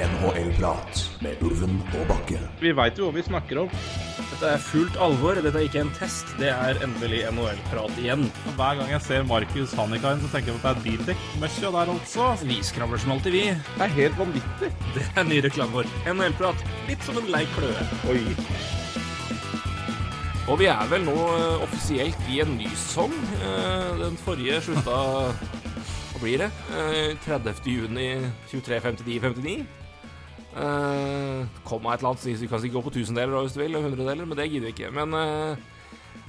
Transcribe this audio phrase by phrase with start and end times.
[0.00, 2.38] NHL-prat med Ulven og Bakke.
[2.62, 3.72] Vi veit jo hva vi snakker om.
[4.30, 5.36] Dette er fullt alvor.
[5.44, 6.30] Dette er ikke en test.
[6.40, 8.24] Det er endelig NHL-prat igjen.
[8.56, 12.28] Hver gang jeg ser Markus Hannikainen, så tenker jeg at det er bildekk-møkkja der altså.
[12.48, 13.44] Vi skravler som alltid, vi.
[13.76, 14.70] Det er helt vanvittig.
[14.96, 15.90] Det er ny reklame vår.
[16.14, 16.64] NHL-prat.
[16.88, 17.88] Litt som en lei kløe.
[18.12, 18.22] Oi.
[20.50, 23.12] Og vi er vel nå eh, offisielt i en ny sesong.
[23.44, 24.96] Eh, Den forrige slutta
[26.10, 26.48] Hva blir det?
[26.74, 27.60] Eh, 30.
[27.70, 28.08] juni
[28.50, 29.60] 23.59.59.
[30.50, 33.76] Uh, kom meg et eller annet, vi kan sikkert gå på tusendeler hvis du vil,
[33.78, 34.90] hundredeler, men det gidder vi ikke.
[34.96, 35.54] Men uh,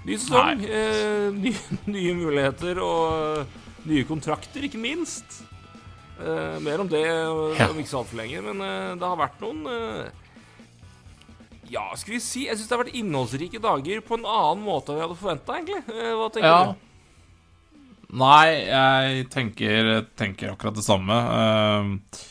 [0.06, 1.56] ny sesong, uh, nye,
[1.96, 5.42] nye muligheter og nye kontrakter, ikke minst.
[6.22, 8.60] Mer om det om ikke så altfor lenge, men
[9.02, 9.64] det har vært noen
[11.72, 14.94] Ja, skal vi si Jeg syns det har vært innholdsrike dager på en annen måte
[14.94, 15.82] enn vi hadde forventa, egentlig.
[16.20, 16.60] Hva tenker Ja.
[16.70, 16.76] du?
[18.22, 21.16] Nei, jeg tenker, tenker akkurat det samme.
[21.16, 22.22] Eh,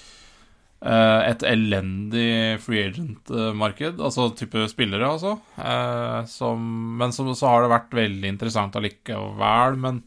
[1.28, 5.34] et elendig free agent-marked, altså type spillere, altså.
[5.60, 6.62] Eh, som,
[7.00, 10.00] men så, så har det vært veldig interessant allikevel, men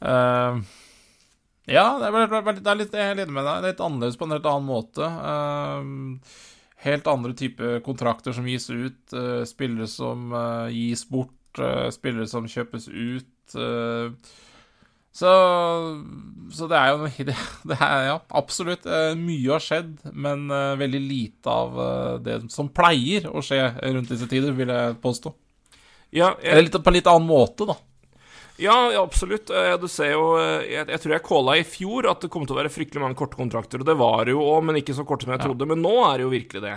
[0.00, 0.62] uh,
[1.68, 3.68] Ja, det er, det er litt, jeg med deg.
[3.68, 5.06] Litt annerledes på en helt annen måte.
[5.12, 6.48] Uh,
[6.82, 12.26] helt andre type kontrakter som gis ut, Uh, spillere som eh, gis bort, eh, spillere
[12.30, 13.54] som kjøpes ut.
[13.60, 14.08] eh,
[15.12, 15.30] så,
[16.52, 17.36] så det er jo noe det,
[17.68, 18.86] det er, Ja, absolutt.
[18.88, 23.60] eh, mye har skjedd, men eh, veldig lite av eh, det som pleier å skje
[23.92, 25.32] rundt disse tider, vil jeg påstå.
[26.12, 27.76] Ja, jeg, Eller litt, på en litt annen måte, da.
[28.60, 29.48] Ja, absolutt.
[29.80, 32.58] Du ser jo Jeg, jeg tror jeg calla i fjor at det kom til å
[32.60, 33.80] være fryktelig mange korte kontrakter.
[33.80, 35.46] Og det var det jo òg, men ikke så korte som jeg Ja.
[35.48, 35.66] trodde.
[35.70, 36.74] Men nå er det jo virkelig det.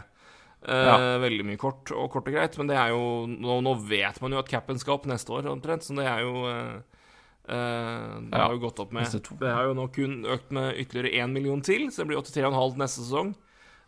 [0.65, 0.95] Eh, Ja.
[1.21, 2.55] Veldig mye kort og kort og greit.
[2.57, 5.51] Men det er jo Nå, nå vet man jo at capen skal opp neste år,
[5.51, 5.83] omtrent.
[5.83, 6.79] Så det er jo eh,
[7.47, 9.09] eh, Det Ja, har jo gått opp med.
[9.39, 12.77] Det har jo nå kun økt med ytterligere én million til, så det blir 83,5
[12.81, 13.35] neste sesong.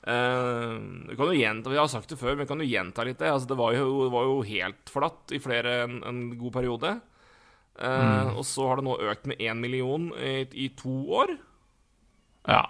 [0.08, 0.78] Uh,
[1.10, 3.20] vi kan jo gjenta, Vi har sagt det før, men vi kan jo gjenta litt
[3.20, 3.28] det.
[3.28, 6.94] Altså, det, var jo, det var jo helt flatt i flere en, en god periode.
[7.78, 11.36] Eh, Og så har det nå økt med én million i, i to år.
[12.48, 12.64] Ja.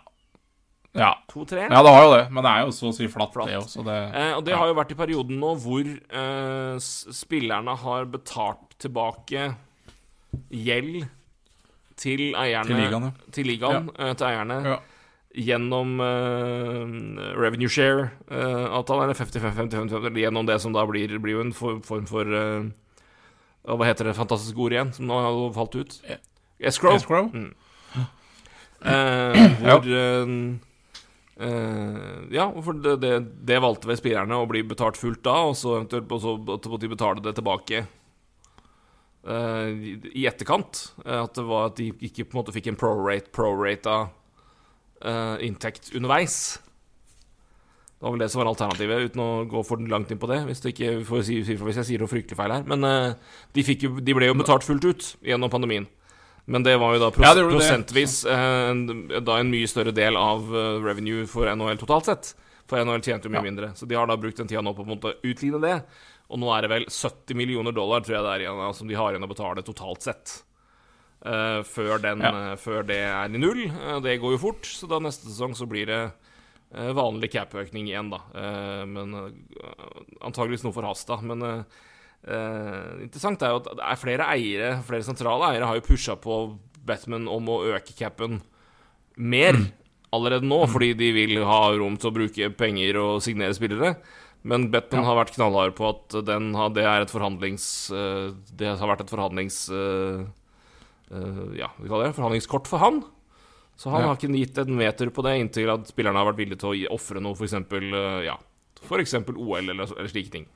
[0.98, 1.12] Ja.
[1.30, 1.68] To-tre.
[1.70, 3.52] ja, det har jo det, men det er jo så å si flatt, Flatt.
[3.52, 3.84] det også.
[3.86, 4.58] Det, uh, og det ja.
[4.64, 9.52] har jo vært i perioden nå hvor eh, spillerne har betalt tilbake
[10.50, 11.08] gjeld
[11.98, 14.14] til eierne Til ligaen, til, ligaen, ja.
[14.14, 14.78] til eierne Ja.
[15.38, 16.84] gjennom uh,
[17.38, 22.66] revenue share-avtalen, eller 55-55, eller gjennom det som da blir, blir en form for uh,
[23.68, 25.98] Hva heter det fantastiske ordet igjen, som nå har falt ut?
[26.60, 26.96] Escrow.
[26.96, 27.30] Escrow?
[27.34, 27.54] Mm.
[28.86, 30.32] Eh, hvor eh,
[31.42, 33.14] eh, Ja, for det, det,
[33.50, 36.68] det valgte vel spillerne å bli betalt fullt da, og så eventuelt og så at
[36.84, 37.88] de betale det tilbake eh,
[39.28, 40.94] i, i etterkant.
[41.06, 43.98] eh, at det var at de ikke på en måte fikk en prorate, prorata
[45.04, 46.60] eh, inntekt underveis.
[47.98, 50.44] Det var vel det som var alternativet, uten å gå for langt inn på det.
[50.46, 50.92] Hvis, det ikke,
[51.26, 52.66] si, hvis jeg sier noe fryktelig feil her.
[52.70, 53.16] Men uh,
[53.58, 55.88] de, jo, de ble jo betalt fullt ut gjennom pandemien.
[56.46, 57.56] Men det var jo da pros Ja, det det.
[57.58, 58.84] prosentvis eh, en,
[59.26, 62.30] da en mye større del av eh, revenue for NHL totalt sett.
[62.70, 63.48] For NHL tjente jo mye Ja.
[63.50, 63.72] mindre.
[63.76, 65.74] Så de har da brukt den tida nå på å utligne det.
[66.28, 68.98] Og nå er det vel 70 millioner dollar, tror jeg det er igjen, som de
[69.00, 70.34] har igjen å betale totalt sett.
[71.26, 72.32] Uh, før, den, Ja.
[72.32, 73.64] uh, før det er i null.
[73.72, 76.02] Uh, det går jo fort, så da neste sesong så blir det
[76.68, 78.18] vanlig cap-økning igjen, da.
[78.92, 79.14] Men
[80.20, 81.16] antageligvis noe forhasta.
[81.24, 81.40] Men
[83.00, 86.42] interessant er jo at det er flere eiere, flere sentrale eiere, har jo pusha på
[86.84, 88.42] Batman om å øke capen
[89.16, 89.56] mer
[90.12, 93.96] allerede nå, fordi de vil ha rom til å bruke penger og signere spillere.
[94.44, 97.66] Men Batman har vært knallhard på at den har, det er et forhandlings...
[97.92, 99.58] eh, det har vært et forhandlings...
[99.74, 100.22] eh,
[101.12, 102.16] eh, ja, vi kaller det?
[102.20, 103.02] Forhandlingskort for han.
[103.78, 104.08] Så han Ja.
[104.12, 106.94] har ikke gitt en meter på det inntil at spillerne har vært villige til å
[106.96, 107.58] ofre noe, f.eks.
[108.26, 108.38] Ja,
[108.88, 110.48] for OL eller, eller slike ting.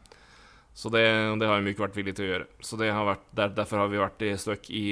[0.74, 1.04] Så det,
[1.42, 2.48] det har de ikke vært villige til å gjøre.
[2.64, 4.86] Så det har vært, der, Derfor har vi vært i støkk i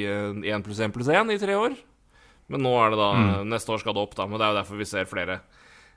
[0.51, 1.77] én pluss én pluss én i tre år.
[2.51, 3.09] Men nå er det da
[3.47, 4.25] Neste år skal det opp, da.
[4.27, 5.39] Men det er jo derfor vi ser flere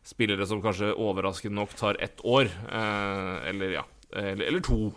[0.02, 2.50] spillere som kanskje overraskende nok tar ett år.
[2.50, 3.84] Eh, eller ja.
[4.12, 4.92] Eller, eller to.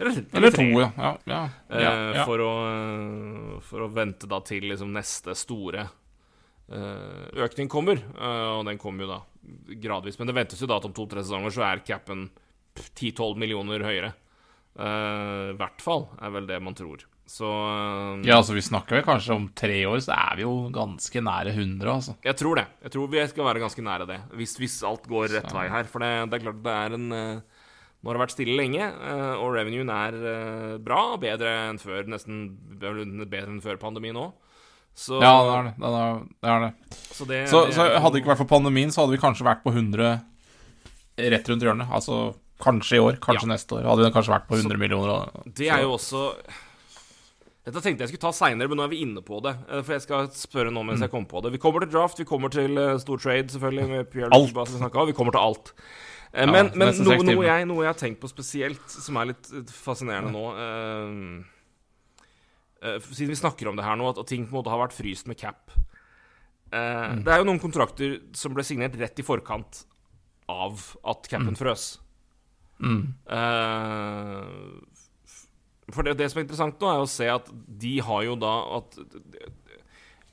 [0.00, 0.64] Eller, Eller tre.
[0.72, 0.90] to, ja.
[1.24, 2.24] Ja, ja, Eh.
[2.24, 5.82] For, å, eh, for å vente da til liksom neste store
[6.70, 8.00] eh, økning kommer.
[8.00, 9.20] Eh, og den kommer jo da
[9.82, 10.18] gradvis.
[10.18, 12.28] Men det ventes jo da at om to-tre sesonger så er capen
[12.80, 14.12] 10-12 millioner høyere.
[14.78, 17.04] Eh, I hvert fall, er vel det man tror.
[17.30, 20.54] Så eh, ja, altså vi snakker vel kanskje om tre år, så er vi jo
[20.74, 22.16] ganske nære 100, altså.
[22.26, 22.64] jeg tror det.
[22.82, 25.86] Jeg tror vi skal være ganske nære det, hvis, hvis alt går rett vei her.
[25.92, 27.40] For det, det er klart det er en eh,
[28.00, 31.00] Nå har det vært stille lenge, eh, og revenuen er eh, bra.
[31.20, 32.46] Bedre enn før, nesten
[32.80, 34.30] bedre enn før pandemien òg.
[34.96, 35.74] Så, Ja, det er det.
[35.76, 36.22] Det er det.
[36.54, 36.70] Er det.
[37.12, 39.44] Så, det, Så, det så hadde det ikke vært for pandemien, så hadde vi kanskje
[39.46, 40.14] vært på 100
[41.36, 41.92] rett rundt hjørnet.
[41.92, 42.22] Altså
[42.64, 43.86] kanskje i år, kanskje neste år.
[43.92, 45.12] Hadde vi kanskje vært på 100 millioner.
[45.20, 46.24] og- Det er jo også
[47.70, 49.54] Dette tenkte jeg skulle ta seinere, men nå er vi inne på det.
[49.70, 51.06] Eh, For jeg skal spørre nå mens Mm.
[51.06, 51.52] jeg kommer på det.
[51.54, 54.50] Vi kommer til draft, vi kommer til eh, stor trade, selvfølgelig, med Pierre Alt.
[54.50, 55.06] Vi om.
[55.06, 55.72] Vi kommer til alt.
[56.34, 59.48] Men, Ja, men noe, noe, jeg, noe jeg har tenkt på spesielt, som er litt
[59.52, 61.44] eh, fascinerende nå uh,
[62.86, 64.78] eh, Siden vi snakker om det her nå, at, at ting på en måte har
[64.84, 65.70] vært fryst med cap.
[66.72, 67.24] Uh, Mm.
[67.26, 69.84] Det er jo noen kontrakter som ble signert rett i forkant
[70.48, 71.98] av at capen frøs.
[72.80, 73.00] Mm.
[73.26, 74.44] Eh,
[74.94, 74.99] f-
[75.94, 78.54] for det, det som er interessant nå, er å se at de har jo da
[78.80, 78.98] at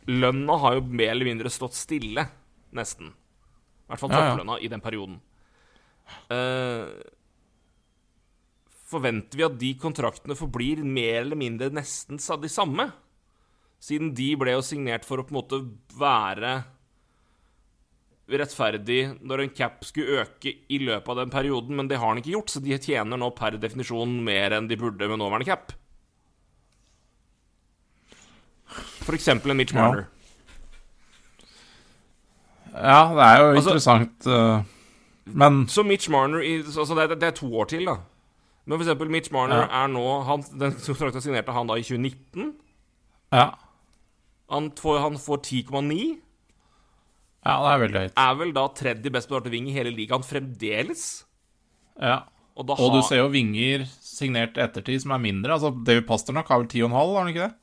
[0.08, 2.24] Lønna har jo mer eller mindre stått stille,
[2.76, 3.12] nesten.
[3.12, 4.58] I hvert fall Ja, ja.
[4.64, 5.20] i den perioden.
[6.32, 6.88] Uh,
[8.88, 12.88] forventer vi at de kontraktene forblir mer eller mindre nesten de samme?
[13.84, 15.60] Siden de ble jo signert for å på en måte
[16.00, 16.64] være
[18.30, 22.18] rettferdig når en cap skulle øke i løpet av den perioden, men det har han
[22.20, 25.72] ikke gjort, så de tjener nå per definisjon mer enn de burde med nåværende cap.
[29.08, 30.08] For eksempel en Mitch Marner.
[32.74, 34.28] Ja, det er jo Altså- interessant.
[34.28, 34.64] eh,
[35.26, 37.96] men Så Mitch Marner i, altså det, er, det er to år til, da.
[38.66, 39.84] Men for eksempel Mitch Marner Ja.
[39.84, 42.54] er nå han, Den kontrakten signerte han da i 2019.
[43.32, 43.52] ja.
[44.50, 46.18] Han får, han får 10,9.
[47.48, 48.18] Ja, det er veldig høyt.
[48.20, 51.06] Er vel da tredje best betalte wing i hele ligaen fremdeles.
[51.96, 52.26] Ja.
[52.58, 55.54] Og, Og du ser jo vinger signert ettertid som er mindre.
[55.56, 57.54] Altså David Pasternak har vel 10,5, har han ikke det?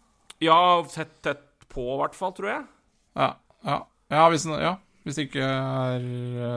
[0.44, 0.58] Ja,
[0.90, 2.64] tett, tett på, i hvert fall, tror jeg.
[3.18, 3.28] Ja,
[3.66, 3.78] ja.
[4.14, 4.72] ja, hvis, ja.
[5.06, 6.06] hvis det ikke er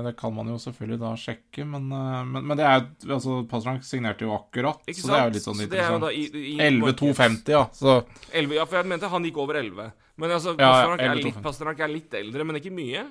[0.07, 3.41] Det kan man jo selvfølgelig da sjekke, men, eh, men, men det er jo altså
[3.49, 6.11] Pasternak signerte jo akkurat, så det er jo litt sånn Så det er jo da
[6.13, 6.41] interessant.
[6.41, 7.63] i, i, 11,250, ja.
[7.73, 7.99] Så
[8.31, 9.89] 11, ja, for jeg mente han gikk over 11.
[10.17, 13.05] Men altså, Ja, ja, Pasternak, er litt, Pasternak er litt eldre, men ikke mye.
[13.05, 13.07] ja,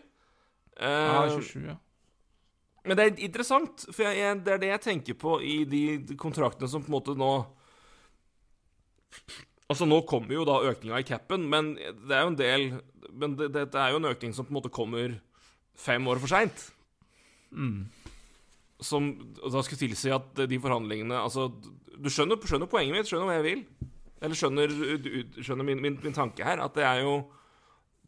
[0.76, 1.76] Eh, 27, ja.
[2.84, 5.84] men det er interessant, for jeg, jeg, det er det jeg tenker på i de,
[6.04, 7.30] de kontraktene som på en måte nå
[9.66, 12.66] Altså, nå kommer jo da økninga i capen, men det er jo en del
[13.10, 15.16] Men det, det, det er jo en økning som på en måte kommer
[15.76, 16.68] fem år for seint.
[17.50, 17.86] Mm.
[18.84, 19.08] Som
[19.40, 21.48] da skulle tilsi at de forhandlingene Altså,
[21.96, 23.64] du skjønner, skjønner poenget mitt, skjønner hva jeg vil?
[24.22, 24.72] Eller skjønner,
[25.42, 26.62] skjønner min, min, min tanke her?
[26.64, 27.16] At det er jo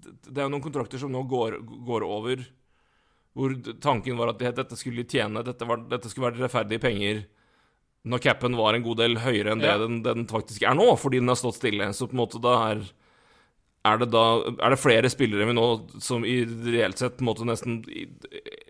[0.01, 1.59] Det er jo noen kontrakter som nå går,
[1.89, 2.47] går over
[3.39, 7.21] hvor tanken var at dette skulle tjene Dette, var, dette skulle være rettferdige penger
[8.09, 9.79] når capen var en god del høyere enn det Ja.
[9.83, 11.91] den, den faktisk er nå, fordi den har stått stille.
[11.93, 12.81] Så på en måte da er
[13.87, 14.23] er det da
[14.65, 15.67] Er det flere spillere vi nå
[16.03, 18.07] som i reelt sett på en måte nesten i,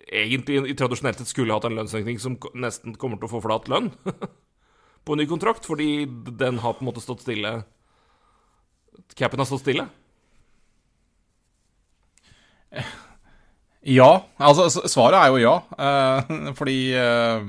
[0.08, 3.68] Egentlig i tradisjonelt sett skulle hatt en lønnsøkning som nesten kommer til å få flat
[3.72, 3.92] lønn
[5.08, 6.04] på en ny kontrakt, fordi
[6.38, 7.56] den har på en måte stått stille
[9.16, 9.86] Capen har stått stille?
[13.88, 14.10] Ja.
[14.36, 15.54] Altså, svaret er jo ja.
[15.78, 17.46] eh, fordi eh,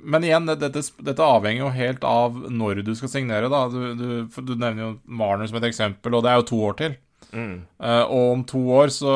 [0.00, 3.66] Men igjen, dette, dette avhenger jo helt av når du skal signere, da.
[3.72, 6.78] Du, du, du nevner jo Marner som et eksempel, og det er jo to år
[6.78, 6.96] til.
[7.30, 9.12] Eh, og om to år så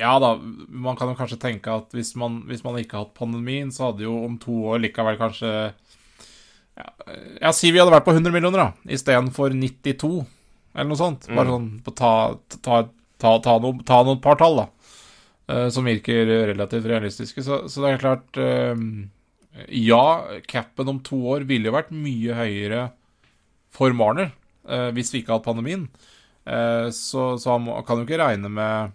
[0.00, 0.32] Ja da,
[0.68, 3.90] man kan jo kanskje tenke at hvis man, hvis man ikke hadde hatt pandemien, så
[3.90, 5.52] hadde jo om to år likevel kanskje
[6.78, 6.88] Ja,
[7.42, 10.10] ja si vi hadde vært på 100 millioner, da, istedenfor 92,
[10.74, 11.26] eller noe sånt.
[11.34, 12.12] Bare sånn på ta,
[12.62, 12.82] ta,
[13.18, 14.66] ta, ta, noe, ta noen par tall, da.
[15.48, 17.40] Uh, som virker relativt realistiske.
[17.42, 18.76] Så, så det er klart uh,
[19.72, 20.02] Ja,
[20.46, 22.82] capen om to år ville jo vært mye høyere
[23.74, 24.28] for Marner
[24.68, 25.88] uh, hvis vi ikke hadde hatt pandemien.
[26.48, 28.94] Så, så han må- kan jo ikke regne med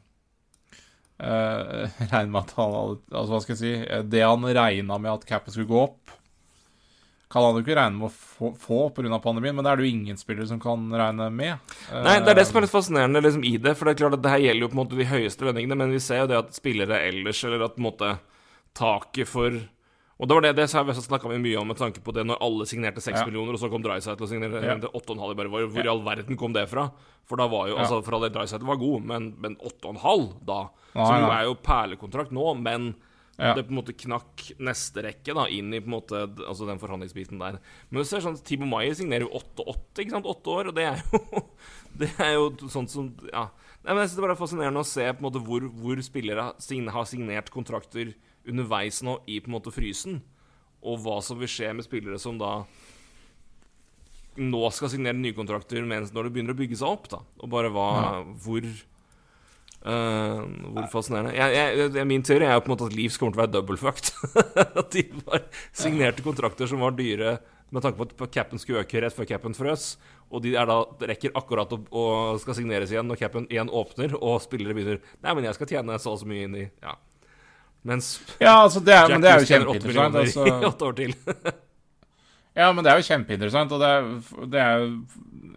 [1.22, 5.26] Regne med at han hadde- Altså, hva skal jeg si Det han regna med at
[5.30, 6.16] capen skulle gå opp,
[7.34, 9.18] kan han jo ikke regne med å få, få pga.
[9.24, 11.74] pandemien, men det er det jo ingen spillere som kan regne med.
[11.90, 13.74] Nei, det er det som er litt fascinerende liksom, i det.
[13.80, 15.78] For det er klart at det her gjelder jo på en måte de høyeste lønningene,
[15.80, 18.12] men vi ser jo det at spillere ellers, eller at på en måte
[18.78, 19.58] taket for
[20.22, 22.68] Og det var det, det snakka vi mye om med tanke på det når alle
[22.70, 23.26] signerte 6 Ja.
[23.26, 24.78] millioner, og så kom Drysight og signerte Ja.
[24.78, 25.34] 8,5.
[25.36, 26.92] Bare, hvor, hvor i all verden kom det fra?
[27.26, 27.82] For da var jo Ja.
[27.82, 31.56] Altså, for all del Drysight var god, men, men 8,5 da Som jo er jo
[31.56, 32.94] perlekontrakt nå, men
[33.44, 33.54] Ja.
[33.58, 36.80] det på en måte knakk neste rekke da inn i på en måte Altså den
[36.82, 37.60] forhandlingsbiten der.
[37.90, 40.30] Men du ser sånn Tibo Maier signerer jo 8-8, ikke sant?
[40.32, 41.44] 8 år, og det er jo
[42.04, 43.50] Det er jo sånt som Ja.
[43.84, 46.02] Nei, men jeg synes Det bare er fascinerende å se på en måte hvor, hvor
[46.06, 46.48] spillere
[46.96, 48.14] har signert kontrakter
[48.48, 50.22] underveis nå i på en måte frysen,
[50.84, 52.58] og hva som vil skje med spillere som da
[54.40, 57.20] nå skal signere nye kontrakter mens når det begynner å bygge seg opp, da.
[57.44, 57.88] Og bare hva
[58.44, 58.66] Hvor
[59.86, 61.34] eh, Hvor fascinerende.
[61.38, 63.44] Jeg, jeg, jeg, min teori er jo på en måte at Leeds kommer til å
[63.44, 64.14] være double fucked.
[64.64, 67.38] at de bare signerte kontrakter som var dyre
[67.74, 69.96] med tanke på at capen skulle øke rett før capen frøs,
[70.30, 70.76] og de da,
[71.10, 72.04] rekker akkurat å, å
[72.42, 75.98] skal signeres igjen når capen igjen åpner, og spillere begynner Nei, men jeg skal tjene
[76.02, 76.94] så og så mye inn i Ja.
[77.84, 80.16] Mens Ja, altså, det er, Jack men det er jo kjempeinteressant.
[80.22, 80.46] Altså.
[80.48, 81.16] i åtte år til.
[82.54, 84.08] Ja, men det er jo kjempeinteressant, og det er,
[84.54, 84.92] det er jo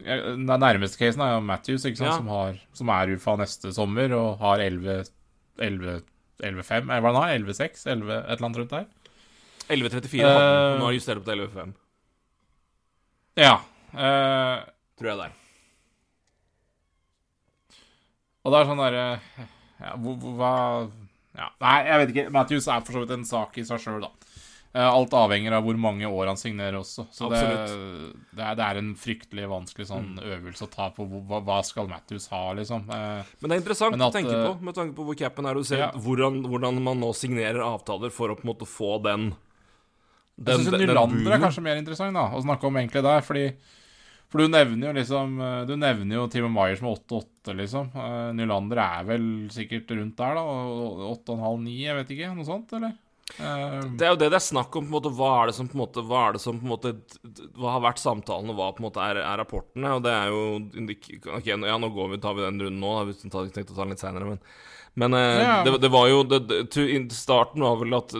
[0.06, 2.12] Den nærmeste casen er jo Matthews, sant, Ja.
[2.16, 5.04] som, har, som er UFA neste sommer og har 11
[5.58, 6.02] 11
[6.42, 7.30] 11-5, eller hva han har?
[7.40, 7.86] 11-6?
[7.88, 8.86] 11, et eller annet rundt der?
[9.72, 11.74] 11.34 hadde den, Eh, nå har de justert opp til 11.5.
[13.40, 13.54] Ja.
[13.96, 14.64] Uh,
[15.00, 15.32] Tror jeg det er.
[18.44, 19.06] og det er sånn derre
[19.80, 20.90] ja, hvor- hvor- Hva
[21.36, 22.30] ja, Nei, jeg vet ikke.
[22.32, 24.10] Matthews er for så vidt en sak i seg sjøl, da.
[24.76, 27.06] Eh, alt avhenger av hvor mange år han signerer også.
[27.14, 27.38] Så det,
[28.36, 31.88] det, er, det er en fryktelig vanskelig sånn øvelse å ta på hva, hva skal
[31.88, 32.84] Matthews ha, liksom.
[32.92, 35.48] Eh, Men det er interessant at, å tenke eh, på, med tanke på hvor capen
[35.48, 35.56] er.
[35.56, 35.88] Du ser Ja.
[35.96, 39.30] hvordan, hvordan man nå signerer avtaler for å på en måte få den
[40.44, 43.46] Jeg syns Nylander er kanskje mer interessant da å snakke om egentlig der, fordi
[44.28, 45.38] For du nevner jo liksom
[45.70, 47.88] Du nevner jo Timo Myers med 8-8, liksom.
[48.36, 50.44] Nylander er vel sikkert rundt der, da.
[50.44, 52.34] og 8,5-9, jeg vet ikke.
[52.36, 52.92] Noe sånt, eller?
[53.40, 54.84] Eh, Det er jo det det er snakk om.
[54.86, 56.64] på en måte Hva er det som på en måte Hva er det som på
[56.64, 56.92] en måte
[57.58, 59.90] Hva har vært samtalen, og hva på en måte er, er rapportene?
[59.98, 60.62] Og det er jo
[61.34, 62.92] Ok, ja, nå går vi, tar vi den runden nå.
[63.10, 64.38] vi tenkte å ta den litt seinere, men
[64.96, 65.60] men eh, Ja.
[65.66, 66.72] det, det var jo det, det,
[67.12, 68.14] Starten var vel at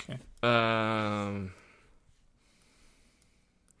[0.00, 0.20] Ok.
[0.44, 1.48] Uh,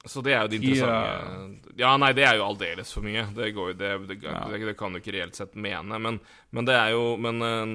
[0.08, 3.26] så det er jo det interessante interessante Ja, nei, det er jo aldeles for mye.
[3.36, 4.46] Det, går, det, det, Ja.
[4.48, 5.98] det kan du ikke reelt sett mene.
[6.00, 6.16] Men,
[6.56, 7.66] men det er jo Men, eh,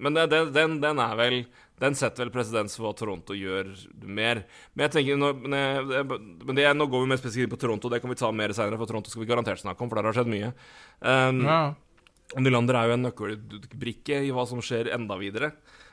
[0.00, 1.36] men den, den er vel
[1.82, 3.68] Den setter vel presedens for hva Toronto gjør
[4.08, 4.44] mer.
[4.72, 8.12] Men jeg tenker nå, men, det, Nå går vi mer spesifikt på Toronto, det kan
[8.12, 10.32] vi ta mer senere, for Toronto skal vi garantert snakke om, for der har skjedd
[10.32, 10.52] mye.
[11.04, 11.62] Um, Ja.
[12.38, 15.50] Nylander er jo en nøkkelbrikke i hva som skjer enda videre.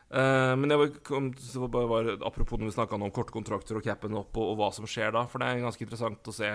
[0.09, 1.29] Eh, men jeg kom,
[1.69, 4.89] bare, var, apropos når vi snakka om kortkontrakter og capen opp, og, og hva som
[4.89, 5.25] skjer da.
[5.29, 6.53] For det er ganske interessant å se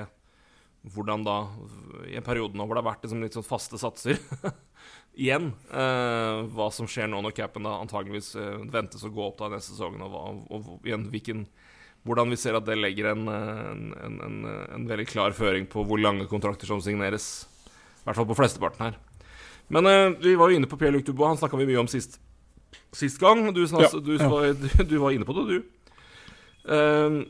[0.95, 1.39] hvordan da,
[2.11, 4.19] i en periode nå hvor det har vært liksom litt sånn faste satser
[5.23, 9.39] igjen, uh, hva som skjer nå når capen da antageligvis uh, ventes å gå opp
[9.39, 11.47] da neste sesong, og, hva, og, og igjen hvilken
[12.05, 14.41] hvordan vi ser at det legger en, en, en,
[14.77, 17.47] en veldig klar føring på hvor lange kontrakter som signeres.
[18.03, 18.99] I hvert fall på flesteparten her.
[19.73, 21.33] Men uh, vi var jo inne på Pierre-Luc Dubois.
[21.33, 22.19] Han snakka vi mye om sist,
[22.95, 23.47] sist gang.
[23.55, 25.75] Du, Ja, du, du, du var inne på det, du.
[26.65, 27.25] Uh,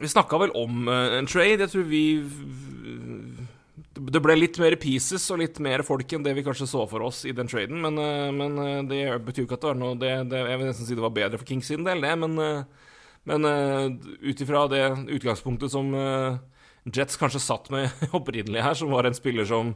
[0.00, 1.62] vi snakka vel om uh, en trade.
[1.62, 2.04] Jeg tror vi
[3.94, 7.04] Det ble litt mer pieces og litt mer folk enn det vi kanskje så for
[7.06, 9.98] oss i den traden, men, uh, men eh, det betyr ikke at det var noe
[9.98, 12.34] det, det, Jeg vil nesten si det var bedre for Kings sin del, det, men,
[13.24, 13.46] men
[14.18, 14.82] ut ifra det
[15.14, 15.94] utgangspunktet som
[16.84, 19.72] Jets kanskje satt med opprinnelig her, som var en spiller som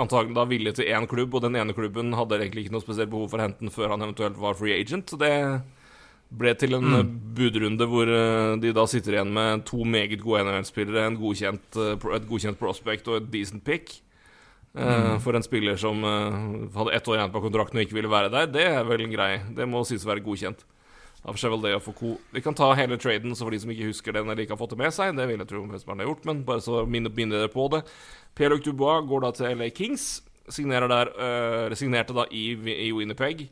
[0.00, 3.12] antagelig da ville til én klubb, og den ene klubben hadde egentlig ikke noe spesielt
[3.12, 5.12] behov for å hente den før han eventuelt var free agent.
[5.12, 5.32] Så det
[6.34, 7.12] ble til en mm.
[7.36, 12.60] budrunde hvor eh, de da sitter igjen med to meget gode NHL-spillere, eh, et godkjent
[12.60, 14.00] prospect og et decent pick.
[14.74, 15.20] Mm.
[15.22, 16.38] For en spiller som eh,
[16.74, 19.36] hadde ett år igjen på kontrakten og ikke ville være der, det er vel grei.
[19.54, 20.64] Det må sies å være godkjent.
[21.24, 22.20] Av Chevalday og Foucault.
[22.36, 24.60] Vi kan ta hele traden, så for de som ikke husker den eller ikke har
[24.60, 25.14] fått det med seg.
[25.16, 27.80] Det vil jeg tro flesteparten har gjort, men bare så minne, minne dere på det.
[28.36, 30.08] Pierre-Luc Dubois går da til LA Kings.
[30.52, 33.46] Signerer der, øh, signerte da i, i Winnipeg.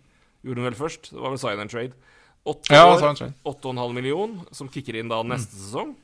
[0.45, 1.13] Gjorde hun vel først.
[1.15, 1.97] Det var vel sign and trade.
[2.45, 3.35] Åtte Ja, år, så er det trade.
[3.47, 5.95] 8,5 million, som kicker inn da neste sesong.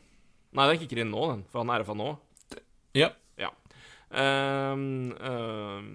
[0.56, 2.12] Nei, den kicker inn nå, den, for han er RFA nå.
[2.96, 3.10] Ja.
[3.36, 3.50] Ja.
[4.08, 5.90] Um, ehm,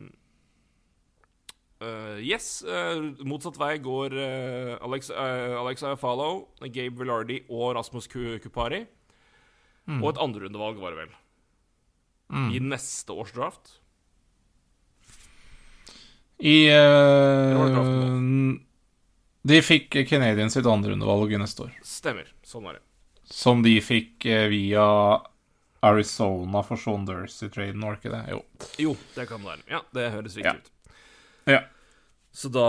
[1.83, 8.07] eh, yes, Uh, motsatt vei går uh, Alex, uh, Alexa Fallow, Gabe Velardi og Rasmus
[8.07, 8.39] Kupari.
[8.43, 8.81] Kupari.
[9.99, 11.15] Og et andrerundevalg, var det vel.
[12.55, 13.73] I neste års draft.
[16.39, 16.55] I
[19.43, 21.75] De fikk Canadian sitt andrerundevalg i neste år.
[21.83, 22.31] Stemmer.
[22.47, 22.83] Sånn var det.
[23.27, 24.87] Som de fikk via
[25.83, 28.23] Arizona for Saunders i traden, var det ikke det?
[28.31, 28.39] Jo.
[28.85, 29.63] Jo, det kan det være.
[29.67, 30.55] Ja, det høres riktig Ja.
[30.55, 30.71] ut.
[31.51, 31.59] Ja.
[32.33, 32.67] Så da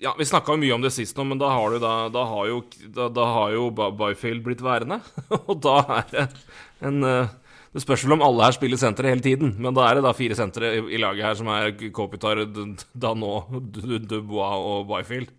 [0.00, 2.24] Ja, vi snakka jo mye om det sist nå, men da har, du da, da
[2.30, 5.00] har jo, da, da har jo Byfield blitt værende.
[5.50, 6.24] Og da er det
[6.88, 7.34] en eh,
[7.74, 10.14] Det spørs vel om alle her spiller sentre hele tiden, men da er det da
[10.16, 12.40] fire sentre i, i laget her som er Kopitar,
[12.98, 13.52] Danot,
[14.10, 15.30] Dubois og Byfield.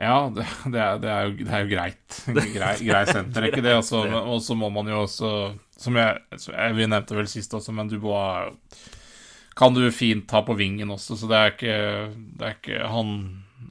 [0.00, 2.16] Ja, det, det, er, det, er jo, det er jo greit.
[2.28, 3.76] Grei, grei senter, er ikke det?
[3.80, 5.30] Og så- må man jo også
[5.76, 8.52] Som jeg, jeg Vi nevnte vel sist også, men Dubois
[9.56, 11.76] kan du fint ta på vingen også, så det er ikke,
[12.36, 13.12] det er ikke Han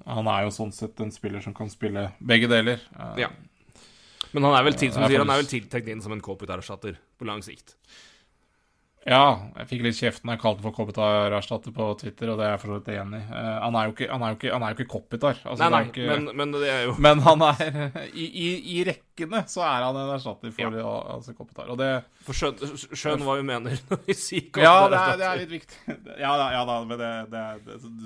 [0.06, 2.82] han er jo sånn sett en spiller som kan spille begge deler.
[2.94, 3.30] Eh, Ja.
[4.36, 6.98] Men han er vel, til, som sier, han er vel tiltenkt inn som en Kopitar-erstatter
[7.18, 7.78] på lang sikt.
[9.06, 12.56] Ja, jeg fikk litt kjeft når jeg kalte for Kopitar-erstatter på Twitter, og det er
[12.56, 13.26] jeg for så vidt enig i.
[13.38, 15.36] Eh, han er jo ikke, han ikke, han ikke Kopitar.
[15.44, 17.62] Altså, Nei, nei, ikke, men, men det er jo men han er
[18.10, 20.94] i, i, I rekkene så er han en erstatter for Ja.
[21.20, 21.70] altså Kopitar.
[21.70, 21.90] Og det
[22.26, 22.58] For skjønn,
[22.98, 26.00] skjønn hva vi mener når vi sier Ja, det er, det er litt viktig.
[26.24, 27.44] Ja ja, da men det, det,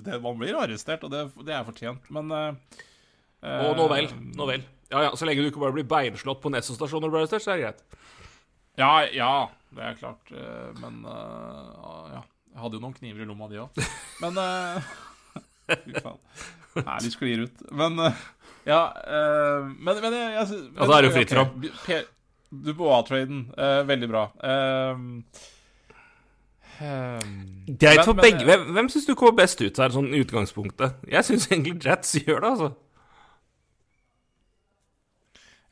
[0.10, 2.82] det, Man blir arrestert, og det, det er fortjent, men uh,
[3.70, 4.12] Og nå vel.
[4.12, 4.68] eh, Nå vel.
[4.91, 7.24] Ja, ja, Så lenge du ikke bare blir beinslått på Nesso stasjon når du blir
[7.24, 7.82] arrestert, så er det greit.
[8.79, 9.32] Ja, ja,
[9.76, 10.32] det er klart.
[10.34, 11.72] eh, Men eh,
[12.16, 12.22] ja.
[12.50, 13.82] Jeg hadde jo noen kniver i lomma, de òg.
[14.24, 14.90] Men eh,
[15.86, 16.18] Fy faen.
[16.80, 17.62] Herlig sklir ut.
[17.78, 18.00] Men
[18.66, 18.80] ja
[19.78, 20.46] Men, men jeg, Ja,
[20.86, 21.54] da er det jo fritt fram.
[21.84, 22.04] Okay.
[22.50, 23.44] Dubois-traden,
[23.86, 24.24] veldig bra.
[26.80, 28.46] Greit for begge.
[28.48, 31.02] Hvem, hvem syns du kommer best ut her, sånn i utgangspunktet?
[31.12, 32.70] Jeg syns egentlig Jats gjør det, altså.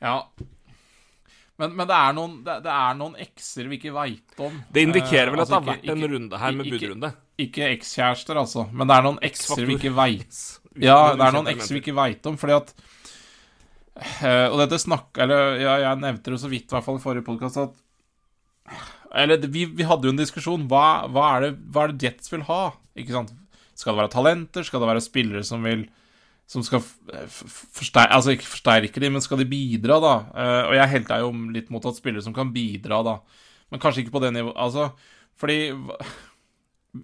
[0.04, 0.14] Ja.
[1.58, 4.60] Men, men det er noen, det, det er noen x-er vi ikke veit om.
[4.70, 6.78] Det indikerer vel Eh, at det har altså, vært ikke- en runde her med ikke-
[6.78, 7.10] budrunde.
[7.38, 8.64] Ikke ekskjærester, altså.
[8.72, 10.38] Men det er noen x-er vi ikke veit
[10.88, 12.72] Ja, det er noen ekser vi ikke veit om, fordi at
[14.22, 17.02] uh, Og dette snakka Eller ja, jeg nevnte det så vidt, i hvert fall i
[17.02, 18.78] forrige podkast, at
[19.18, 20.66] Eller vi, vi hadde jo en diskusjon.
[20.70, 22.60] Hva, hva, er det, hva er det Jets vil ha?
[22.98, 23.32] Ikke sant?
[23.78, 24.66] Skal det være talenter?
[24.66, 25.86] Skal det være spillere som vil
[26.48, 30.14] Som skal forsterke Altså ikke forsterke de, men skal de bidra, da?
[30.32, 33.18] Eh, og jeg helta jo litt mot at spillere som kan bidra, da.
[33.68, 34.88] Men kanskje ikke på det nivået Altså,
[35.38, 35.74] fordi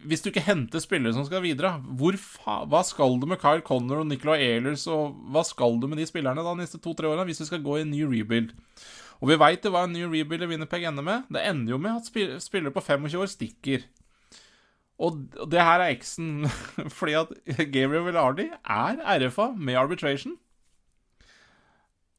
[0.09, 3.63] hvis du ikke henter spillere som skal videre, hvor fa hva skal du med Kyle
[3.65, 7.11] Connor og Nicolay Ehlers, og hva skal du med de spillerne da de neste to-tre
[7.11, 8.55] årene hvis du skal gå i en ny rebuild?
[9.21, 11.29] Og vi veit hva en ny rebuild i Winnerpeg ender med.
[11.33, 13.85] Det ender jo med at spillere på 25 år stikker.
[15.03, 15.19] Og
[15.51, 16.47] det her er X-en,
[16.99, 17.35] fordi at
[17.73, 20.37] Gabriel Villardi er RFA med arbitration.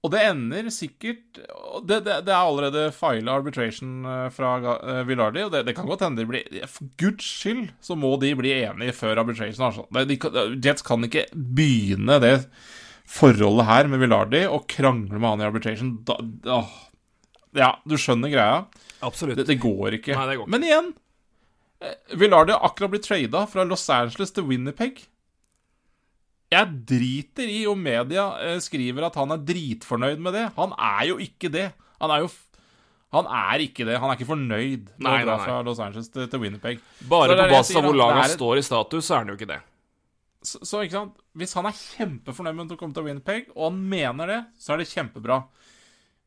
[0.05, 1.39] Og det ender sikkert
[1.88, 5.88] det, det, det er allerede fila arbitration eh, fra uh, Villardi, og det, det kan
[5.89, 9.66] godt hende de blir For guds skyld så må de bli enige før arbitration.
[9.66, 9.88] Altså.
[10.05, 10.20] De,
[10.61, 12.35] Jets kan ikke begynne det
[13.09, 15.96] forholdet her med Villardi og krangle med han i arbitration.
[16.05, 16.61] Da, da,
[17.57, 18.61] ja, du skjønner greia.
[19.05, 19.42] Absolutt.
[19.42, 20.14] Det, går ikke.
[20.14, 20.53] Nei, går ikke.
[20.53, 21.04] Men igjen eh,
[22.19, 25.03] Villardi har akkurat blitt trada fra Los Angeles til Winnerpeg.
[26.53, 30.43] Jeg driter i om media eh, skriver at han er dritfornøyd med det.
[30.59, 31.69] Han er jo ikke det.
[32.01, 32.29] Han er jo
[33.15, 33.95] Han er ikke det.
[34.01, 35.45] Han er ikke fornøyd med Nei, å dra nei, nei.
[35.48, 36.81] fra Los Angeles til, til Winnerpeg.
[37.09, 39.48] Bare på basis av hvor laget et- står i status, så er han jo ikke
[39.53, 39.59] det.
[40.45, 43.79] Så, så ikke sant Hvis han er kjempefornøyd med å komme til Winnerpeg, og han
[43.89, 45.39] mener det, så er det kjempebra.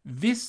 [0.08, 0.46] Hvis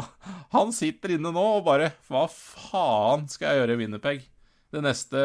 [0.54, 4.26] han sitter inne nå og bare Hva faen skal jeg gjøre i Winnerpeg?
[4.70, 5.22] Det neste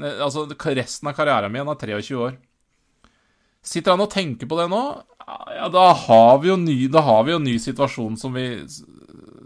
[0.00, 2.36] Altså resten av karrieren min er 23 år.
[3.60, 4.80] Sitter han og tenker på det nå?
[5.52, 8.46] Ja, da har vi jo ny, vi jo ny situasjon som vi,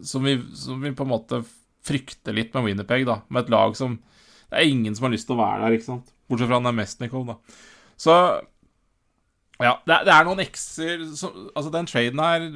[0.06, 1.42] som vi Som vi på en måte
[1.84, 3.18] frykter litt med Winnerpeg, da.
[3.28, 3.98] Med et lag som
[4.48, 6.12] Det er ingen som har lyst til å være der, ikke sant?
[6.30, 7.38] Bortsett fra han er Mestnikov, da.
[7.98, 8.14] Så
[9.62, 10.40] Ja, det, det er noen
[11.16, 12.48] som- Altså, den traden her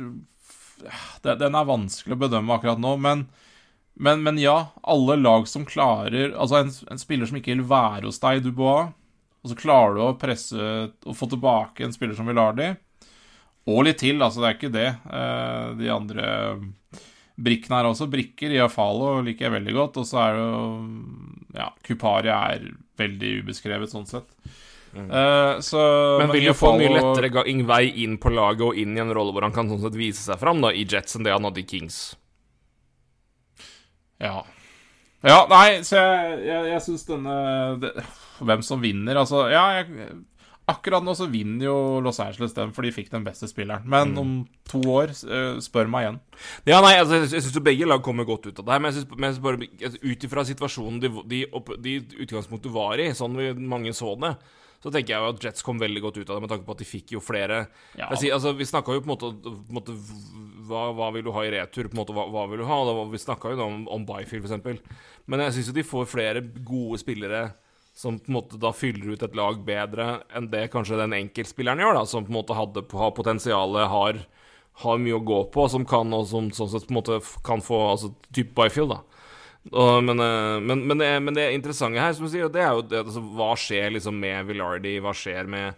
[1.23, 3.27] det, Den er vanskelig å bedømme akkurat nå, men
[3.99, 4.57] men, men ja,
[4.87, 8.93] alle lag som klarer Altså en, en spiller som ikke vil være hos deg, Dubois,
[9.43, 12.79] og så klarer du å presse og få tilbake en spiller som vil ha dem,
[13.69, 14.89] og litt til, altså, det er ikke det.
[15.13, 16.29] Eh, de andre
[17.39, 18.09] brikkene her også.
[18.11, 20.63] Brikker, Iafalo liker jeg veldig godt, og så er det jo
[21.59, 22.65] Ja, Kupari er
[22.99, 24.29] veldig ubeskrevet sånn sett.
[24.97, 25.83] Eh, så
[26.23, 29.35] Men vil jo få mye lettere vei inn på laget og inn i en rolle
[29.37, 31.63] hvor han kan sånn sett vise seg fram da, i Jets enn det han hadde
[31.63, 32.17] i Kings.
[34.23, 34.43] Ja.
[35.27, 37.33] Ja, nei, så jeg, jeg, jeg syns denne
[37.83, 37.91] det,
[38.39, 40.13] Hvem som vinner, altså Ja, jeg,
[40.69, 43.87] akkurat nå så vinner jo Los Angeles den, for de fikk den beste spilleren.
[43.89, 44.33] Men om
[44.69, 46.19] to år, eh, spør meg igjen.
[46.69, 49.27] Ja, nei, altså, jeg syns begge lag kommer godt ut av det her, jeg men
[49.31, 51.41] jeg synes bare altså, ut ifra situasjonen de, de,
[51.87, 54.35] de utgangspunktet var i, sånn vi mange så det,
[54.83, 56.75] så tenker jeg jo at Jets kom veldig godt ut av det, med tanke på
[56.77, 57.67] at de fikk jo flere
[57.99, 58.09] Ja.
[58.15, 59.97] sier, altså, Vi snakka jo på en måte, på en måte
[60.69, 61.89] hva, hva vil du ha i retur?
[61.89, 62.79] på en måte, Hva, hva vil du ha?
[62.85, 64.81] Var- vi snakka jo da om, om Byfield, f.eks.
[65.27, 67.53] Men jeg syns jo de får flere gode spillere
[67.99, 71.81] som på en måte da fyller ut et lag bedre enn det kanskje den enkeltspilleren
[71.83, 74.21] gjør, da, som på en måte hadde, har potensialet, har,
[74.85, 77.59] har mye å gå på, som kan og som sånn sett på en måte kan
[77.61, 79.01] få altså type Byfield, da.
[79.69, 82.77] Og, men, eh, men, men, det, men det interessante her, som du sier, det er
[82.77, 85.75] jo det, altså, hva skjer liksom med Villardi, hva skjer med,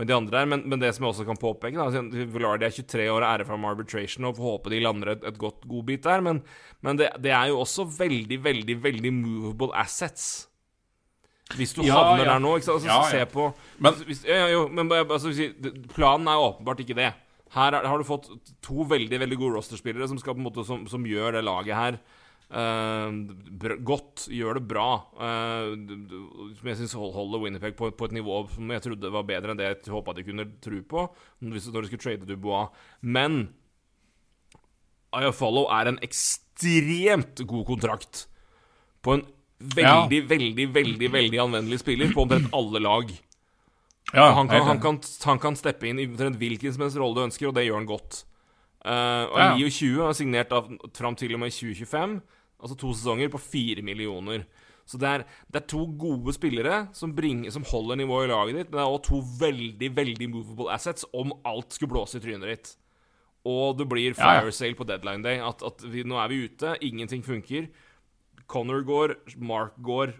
[0.00, 0.48] med de andre her.
[0.54, 3.28] Men, men det som jeg også kan påpeke, da altså, Villardi er 23 år og
[3.32, 6.24] ære fra arbitration, og får håpe de lander et, et godt godbit der.
[6.24, 6.40] Men,
[6.86, 10.48] men det, det er jo også veldig, veldig, veldig movable assets.
[11.58, 12.30] Hvis du Ja, havner ja.
[12.32, 12.86] der nå, ikke sant?
[12.88, 13.50] Altså, Ja, se på
[13.84, 15.28] Men- hvis, ja, ja, jo, men altså,
[15.92, 17.12] Planen er åpenbart ikke det.
[17.54, 18.30] Her er, har du fått
[18.64, 21.98] to veldig veldig gode rosterspillere som, skal måte, som, som gjør det laget her
[22.48, 24.26] br godt.
[24.30, 24.88] Gjør det bra.
[25.18, 29.58] som jeg syns holder Winnerpeg på, på et nivå som jeg trodde var bedre enn
[29.58, 31.06] det jeg håpa de kunne tro på
[31.40, 32.70] hvis, når de skulle trade Dubois.
[33.00, 33.48] Men
[35.34, 38.26] Follow er en ekstremt god kontrakt
[39.04, 39.26] på en
[39.58, 43.10] veldig, veldig, veldig veldig anvendelig spiller på omtrent alle lag.
[44.12, 47.18] Ja, han, kan, han, kan, han kan steppe inn i omtrent hvilken som helst rolle
[47.18, 48.24] du ønsker, og det gjør han godt.
[48.84, 49.54] Uh, og Ja.
[49.56, 52.18] 29 er signert av, fram til og med 2025,
[52.60, 54.46] altså to sesonger, på fire millioner.
[54.84, 58.58] Så det er, det er to gode spillere som, bringer, som holder nivået i laget
[58.58, 62.24] ditt, men det er også to veldig, veldig movable assets om alt skulle blåse i
[62.24, 62.74] trynet ditt.
[63.48, 65.40] Og det blir fire sale på deadline day.
[65.44, 67.68] At, at vi, nå er vi ute, ingenting funker.
[68.48, 70.14] Connor går, Mark går,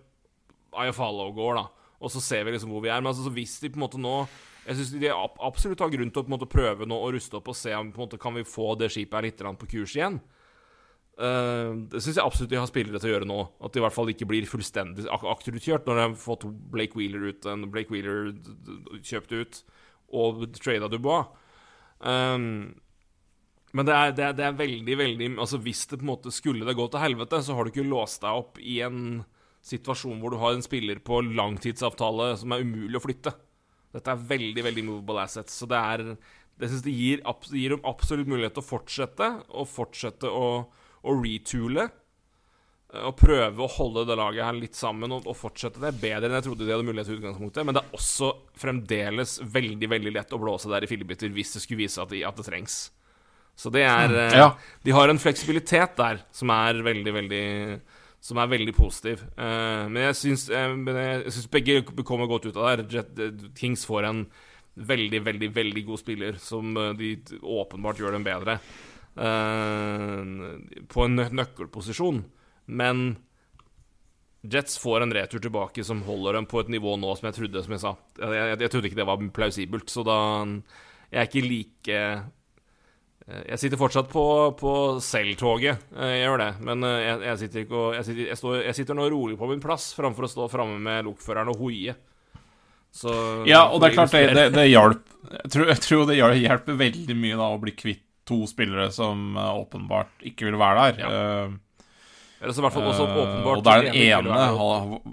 [0.76, 1.92] Ayafalo går, da.
[2.04, 3.00] Og så ser vi liksom hvor vi er.
[3.00, 4.24] Men altså, så hvis de på en måte nå
[4.64, 7.56] Jeg syns de absolutt har grunn til å måte prøve nå å ruste opp og
[7.56, 10.16] se om på en måte kan vi få det skipet her litt på kurs igjen.
[11.14, 13.40] Eh, det syns jeg absolutt de har spillere til å gjøre nå.
[13.62, 16.98] At de i hvert fall ikke blir fullstendig ak akterutkjørt når de har fått Blake
[16.98, 18.32] Wheeler ut, en Blake Wheeler
[19.04, 19.60] kjøpt ut,
[20.14, 21.30] og trada Dubois.
[22.00, 22.74] Um,
[23.74, 26.32] men det er, det, er, det er veldig, veldig Altså Hvis det på en måte
[26.34, 29.24] skulle det gå til helvete, så har du ikke låst deg opp i en
[29.64, 33.32] situasjon hvor du har en spiller på langtidsavtale som er umulig å flytte.
[33.94, 35.56] Dette er veldig veldig movable assets.
[35.56, 36.04] Så det er
[36.54, 40.68] Det synes det gir, gir dem absolutt mulighet til å fortsette, og fortsette å,
[41.04, 41.84] å retoole.
[42.94, 46.28] eh, Og prøve å holde det laget her litt sammen og, og fortsette det bedre
[46.30, 47.64] enn jeg trodde de hadde mulighet til utgangspunktet.
[47.68, 51.64] Men det er også fremdeles veldig veldig lett å blåse der i fillebiter hvis det
[51.64, 52.78] skulle vise at, de, at det trengs.
[53.54, 54.48] Så det er mm, Ja.
[54.82, 57.44] De har en fleksibilitet der som er veldig, veldig
[58.24, 59.20] Som er veldig positiv.
[59.36, 62.86] Eh, men jeg syns, eh, jeg syns begge kommer godt ut av det.
[62.96, 63.04] her.
[63.28, 64.22] Eh, Kings får en
[64.74, 67.10] veldig, veldig veldig god spiller som eh, de
[67.44, 68.56] åpenbart gjør dem bedre.
[69.16, 70.32] Eh,
[70.90, 72.22] på en nø nøkkelposisjon.
[72.66, 73.06] Men
[74.44, 77.64] Jets får en retur tilbake som holder dem på et nivå nå som jeg trodde,
[77.64, 77.94] som jeg sa.
[78.20, 80.16] Jeg, jeg, jeg trodde ikke det var plausibelt, så da
[81.14, 82.24] Jeg er ikke like eh,
[83.48, 84.24] Jeg sitter fortsatt på,
[84.60, 86.50] på Selv-toget, eh, jeg gjør det.
[86.60, 89.64] Men jeg, jeg sitter ikke og jeg sitter, står, jeg sitter nå rolig på min
[89.64, 91.96] plass framfor å stå framme med lokføreren og hoie.
[92.94, 93.10] Så
[93.48, 96.76] Ja, og det er klart det, det, det hjalp jeg tror, jeg tror det hjelper
[96.78, 101.02] veldig mye da å bli kvitt to spillere som eh, åpenbart ikke vil være der.
[101.04, 101.10] Ja.
[102.40, 104.38] Eller så i hvert fall også eh, åpenbart og der den ene,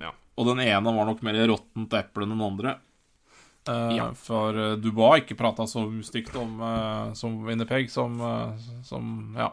[0.01, 2.75] ene Og den ene var nok mer råttent eple enn den andre.
[3.69, 4.09] Eh, Ja.
[4.17, 6.57] For Dubois ikke prata så stygt om
[7.15, 9.51] som Winnerpeg som, eh, som Ja.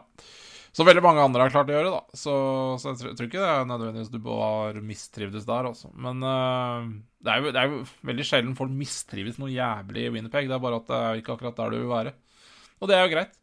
[0.73, 2.01] som veldig mange andre har klart å gjøre, da.
[2.13, 2.33] Så,
[2.81, 5.91] så jeg, tror, ikke det er nødvendigvis har mistrivdes der, altså.
[5.95, 6.89] Men eh,
[7.23, 10.47] det, er jo, det er jo veldig sjelden folk mistrives noe jævlig i Winnerpeg.
[10.49, 12.13] Det er bare at det er ikke akkurat der du vil være.
[12.79, 13.38] Og det er jo greit.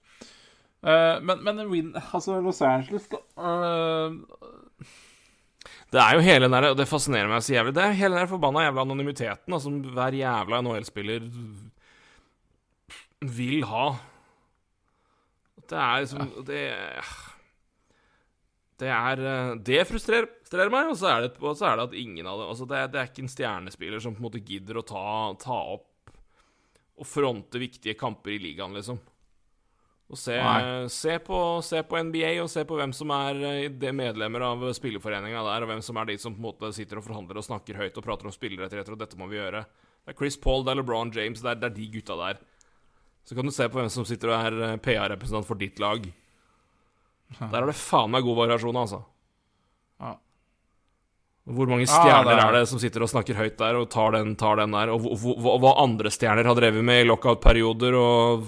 [0.85, 4.13] Eh, men, men win, altså Los Angeles, da uh...
[5.87, 8.17] Det er jo hele den der, og det fascinerer meg så jævlig Det er hele
[8.17, 11.29] den der forbanna jævla anonymiteten som hver jævla NHL-spiller
[13.37, 13.87] vil ha.
[15.71, 16.61] Det er liksom Det
[18.83, 22.27] Det er eh, Det frustrerer, meg, og så er det, så er det at ingen
[22.27, 24.87] av dem altså det, det er ikke en stjernespiller som på en måte gidder å
[24.87, 25.07] ta,
[25.41, 25.93] ta opp
[26.97, 28.97] og fronte viktige kamper i ligaen, liksom.
[30.07, 30.37] Og se,
[30.95, 35.41] se, på, se på NBA, og se på hvem som er eh, medlemmer av spillerforeninga
[35.43, 37.81] der, og hvem som er de som på en måte sitter og forhandler og snakker
[37.81, 39.65] høyt og prater om spillerrettigheter, og dette må vi gjøre.
[40.07, 42.39] Det er Chris Paul, det er LeBron James, det er, det er de gutta der.
[43.27, 46.07] Så kan du se på hvem som sitter og er eh, PA-representant for ditt lag.
[47.41, 49.01] Der er det faen meg god variasjon, altså.
[49.99, 50.13] Ja.
[51.51, 53.91] Hvor mange Ja, stjerner det er- er det som sitter og snakker høyt der og
[53.91, 54.95] tar den, tar den der?
[54.95, 58.47] Og hva andre stjerner har drevet med i lockout-perioder og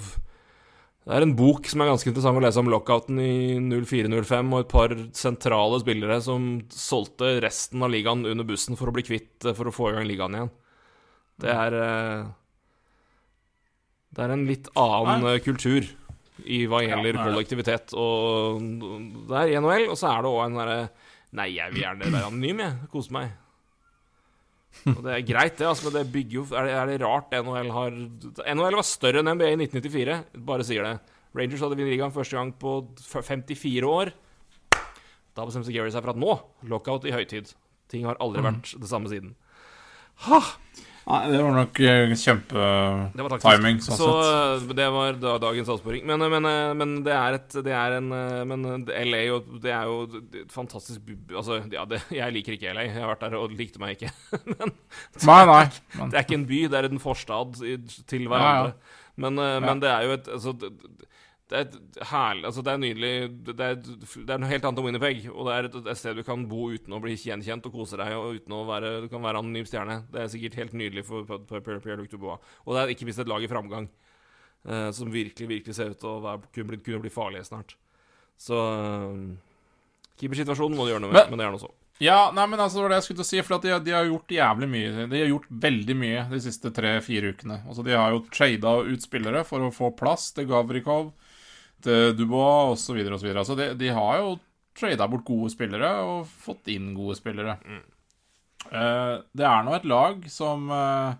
[1.08, 4.58] Det er en bok som er ganske interessant å lese om lockouten i 04-05, og
[4.60, 9.46] et par sentrale spillere som solgte resten av ligaen under bussen for å bli kvitt
[9.56, 10.50] For å få i gang ligaen igjen.
[11.40, 12.28] Det er eh,
[14.12, 15.34] Det er en litt annen Nei.
[15.38, 15.88] eh, kultur
[16.44, 18.60] i hva gjelder er kollektivitet og
[19.32, 20.80] Det er NHL, og så er det òg en derre
[21.38, 22.76] Nei, jeg vil gjerne være anonym, jeg.
[22.92, 23.32] Kose meg.
[24.92, 27.32] Og det er greit, det, altså, men det bygger jo Er det, er det rart
[27.34, 27.96] NHL har
[28.54, 30.94] NHL var større enn NBA i 1994, bare sier det.
[31.36, 34.12] Rangers hadde vunnet ligaen første gang på 54 år.
[35.36, 36.36] Da bestemte Gary seg for at nå,
[36.70, 37.52] lockout i høytid.
[37.92, 39.34] Ting har aldri vært det samme siden.
[40.26, 40.40] Ha!
[41.08, 44.66] Nei, det var nok eh, kjempetiming, sånn Så sett.
[44.68, 46.02] eh, det var da, dagens avsporing.
[46.08, 48.10] Men, eh, men, men det er et Det er en
[48.50, 50.02] Men LA og det er jo
[50.42, 52.84] et fantastisk Altså, ja, det, jeg liker ikke LA.
[52.90, 54.12] Jeg har vært der og likte meg ikke.
[54.52, 54.74] men
[55.24, 55.64] Nei, nei.
[55.96, 57.56] Men, det er ikke en by, det er en forstad
[58.12, 58.74] til hverandre.
[58.76, 58.96] ja.
[59.18, 59.58] Men, Ja.
[59.64, 60.52] men det er jo et altså,
[61.48, 61.60] det,
[62.00, 63.10] er herlig Altså, det er nydelig
[63.46, 65.22] Det er, det er noe helt annet enn Winnerpeg.
[65.32, 67.96] Og det er et, et sted du kan bo uten å bli gjenkjent og kose
[68.00, 70.02] deg, og uten å være Du kan være anonym stjerne.
[70.12, 72.38] Det er sikkert helt nydelig for for- for Pierre-Luc Dubois.
[72.66, 73.88] Og det er ikke minst et lag i framgang,
[74.68, 77.74] eh, som virkelig, virkelig ser ut til å være, kunne, bli, kunne bli farlige snart.
[78.38, 79.34] Så uh,
[80.18, 81.70] Keepersituasjonen må du gjøre noe med, Men- men det er nå så.
[82.00, 83.72] ja, nei, men altså, det var det jeg skulle til å si, for at de,
[83.86, 85.06] de har gjort jævlig mye.
[85.10, 87.56] De har gjort veldig mye de siste tre-fire ukene.
[87.66, 91.12] Altså, De har jo trada ut spillere for å få plass til Gavrikov,
[91.84, 92.98] til Dubois osv.
[93.14, 93.28] osv.
[93.36, 94.36] Altså, de, de har jo
[94.78, 97.56] trada bort gode spillere og fått inn gode spillere.
[98.70, 101.14] Eh, det er nå et lag som uh,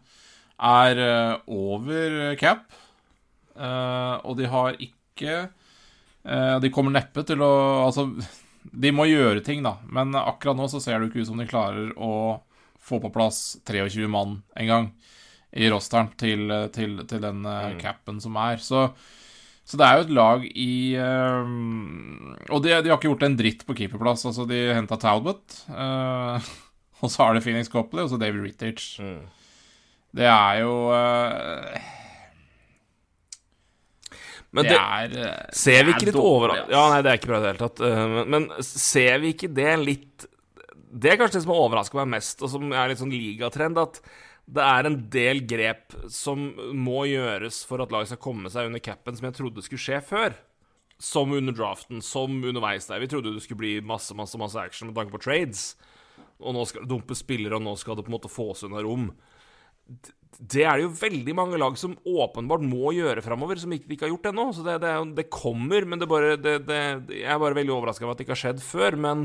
[0.59, 2.67] er uh, over cap,
[3.57, 7.51] eh, og de har ikke eh, De kommer neppe til å
[7.87, 8.05] Altså,
[8.63, 11.47] de må gjøre ting, da, men akkurat nå så ser det ikke ut som de
[11.49, 12.13] klarer å
[12.89, 14.91] få på plass 23 mann en gang
[15.59, 17.79] i rosteren til, til, til den eh, Mm.
[17.81, 18.61] capen som er.
[18.63, 18.83] Så,
[19.69, 21.49] så det er jo et lag i uh,
[22.55, 24.25] Og de, de har ikke gjort en dritt på keeperplass.
[24.31, 26.41] Altså, de henta Talbot, uh,
[27.03, 28.95] og så har det Phoenix Copley, og så David Rittich.
[30.17, 31.77] Det er jo uh,
[34.57, 36.65] Men det, det, er eh, Ser vi ikke litt overraskende?
[36.65, 36.73] over...
[36.73, 37.85] Ja, nei, det er ikke bra i det hele tatt.
[38.15, 40.25] Men, men ser vi ikke det litt
[40.89, 43.85] Det er kanskje det som har overraska meg mest, og som er litt sånn ligatrend,
[43.85, 44.01] at
[44.49, 48.83] det er en del grep som må gjøres for at laget skal komme seg under
[48.83, 50.37] capen, som jeg trodde skulle skje før.
[50.99, 53.03] Som under draften, som underveis der.
[53.03, 55.73] Vi trodde det skulle bli masse, masse, masse action med tanke på trades.
[56.41, 58.83] Og nå skal det dumpe spillere, og nå skal det på en måte fås unna
[58.83, 59.13] rom
[60.39, 64.07] det er det jo veldig mange lag som åpenbart må gjøre framover, som ikke, ikke
[64.07, 64.45] har gjort ennå.
[64.55, 68.15] Så det, det, det kommer, men det bare, det, jeg er bare veldig overraska over
[68.15, 68.99] at det ikke har skjedd før.
[69.01, 69.25] Men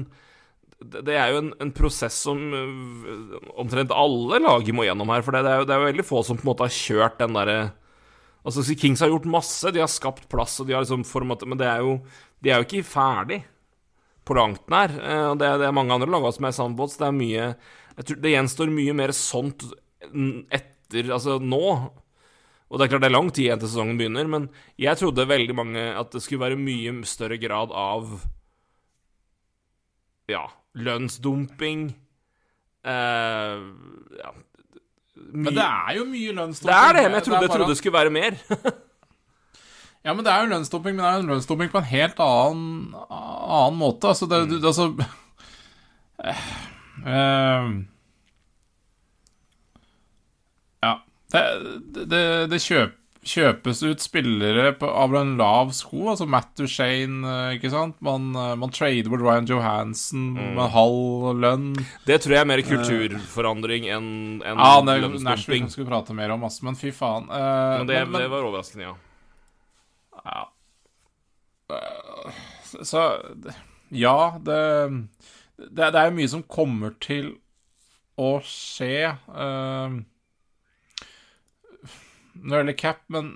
[0.84, 5.24] det, er jo en, en prosess som øh, omtrent alle lager må gjennom her.
[5.26, 7.24] For det, er jo, det er jo veldig få som på en måte har kjørt
[7.24, 7.58] den derre
[8.44, 11.56] Altså, Kings har gjort masse, de har skapt plass, og de har liksom format, men
[11.62, 11.94] det er jo,
[12.44, 13.38] de er jo ikke ferdig
[14.28, 14.92] på langt nær.
[14.92, 17.48] Eh, Og det, det er mange andre lag som er i samme det er mye
[17.94, 19.66] jeg tror Det gjenstår mye mer sånt
[20.04, 21.62] etter Altså nå.
[22.74, 24.48] Og det er klart det er lang tid igjen til sesongen begynner, men
[24.82, 28.16] jeg trodde veldig mange at det skulle være mye større grad av
[30.32, 31.84] Ja, lønnsdumping
[32.86, 33.60] eh,
[34.20, 34.32] Ja
[35.34, 36.72] Men det er jo mye lønnsdumping.
[36.74, 38.34] det er det, men jeg trodde, det, bare trodde det skulle være mer.
[40.04, 42.96] Ja, men det er jo lønnsdumping, men det er jo lønnsdumping på en helt annen,
[43.14, 44.08] annen måte.
[44.12, 44.66] Altså, det, Mm.
[44.66, 44.88] altså
[46.24, 46.44] eh,
[47.08, 47.70] eh,
[50.84, 50.94] Ja.
[51.32, 52.92] Det, det, det kjøp,
[53.24, 57.96] kjøpes ut spillere på, av en lav sko, altså Matt Duchene, eh, ikke sant?
[58.04, 60.56] Man, eh, man trader bort Ryan Johansen Mm.
[60.56, 61.70] med halv lønn.
[62.06, 65.24] Det tror jeg er mer kulturforandring enn en Ja, det lønnsdumping.
[65.24, 67.30] Nashville skulle prate mer om, ass, men fy faen.
[67.30, 68.96] Uh, Men det, men- men- det var overraskende, ja.
[70.26, 70.50] Ja.
[71.72, 72.32] Eh,
[72.84, 73.02] Så
[73.92, 75.08] Ja, det
[75.58, 77.36] Det, det er mye som kommer til
[78.18, 80.02] å skje uh,
[82.44, 83.34] når det gjelder cap, men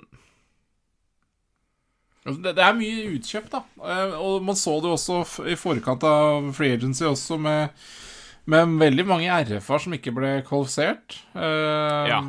[2.26, 3.62] altså, det, det er mye utkjøpt, da.
[3.88, 7.72] Eh, og man så det også i forkant av Free Agency også, med,
[8.48, 11.18] med veldig mange RF-er som ikke ble kvalifisert.
[11.34, 12.20] Eh, Ja.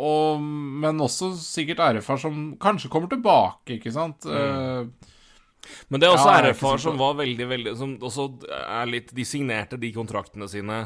[0.00, 4.24] og, men også sikkert RF-er som kanskje kommer tilbake, ikke sant.
[4.28, 4.84] Eh,
[5.92, 9.10] Men det er også Ja, er sikker som var veldig, veldig Som også er litt
[9.14, 10.78] De signerte de kontraktene sine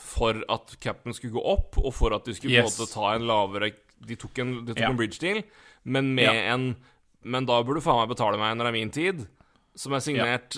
[0.00, 3.08] for at capen skulle gå opp, og for at de skulle på en måte ta
[3.18, 3.72] en lavere
[4.06, 4.90] De tok en, de tok Ja.
[4.90, 5.42] en bridge deal,
[5.84, 6.54] men med Ja.
[6.54, 6.76] en
[7.22, 9.26] Men da burde du faen meg betale meg når det er min tid.
[9.76, 10.56] Som er signert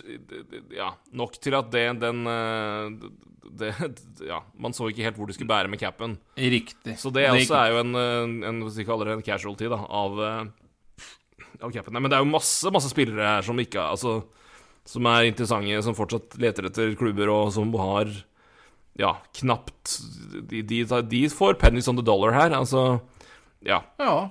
[0.73, 3.09] ja, nok til at det den eh,
[3.51, 3.73] det,
[4.31, 6.19] Ja, man så ikke helt hvor de skulle bære med capen.
[6.39, 6.95] riktig.
[6.99, 10.21] Så det det også er jo en, en, en kaller det en casualty, da, av,
[10.23, 10.47] eh,
[11.61, 11.93] av capen.
[11.93, 14.23] Nei, men det er jo masse, masse spillere her som ikke Altså
[14.87, 18.07] Som er interessante, som fortsatt leter etter klubber, og som har
[18.99, 19.99] Ja, knapt
[20.49, 22.51] De, de, de får pennies on the dollar her.
[22.57, 23.01] Altså
[23.67, 23.81] Ja.
[23.99, 24.31] Ja.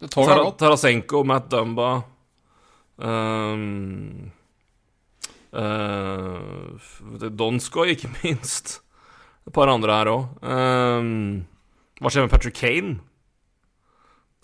[0.00, 0.58] Det tåler godt.
[0.60, 2.02] Tarasenko, Matt Dumba
[3.00, 4.30] um,
[5.56, 8.80] uh, Donskoy, ikke minst.
[9.46, 10.24] Et par andre her òg.
[10.42, 12.96] hva skjer med Patrick Kane?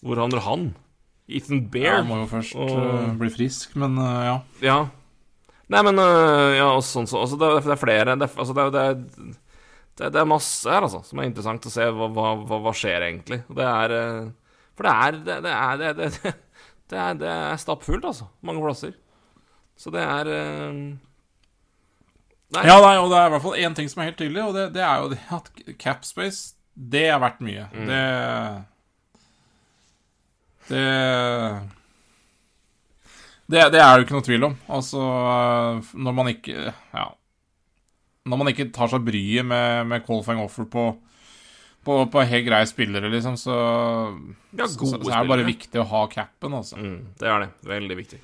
[0.02, 0.68] Hvor havner han?
[1.32, 1.96] Ethan Ja, Bear?
[2.00, 4.36] han må jo først Og- eh, bli frisk, men uh, ja.
[4.62, 4.78] Ja.
[5.70, 8.54] Nei, men uh, Ja, og sånn så, altså, det, er, det er flere det altså,
[8.56, 9.36] det, det,
[9.98, 11.86] det, det er masse her, altså, som er interessant å se.
[11.92, 13.42] Hva, hva, hva, skjer egentlig?
[13.52, 14.30] Det er eh,
[14.78, 16.34] For det er Det, det er, det, det,
[16.92, 18.28] det er, det er stappfullt, altså.
[18.46, 18.96] Mange plasser.
[19.76, 20.82] Så det er eh,
[22.52, 22.66] Nei.
[22.68, 24.52] Ja, nei, og det er i hvert fall én ting som er helt tydelig, og
[24.74, 25.46] det, er jo at
[25.80, 27.64] Capspace, det er verdt mye.
[27.72, 27.86] Mm.
[27.88, 28.02] Det
[30.68, 30.82] Det
[33.52, 34.54] det, det er det jo ikke noe tvil om.
[34.72, 35.00] Altså,
[35.92, 37.08] når man ikke Ja.
[38.28, 40.84] Når man ikke tar seg bryet med, med qualifying offer på,
[41.82, 43.56] på, på helt greie spillere, liksom, så,
[44.54, 45.48] Ja, så, så, så er det bare spillere.
[45.50, 46.78] viktig å ha capen, altså.
[46.78, 47.48] Mm, det er det.
[47.72, 48.20] Veldig viktig.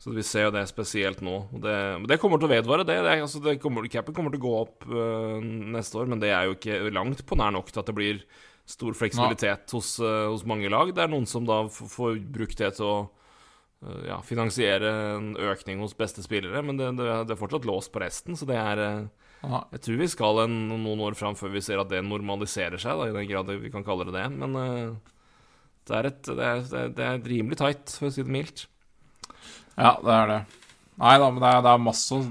[0.00, 1.36] Så vi ser jo det spesielt nå.
[1.60, 1.76] Det,
[2.08, 2.96] det kommer til å vedvare, det.
[3.04, 5.36] det, altså, det kommer, capen kommer til å gå opp øh,
[5.76, 8.22] neste år, men det er jo ikke langt på nær nok til at det blir
[8.70, 10.90] stor fleksibilitet hos, øh, hos mange lag.
[10.96, 12.96] Det er noen som da får brukt det til å
[13.80, 18.02] ja, finansiere en økning hos beste spillere, men det, det, det er fortsatt låst på
[18.02, 21.64] resten, så det er øh, Jeg tror vi skal en, noen år fram før vi
[21.64, 24.26] ser at det normaliserer seg, da, i den grad vi kan kalle det det.
[24.36, 24.92] Men øh,
[25.88, 28.66] det, er et, det, er, det, er, rimelig tight, for å si det mildt.
[29.80, 30.40] Ja, det er det.
[31.00, 32.22] Nei da, men det er, det er masse,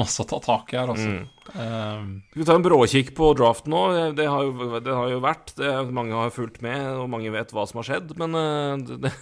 [0.00, 1.12] masse å ta tak i her, altså.
[1.12, 1.32] Mm.
[1.52, 2.10] Um.
[2.32, 3.82] Skal vi ta en bråkikk på draften nå?
[4.16, 7.52] Det har jo, det har jo vært det, Mange har fulgt med, og mange vet
[7.52, 8.16] hva som har skjedd.
[8.18, 8.40] Men
[9.04, 9.12] det,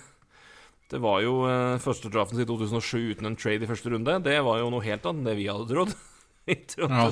[0.93, 4.19] det, var jo eh, første draften siden 2007 uten en trade i første runde.
[4.25, 5.95] Det var jo noe helt annet enn det vi hadde trodd.
[6.45, 7.07] Ja.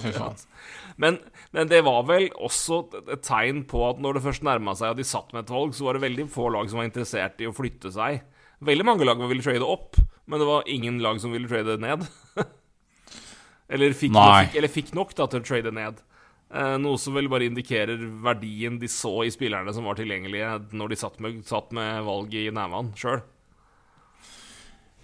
[1.01, 1.15] Men,
[1.57, 4.99] men det var vel også et tegn på at når det først nærma seg at
[4.99, 7.49] de satt med et valg, så var det veldig få lag som var interessert i
[7.49, 8.21] å flytte seg.
[8.61, 9.97] Veldig mange lag ville trade opp,
[10.29, 12.05] men det var ingen lag som ville trade ned.
[13.73, 14.45] eller, fikk, Nei.
[14.45, 16.05] fikk, eller fikk nok da, til å trade ned.
[16.53, 20.93] Eh, noe som vel bare indikerer verdien de så i spillerne som var tilgjengelige når
[20.93, 23.23] de satt med, satt med valget i nevene sjøl.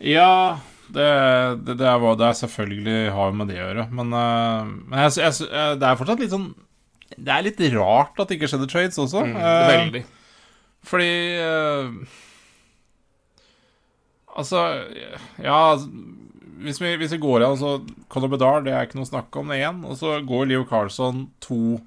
[0.00, 0.58] Ja,
[0.88, 1.06] det,
[1.66, 3.88] det, det, er, det er selvfølgelig har med det å gjøre.
[3.92, 6.46] Men, eh, men jeg, jeg, jeg, det er fortsatt litt sånn
[7.18, 9.24] Det er litt rart at det ikke skjedde trades også.
[9.26, 10.04] Mm, Eh, veldig.
[10.88, 11.10] Fordi
[11.42, 12.16] eh,
[14.38, 14.60] Altså,
[15.42, 15.60] ja
[16.58, 17.68] hvis vi, hvis vi går igjen, så
[18.10, 19.76] Conor Bedard, det er ikke noe å snakke om, det igjen.
[19.86, 21.78] Og så går Leo Carlson to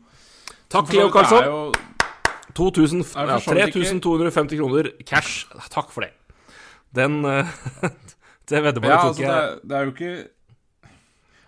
[0.71, 1.43] Takk, Leo det Karlsson.
[1.43, 1.71] jo-
[2.55, 5.45] 2000, Er ja, for så vidt ikke- 3250 kroner cash.
[5.71, 6.11] Takk for det.
[6.95, 7.47] Den eh,
[8.51, 9.49] Det veddemålet Ja, altså, det, jeg.
[9.49, 10.13] er- det er jo ikke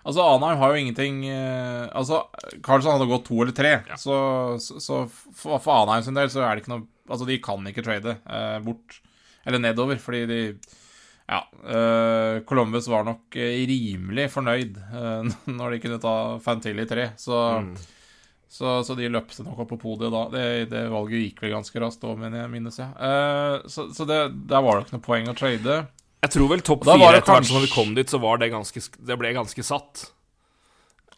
[0.03, 2.23] Altså, Anheim har jo ingenting eh, Altså,
[2.65, 3.95] Carlsen hadde gått to eller tre, Ja.
[3.99, 4.15] så,
[4.59, 7.63] så, så for, for Anheim sin del så er det ikke noe Altså, de kan
[7.67, 8.99] ikke trade eh, bort
[9.45, 10.37] eller nedover, fordi de
[11.27, 11.41] Ja.
[11.67, 16.13] eh, Columbus var nok eh, rimelig fornøyd eh, når de kunne ta
[16.43, 17.73] Fantilli tre, så, Mm.
[18.47, 20.23] så, så de løpte nok opp på podiet da.
[20.31, 22.19] Det, det valget gikk vel ganske raskt òg,
[22.51, 22.87] minnes jeg.
[22.99, 24.19] Eh, så så det,
[24.51, 25.77] der var det ikke noe poeng å trade.
[26.23, 28.51] Jeg tror vel topp Da fire etter hvert som vi kom dit, så var det
[28.53, 30.05] ganske Det ble ganske satt.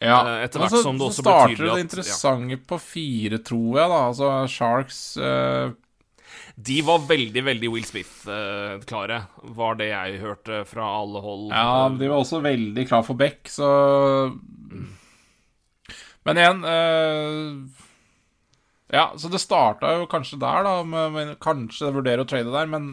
[0.02, 2.58] Ja, Eh, etter hvert så, som det så også ble starter tydelig det at- interessante
[2.68, 4.00] på fire, tror jeg, da.
[4.10, 5.74] Altså Sharks uh...
[6.56, 9.18] De var veldig, veldig Will Smith-klare,
[9.56, 11.50] var det jeg hørte fra alle hold.
[11.52, 13.68] Ja, de var også veldig klar for Beck, så
[16.26, 17.50] Men igjen eh,
[18.96, 22.68] Ja, så det starta jo kanskje der, da, med, med kanskje vurdere å trade der,
[22.72, 22.88] men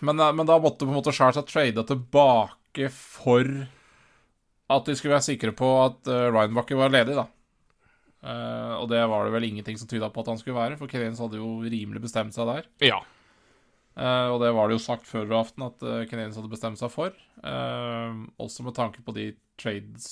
[0.00, 3.48] men, men da måtte på en måte Sharks ha trada tilbake for
[4.68, 7.26] at de skulle være sikre på at uh, Ryanbacker var ledig, da.
[8.18, 10.90] Uh, og det var det vel ingenting som tyda på at han skulle være, for
[10.90, 12.68] Canadiens hadde jo rimelig bestemt seg der.
[12.84, 13.00] Ja.
[13.98, 16.92] Uh, og det var det jo sagt før aften at uh, Canadiens hadde bestemt seg
[16.92, 17.14] for.
[17.42, 20.04] Uh, også med tanke på de trades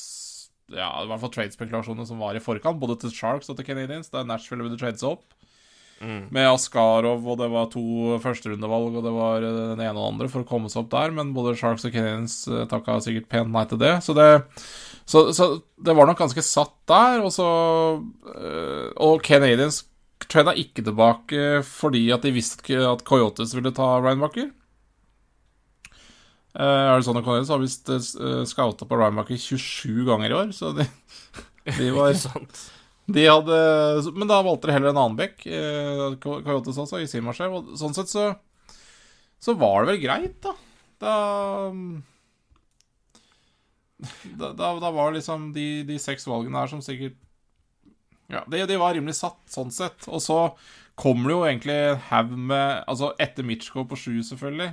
[0.73, 4.11] Ja, i hvert fall tradespekulasjonene som var i forkant, både til Sharks og til Canadiens,
[4.11, 5.36] der Nashville ville trade seg opp.
[5.97, 6.27] Mm.
[6.35, 10.11] Med Askarov, og det var to førsterundevalg, og det var eh, den ene og den
[10.11, 13.31] andre for å komme seg opp der, men både Sharks og Canadiens uh, takka sikkert
[13.33, 13.95] pent nei til det.
[14.05, 14.29] Så det,
[15.09, 15.49] så, så
[15.81, 17.49] det var nok ganske satt der, og så
[18.35, 19.85] eh, Og Canadiens
[20.29, 24.55] traina ikke tilbake fordi at de visste at Coyotes ville ta Rheinbaker Er det
[26.57, 30.87] Uh, Arizona Canadiens har visst uh, scouta på Ryan 27 ganger i år, så de,
[31.77, 32.17] de var?
[33.07, 33.57] De hadde,
[34.17, 37.53] men da valgte de heller en annen bekk, eh, Coyotes også, i Simashev.
[37.55, 38.33] Og sånn sett så
[39.39, 40.55] Så var det vel greit, da.
[40.99, 41.15] Da
[44.37, 47.17] Da, da, da var liksom de, de seks valgene her som sikkert
[48.29, 50.09] Ja, de, de var rimelig satt, sånn sett.
[50.11, 50.41] Og så
[50.99, 54.73] kommer det jo egentlig en haug med Altså etter Mitchko på sju, selvfølgelig,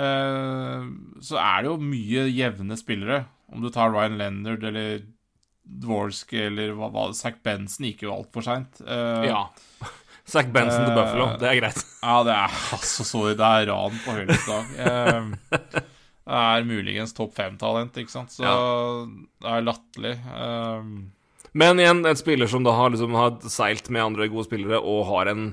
[0.00, 0.88] eh,
[1.28, 3.24] så er det jo mye jevne spillere.
[3.52, 5.02] Om du tar Ryan Leonard eller
[5.70, 8.80] Dvorski eller hva det Zack Benson gikk jo altfor seint.
[8.82, 9.44] Uh, Ja.
[10.30, 11.80] Zack Benson til Eh, Buffalo, det er greit.
[12.06, 14.74] ja, det er altså så Det er ran på høyest dag.
[14.78, 15.56] Uh,
[16.30, 18.30] det er muligens topp fem-talent, ikke sant.
[18.36, 18.54] Så Ja.
[19.42, 20.12] det er latterlig.
[20.30, 20.84] Uh,
[21.52, 25.06] Men igjen, en spiller som da har, liksom, har seilt med andre gode spillere og
[25.08, 25.48] har en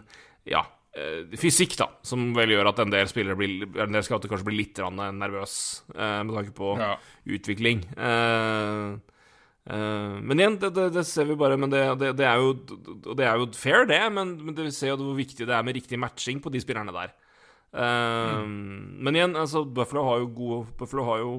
[0.46, 0.62] ja,
[0.94, 4.46] eh, fysikk, da, som vel gjør at en del spillere blir, en del scouter kanskje
[4.46, 5.56] blir litt nervøs
[5.96, 6.92] eh, med tanke på Ja.
[7.26, 7.82] utvikling.
[7.98, 9.17] Eh, eh,
[9.68, 12.54] men igjen, det, det, det ser vi bare Men det, det, er, jo,
[13.12, 15.76] det er jo fair, det, men, men det ser jo hvor viktig det er med
[15.76, 17.12] riktig matching på de spillerne der.
[17.76, 21.32] Eh, Men igjen, altså, Buffalo har jo god Buffalo har jo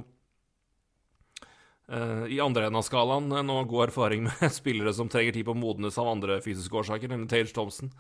[1.89, 5.47] uh, i andre enden av skalaen eh, nå god erfaring med spillere som trenger tid
[5.49, 7.93] på å modnes av andre fysiske årsaker, nemlig Tage Thompson.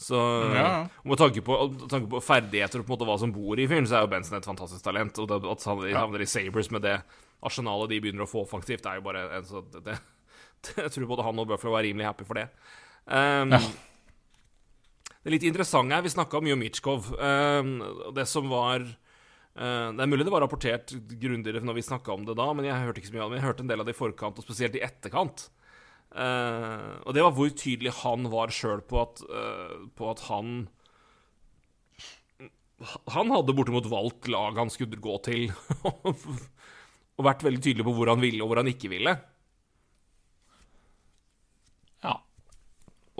[0.00, 0.16] Så
[0.56, 0.86] Ja.
[1.04, 1.58] med tanke på,
[1.90, 4.12] tanke på ferdigheter og på en måte hva som bor i fyren, så er jo
[4.16, 5.20] Benson et fantastisk talent.
[5.20, 6.96] Og at han havner i Sabres med det
[7.44, 9.98] arsenalet de begynner å få offensivt, er jo bare en, så det, det,
[10.84, 12.48] Jeg tror både han og Buffalo var rimelig happy for det.
[13.04, 13.64] Um, Ja.
[15.24, 17.08] Det litt interessante er Vi snakka mye om Mitsjkov.
[17.16, 17.72] Um,
[18.16, 22.26] det som var uh, Det er mulig det var rapportert grundigere når vi snakka om
[22.28, 23.32] det da, men jeg hørte ikke så mye av det.
[23.32, 25.46] Men jeg hørte en del av det i forkant, og spesielt i etterkant.
[26.14, 30.68] Uh, og det var hvor tydelig han var sjøl på, at, uh, på at han
[33.16, 35.48] Han hadde bortimot valgt lag han skulle gå til,
[37.14, 39.14] og vært veldig tydelig på hvor han ville og hvor han ikke ville.
[42.04, 42.16] ja.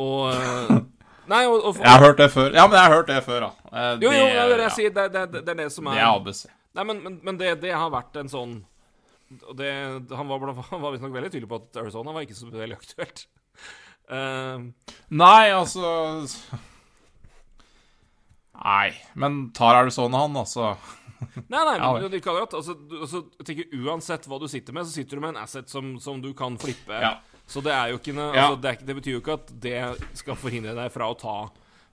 [0.02, 0.82] Og uh,
[1.30, 2.50] Nei, og, og Jeg har hørt det før.
[2.52, 3.50] Ja, men jeg har hørt det før, da.
[3.96, 4.62] Det, Jo, jo, det er det ja.
[4.66, 4.92] jeg sier.
[4.92, 6.42] Det, det, det er det som er Det er ABC.
[6.74, 8.58] Nei, men, men, men det, det har vært en sånn
[9.56, 9.70] det,
[10.12, 13.24] Han var, han var visstnok veldig tydelig på at Arizona var ikke så veldig aktuelt.
[14.04, 14.68] Uh,
[15.16, 15.88] Nei, altså
[18.60, 20.74] Nei, men tar Arizona han, altså?
[21.52, 22.56] Nei, nei, men ikke godt.
[22.58, 25.94] Altså, altså, tenker Uansett hva du sitter med, så sitter du med en asset som,
[26.02, 27.00] som du kan flippe.
[27.00, 27.16] Ja.
[27.46, 29.78] Så det er jo ikke altså, det, er, det betyr jo ikke at det
[30.16, 31.38] skal forhindre deg fra å ta,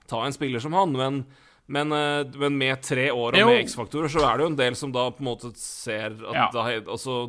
[0.08, 1.24] ta en spiller som han, men
[1.72, 3.46] men, eh, men med tre år og Jo.
[3.48, 6.52] med X-faktorer, så er det jo en del som da på en måte ser at
[6.52, 7.20] da, Og så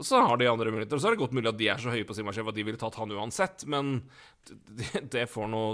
[0.00, 0.96] og så har de andre muligheter.
[0.96, 2.64] Og så er det godt mulig at de er så høye på sin at de
[2.64, 3.98] ville tatt han uansett, men
[4.48, 5.64] det, det får nå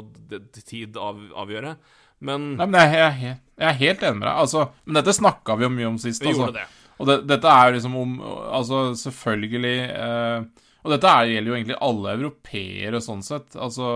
[0.67, 1.77] tid av, avgjøre.
[2.21, 2.93] Men Nei, men jeg,
[3.23, 4.37] jeg, jeg er helt enig med deg.
[4.47, 6.23] Altså, men dette snakka vi jo mye om sist.
[6.23, 6.47] vi Altså.
[6.47, 6.69] gjorde det.
[6.97, 8.13] Og det, dette er jo liksom om
[8.57, 10.47] Altså, selvfølgelig eh,
[10.87, 13.53] Og dette er, gjelder jo egentlig alle europeere sånn sett.
[13.61, 13.91] Altså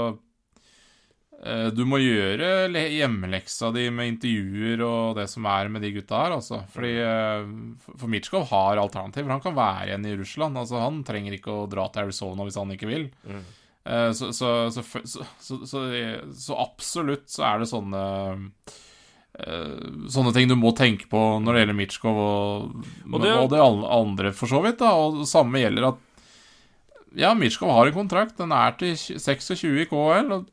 [1.45, 6.21] eh, Du må gjøre hjemmeleksa di med intervjuer og det som er med de gutta
[6.27, 6.61] her, altså.
[6.75, 7.49] Fordi eh,
[7.95, 9.33] For Mitsjkov har alternativer.
[9.33, 10.61] Han kan være igjen i Russland.
[10.61, 13.09] Altså, han trenger ikke å dra til Arizona hvis han ikke vil.
[13.25, 13.41] Mm.
[13.87, 15.81] Eh, så, så, så, så, så, så,
[16.37, 18.03] så absolutt så er det sånne
[19.41, 22.75] eh, Sånne ting du må tenke på når det gjelder Mitsjkov og,
[23.09, 23.63] Og og, det- det,
[23.97, 24.79] andre, for så vidt.
[24.83, 26.07] da Og det samme gjelder at
[27.17, 28.37] Ja, Mitsjkov har en kontrakt.
[28.39, 30.29] Den er til 26 i KL.
[30.37, 30.47] Og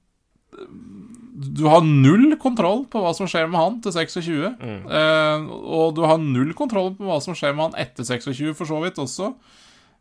[1.37, 4.55] du har null kontroll på hva som skjer med han til 26.
[4.57, 4.87] Mm.
[4.89, 5.43] Eh,
[5.77, 8.79] og du har null kontroll på hva som skjer med han etter 26, for så
[8.81, 9.33] vidt også.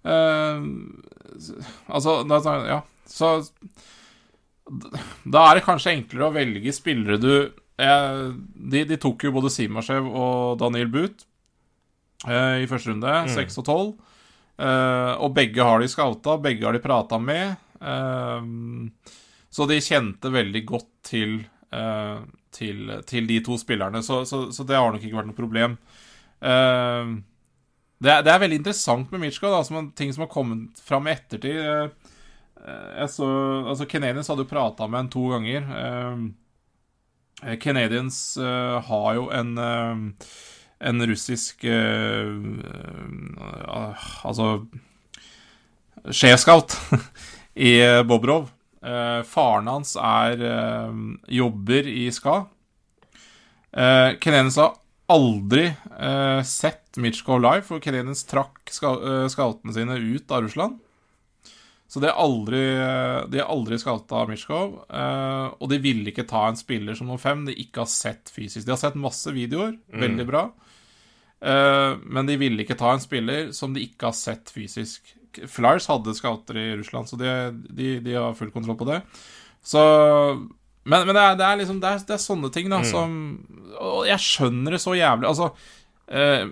[0.07, 0.65] Eh,
[1.93, 2.23] altså
[2.71, 3.31] Ja, så
[5.31, 7.33] Da er det kanskje enklere å velge spillere du
[7.79, 8.23] eh,
[8.73, 11.27] de, de tok jo både Simashev og Daniel Buth
[12.27, 13.31] eh, i første runde, Mm.
[13.37, 13.93] 6 og 12.
[14.67, 17.55] Eh, og begge har de scouta, begge har de prata med.
[17.79, 18.49] Eh,
[19.57, 21.39] så de kjente veldig godt til,
[21.73, 22.19] eh,
[22.57, 25.77] til, til de to spillerne, så, så, så det har nok ikke vært noe problem.
[26.41, 27.15] Eh,
[28.03, 30.81] det, er, det er veldig interessant med Mitchko, da, som en ting som har kommet
[30.85, 31.95] fram i ettertid.
[32.67, 33.29] Eh, jeg så,
[33.71, 35.71] altså Canadiens hadde jo prata med en to ganger.
[35.81, 36.17] Eh,
[37.55, 39.57] eh, har jo en
[40.77, 42.27] en russisk eh,
[44.25, 44.67] Altså
[46.13, 46.77] sjefscout
[47.69, 48.51] i Bobrov.
[49.27, 50.43] Faren hans er
[51.33, 52.37] jobber i SKA.
[53.73, 54.77] Eh, Canadiens har
[55.11, 55.73] aldri
[56.47, 60.79] sett Mitsjkov live, for Canadiens trakk scoutene sine ut av Russland.
[61.89, 62.61] Så de har aldri,
[63.31, 64.81] de har aldri scouta Mishkov.
[64.91, 68.33] Eh, og de ville ikke ta en spiller som nummer fem de ikke har sett
[68.35, 68.65] fysisk.
[68.67, 70.49] De har sett masse videoer, veldig bra.
[71.41, 75.15] Eh, men de ville ikke ta en spiller som de ikke har sett fysisk.
[75.53, 77.31] Flyers hadde scouter i Russland, så de,
[77.69, 79.03] de, de har full kontroll på det.
[79.67, 79.83] Så
[80.87, 83.15] Men, men det, er, det, er liksom, det, er, det er sånne ting, da, som
[83.83, 85.27] Og jeg skjønner det så jævlig.
[85.27, 85.49] Altså
[86.07, 86.47] eh,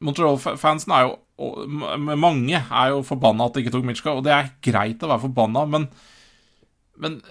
[0.00, 1.16] Montreal-fansen er jo
[2.20, 5.24] mange er jo forbanna at de ikke tok Mitchka, og det er greit å være
[5.28, 5.90] forbanna, men
[7.00, 7.22] Men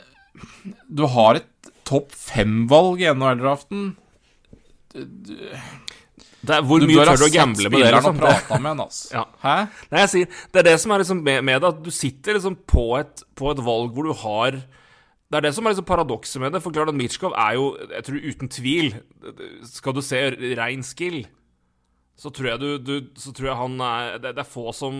[0.89, 3.91] du har et topp fem-valg i NHL-draften.
[6.39, 7.91] Hvor mye tør du å gamble med det?
[7.93, 8.19] Liksom?
[8.23, 9.09] og med en, altså.
[9.13, 9.23] Ja.
[9.43, 9.55] Hæ?
[9.91, 12.37] Nei, jeg sier, det er det som er liksom med, med det, at du sitter
[12.37, 14.61] liksom på et, på et valg hvor du har
[15.29, 16.63] Det er det som er liksom paradokset med det.
[16.63, 18.87] For klart at Mitchkov er jo, jeg tror uten tvil
[19.69, 20.23] Skal du se
[20.57, 21.19] rein skill,
[22.19, 24.95] så tror jeg, du, du, så tror jeg han er det, det er få som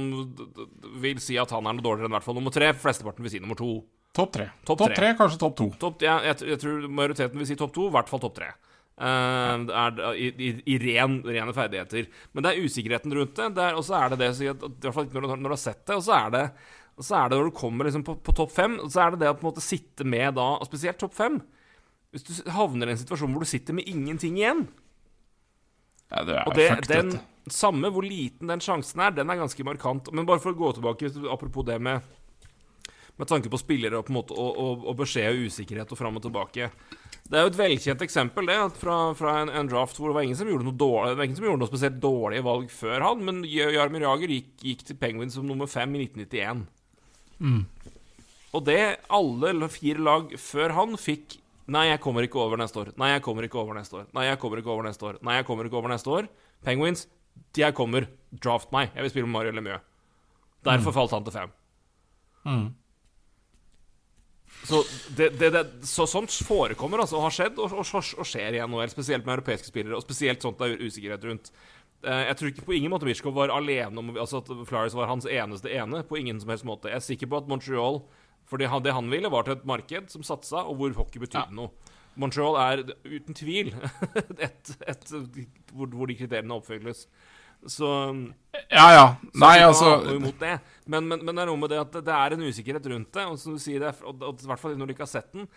[1.03, 2.71] vil si at han er noe dårligere enn i hvert fall nummer tre.
[2.79, 3.73] Flesteparten vil si nummer to.
[4.15, 4.47] Topp tre.
[4.63, 5.11] Topp top tre.
[5.19, 5.67] kanskje topp to.
[5.81, 8.53] Top, jeg, jeg, jeg tror majoriteten vil si topp to, i hvert fall topp tre.
[8.99, 9.83] Uh, ja.
[9.87, 12.07] er, i, i, I ren, rene ferdigheter.
[12.31, 13.51] Men det er usikkerheten rundt det.
[13.59, 15.83] det og så er det det I hvert fall ikke når, når du har sett
[15.83, 15.99] det.
[15.99, 16.43] Og så er det,
[16.95, 19.25] og så er det når du kommer liksom på, på topp fem, så er det
[19.25, 21.41] det å på en måte sitte med da, og spesielt topp fem
[22.15, 24.69] Hvis du havner i en situasjon hvor du sitter med ingenting igjen
[26.09, 29.39] Ja, det er Og det, fucked, den samme hvor liten den sjansen er, den er
[29.39, 30.09] ganske markant.
[30.13, 32.15] Men bare for å gå tilbake, apropos det med
[33.19, 35.97] Med tanke på spillere og, på en måte, og, og, og beskjed og usikkerhet og
[35.99, 36.69] fram og tilbake.
[37.27, 40.15] Det er jo et velkjent eksempel det, at fra, fra en, en draft hvor det
[40.15, 42.71] var ingen som gjorde noe dårlig, det var ingen som gjorde noe spesielt dårlige valg
[42.71, 46.63] før han, men Jarmir Jager gikk, gikk til Penguins som nummer fem i 1991.
[47.43, 47.59] Mm.
[48.55, 48.79] Og det
[49.19, 51.37] alle fire lag før han fikk
[51.69, 52.91] Nei, jeg kommer ikke over neste år.
[52.99, 54.09] Nei, jeg kommer ikke over neste år.
[54.15, 55.19] Nei, jeg kommer ikke over neste år.
[55.25, 56.27] Nei, jeg kommer ikke over neste år.
[56.65, 57.05] Penguins,
[57.57, 58.07] jeg kommer.
[58.43, 58.91] Draft meg.
[58.95, 59.85] Jeg vil spille med Mario Lemieux.
[60.65, 61.51] Derfor falt han til fem.
[62.45, 62.67] Mm.
[64.65, 64.83] Så,
[65.15, 68.63] det, det, det, så sånt forekommer, altså, og har skjedd, og, og, og skjer i
[68.65, 68.91] NHL.
[68.91, 71.51] Spesielt med europeiske spillere, og spesielt sånt det er usikkerhet rundt.
[72.03, 75.09] Eh, Jeg tror ikke på ingen måte Mishkov var alene om Altså at Flyers var
[75.11, 76.03] hans eneste ene.
[76.07, 76.91] På ingen som helst måte.
[76.91, 78.01] Jeg er sikker på at Montreal
[78.49, 81.21] For det han, det han ville, var til et marked som satsa, og hvor hockey
[81.21, 81.55] betydde Ja.
[81.61, 81.69] noe.
[82.19, 83.69] Montreal er uten tvil
[84.47, 85.11] et, et,
[85.71, 87.05] hvor, hvor de kriteriene oppfylles.
[87.69, 87.87] Så
[88.71, 89.05] Ja, ja.
[89.39, 89.93] Nei, altså.
[90.89, 93.11] Men, men, men det er noe med det at det, det er en usikkerhet rundt
[93.15, 93.25] det.
[93.29, 95.11] Og som du sier, det er, og, og, i hvert fall når du ikke har
[95.13, 95.47] sett den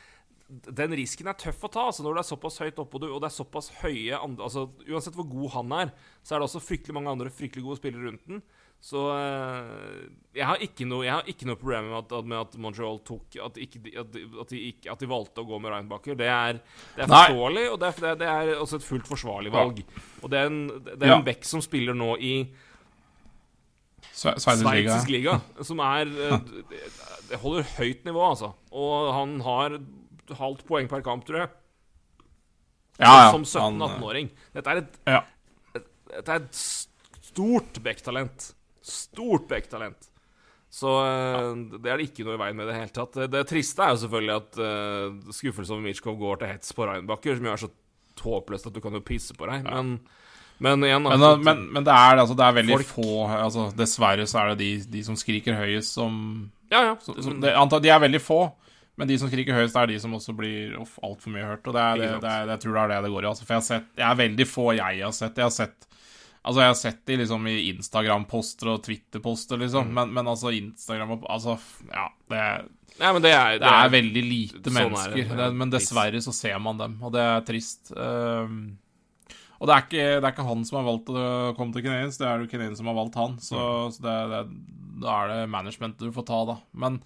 [0.77, 1.87] Den risken er tøff å ta.
[1.89, 4.49] Altså når det er såpass høyt oppe, og, du, og det er såpass høye andre,
[4.51, 7.81] altså, Uansett hvor god han er, så er det også fryktelig mange andre fryktelig gode
[7.81, 8.43] spillere rundt den.
[8.83, 12.97] Så eh, jeg har ikke noe, har ikke noe problem med at, med at Montreal
[13.07, 14.23] tok At, ikke, at, de,
[14.91, 16.17] at, de valgte å gå med Reinbacher.
[16.19, 16.59] Det er,
[16.97, 17.21] det er Nei.
[17.29, 19.79] forståelig, og det er, det er, også et fullt forsvarlig valg.
[20.25, 20.59] Og det er en,
[20.89, 21.19] det er Ja.
[21.21, 22.33] en Beck som spiller nå i
[24.13, 25.37] Sve- Sveitsisk liga.
[25.63, 26.35] Som er eh,
[27.31, 28.51] det- holder høyt nivå, altså.
[28.75, 29.77] Og han har
[30.43, 31.53] halvt poeng per kamp, tror jeg.
[32.99, 33.31] Ja, ja.
[33.31, 34.29] Som 17-18-åring.
[34.59, 35.23] Dette er et, Ja.
[35.73, 36.59] dette er et
[37.31, 38.51] stort Beck-talent.
[38.87, 40.09] Stort Beck-talent.
[40.73, 41.51] Så eh,
[41.83, 43.13] det er det ikke noe i veien med i det hele tatt.
[43.19, 46.87] Det, det triste er jo selvfølgelig at uh, skuffelsen over Mitchkov går til hets på
[46.89, 47.69] Reinbacher, som er så
[48.23, 49.67] håpløst at du kan jo pisse på deg.
[49.69, 49.99] Men,
[50.65, 53.67] men igjen Men, altså, men, men det er, altså, det er veldig Folk- få altså,
[53.77, 56.19] Dessverre så er det de, de som skriker høyest, som,
[56.73, 56.97] Ja, ja.
[57.05, 58.41] som, som det, antar, De er veldig få,
[58.97, 61.67] men de som skriker høyest, er de som også blir altfor mye hørt.
[61.69, 63.31] Og det er, det, det jeg tror det er det det går i.
[63.35, 65.41] Altså, for jeg har sett Jeg er veldig få jeg har sett.
[65.41, 65.89] Jeg har sett
[66.45, 69.95] Altså, jeg har sett de liksom i Instagram-poster og Twitter-poster, liksom, Mm.
[69.95, 71.55] men, men altså Instagram og Altså,
[71.93, 72.41] ja Det,
[72.99, 75.51] Nei, men det er, det er veldig lite sånn mennesker, det, ja.
[75.57, 77.93] men dessverre så ser man dem, og det er trist.
[77.97, 78.77] Um,
[79.63, 81.23] og det er, ikke, det er ikke han som har valgt å
[81.57, 83.39] komme til Canadiens, det er jo Canadiens som har valgt han.
[83.41, 83.93] Så, Mm.
[83.95, 84.43] så det, det,
[85.07, 86.57] da er det management du får ta, da.
[86.75, 86.99] Men,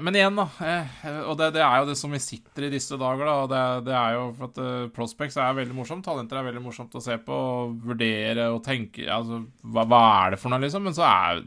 [0.00, 0.44] men igjen, da.
[0.64, 3.34] eh, Og det, det er jo det som vi sitter i disse dager, da.
[3.44, 6.04] Og det, det er jo for at eh, prospects er veldig morsomt.
[6.06, 10.34] Talenter er veldig morsomt å se på og vurdere og tenke Altså, hva, hva er
[10.34, 10.84] det for noe, liksom?
[10.88, 11.44] Men så er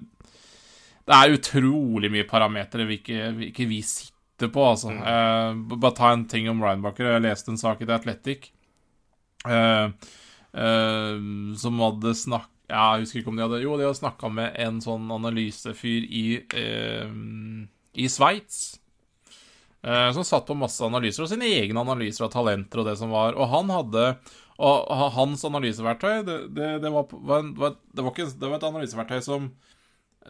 [1.08, 4.92] det er utrolig mye parametere vi ikke, vi ikke vi sitter på, altså.
[4.92, 7.14] Eh, b- bare ta en ting om Ryanbacher.
[7.16, 8.50] Jeg leste en sak i The Athletic
[9.48, 9.88] eh,
[10.54, 11.16] eh,
[11.64, 12.50] som hadde snakk...
[12.68, 16.04] Ja, jeg husker ikke om de hadde Jo, de hadde snakka med en sånn analysefyr
[16.12, 17.08] i eh,
[17.98, 18.80] I Sveits.
[19.84, 23.14] eh, som satt på masse analyser, og sine egne analyser av talenter og det som
[23.14, 23.38] var.
[23.38, 24.18] Og han hadde
[24.58, 27.76] Og hans analyseverktøy, det, det, det, var, var, var,
[28.10, 29.52] ikke, det var et analyseverktøy som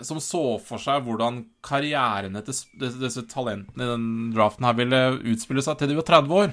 [0.05, 2.57] som så for seg hvordan karrieren til
[3.01, 4.03] disse, talentene i den
[4.36, 4.99] draften her ville
[5.32, 6.51] utspille seg til de var 30 år.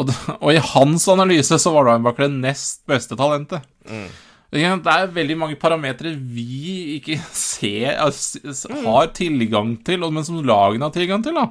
[0.00, 0.10] Og,
[0.40, 3.66] og i hans analyse så var Ryanbacher det nest beste talentet.
[3.86, 4.18] Sant?
[4.50, 10.88] Det er veldig mange parametere vi ikke ser altså, har tilgang til, men som lagene
[10.88, 11.46] har tilgang til, da.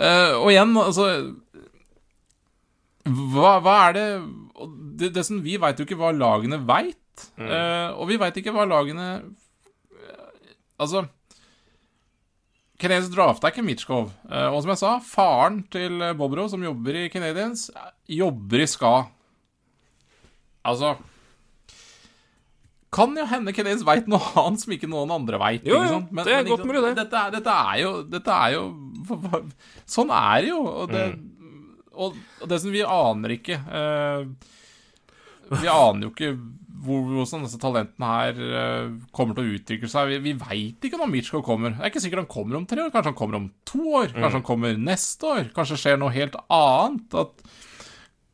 [0.00, 1.06] Eh, og igjen, altså
[3.10, 4.04] Hva, hva er det
[5.00, 7.24] det, det som Vi veit jo ikke hva lagene veit.
[7.40, 9.08] og vi veit ikke hva lagene
[10.80, 11.02] Altså Altså
[12.80, 14.08] Canadiens drafta ikke Mitchkov.
[14.30, 18.62] Eh, og som jeg sa, faren til eh, Bobro, som jobber i Canadiens, eh, jobber
[18.64, 18.94] i SKA.
[20.70, 20.94] Altså
[22.90, 25.66] Kan jo hende Canadiens veit noe annet som ikke noen andre veit.
[25.68, 26.94] Jo, jo, det er godt mulig, det.
[27.04, 28.64] Dette, dette er jo Dette er jo
[29.86, 30.62] Sånn er det jo.
[30.66, 31.04] Og det,
[31.40, 31.76] Mm.
[31.94, 34.26] og, og det som vi aner ikke uh,
[35.60, 36.32] Vi aner jo ikke
[36.80, 40.08] hvor, hvordan disse talentene her uh, kommer til å utvikle seg.
[40.14, 41.74] Vi, vi veit ikke når Mitchko kommer.
[41.76, 42.92] Det er ikke sikkert han kommer om tre år.
[42.94, 44.14] Kanskje han kommer om to år.
[44.14, 45.50] Kanskje han kommer neste år.
[45.56, 47.18] Kanskje det skjer noe helt annet.
[47.20, 47.44] At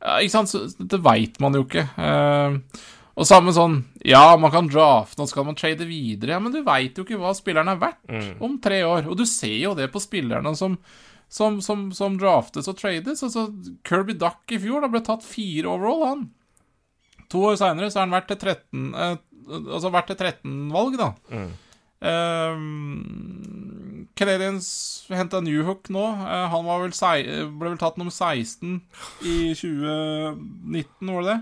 [0.06, 1.88] uh, ikke sant, så det veit man jo ikke.
[1.98, 2.84] Eh,
[3.16, 6.30] og samme sånn Ja, man kan drafte, og så skal man trade videre.
[6.36, 8.32] Ja, men du veit jo ikke hva spilleren er verdt Mm.
[8.44, 9.06] om tre år.
[9.08, 10.76] Og du ser jo det på spillerne som,
[11.28, 13.22] som, som, som draftes og trades.
[13.22, 13.48] Altså,
[13.88, 16.26] Kirby Duck i fjor da ble tatt fire overall, han.
[17.32, 21.12] To år seinere så er han verdt til 13 eh, Altså verdt til 13-valg, da.
[21.30, 21.50] Mm.
[22.06, 24.66] Um, Canadians
[25.12, 26.02] henta Newhook nå.
[26.02, 26.90] Uh, han var vel
[27.54, 28.80] ble vel tatt nummer 16
[29.22, 31.38] i 2019, var det det?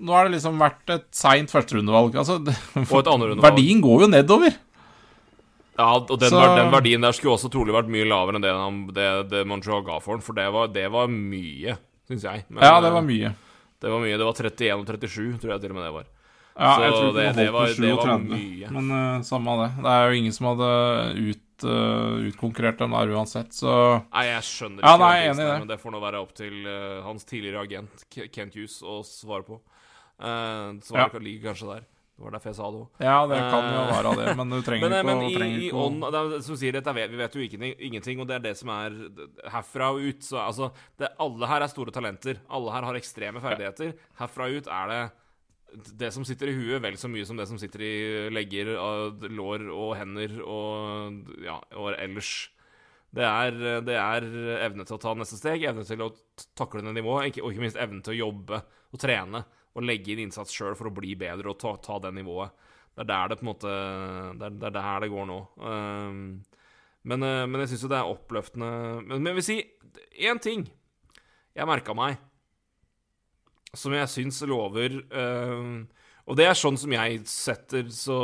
[0.00, 2.14] Nå har det liksom vært et seint førsterundevalg.
[2.20, 2.36] Altså,
[2.94, 3.42] Og et andrerundevalg.
[3.54, 4.56] verdien går jo nedover.
[5.76, 8.52] Ja, og den, Så- den verdien der skulle også trolig vært mye lavere enn det,
[8.52, 11.76] han- det, det Montreal ga for den, for det var, det var mye,
[12.08, 12.44] syns jeg.
[12.48, 13.34] Men, Ja, det var eh, mye.
[13.80, 14.16] Det var mye.
[14.16, 16.06] Det var 31 og 37, tror jeg til og med det var.
[16.56, 18.70] Ja, så jeg tror det- det, var- det var mye.
[18.72, 19.70] Men uh, samme det.
[19.84, 20.70] Det er jo ingen som hadde
[21.28, 25.32] ut, uh, utkonkurrert dem der uansett, så Nei, jeg skjønner Ja, ikke nei, jeg er
[25.34, 25.58] enig i det.
[25.60, 29.44] men det får nå være opp til uh, hans tidligere agent Kent Hughes å svare
[29.44, 29.60] på.
[30.20, 31.18] Uh, var Ja.
[31.20, 31.84] ligger kanskje der.
[32.16, 32.88] Det var derfor jeg sa det òg.
[33.04, 35.26] Ja, det kan jo Eh, være det, men du trenger Men, eh, ikke men å
[35.30, 37.40] i, trenger i ikke å- ånd det er, Som sier, dette vet, vi vet jo
[37.44, 38.90] ingenting, ingenting, og det er det som er
[39.52, 40.20] herfra og ut.
[40.24, 42.40] Så altså det, Alle her er store talenter.
[42.48, 43.92] Alle her har ekstreme ferdigheter.
[44.18, 45.02] Herfra og ut er det
[45.98, 48.70] det som sitter i huet, vel så mye som det som sitter i legger,
[49.28, 52.48] lår og hender og ja, og ellers.
[53.12, 53.50] Det er,
[53.84, 54.22] det er
[54.64, 56.08] evne til å ta neste steg, evne til å
[56.56, 59.44] takle det nivået, og ikke minst evne til å jobbe og trene
[59.76, 62.54] og legge inn innsats sjøl for å bli bedre og ta, ta det nivået.
[62.96, 63.72] Det er der det på en måte
[64.40, 65.40] Det er, det er der det går nå.
[65.60, 66.20] Um,
[67.06, 68.70] men, eh, men jeg syns jo det er oppløftende
[69.04, 69.58] Men, men jeg vil si
[70.26, 70.64] én ting
[71.56, 72.18] jeg merka meg,
[73.72, 75.86] som jeg syns lover um,
[76.28, 78.18] Og det er sånn som jeg setter, så,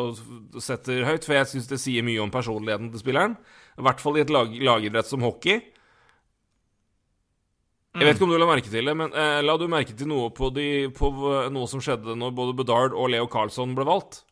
[0.60, 3.38] setter høyt, for jeg syns det sier mye om personligheten til spilleren.
[3.78, 5.62] I hvert fall i et lag, lagidrett som hockey.
[7.92, 10.08] Jeg vet ikke om du la merke til det, men eh, la du merke til
[10.08, 10.66] noe på, de,
[10.96, 11.10] på
[11.52, 14.22] noe som skjedde når både Bedard og Leo Carlsson ble valgt?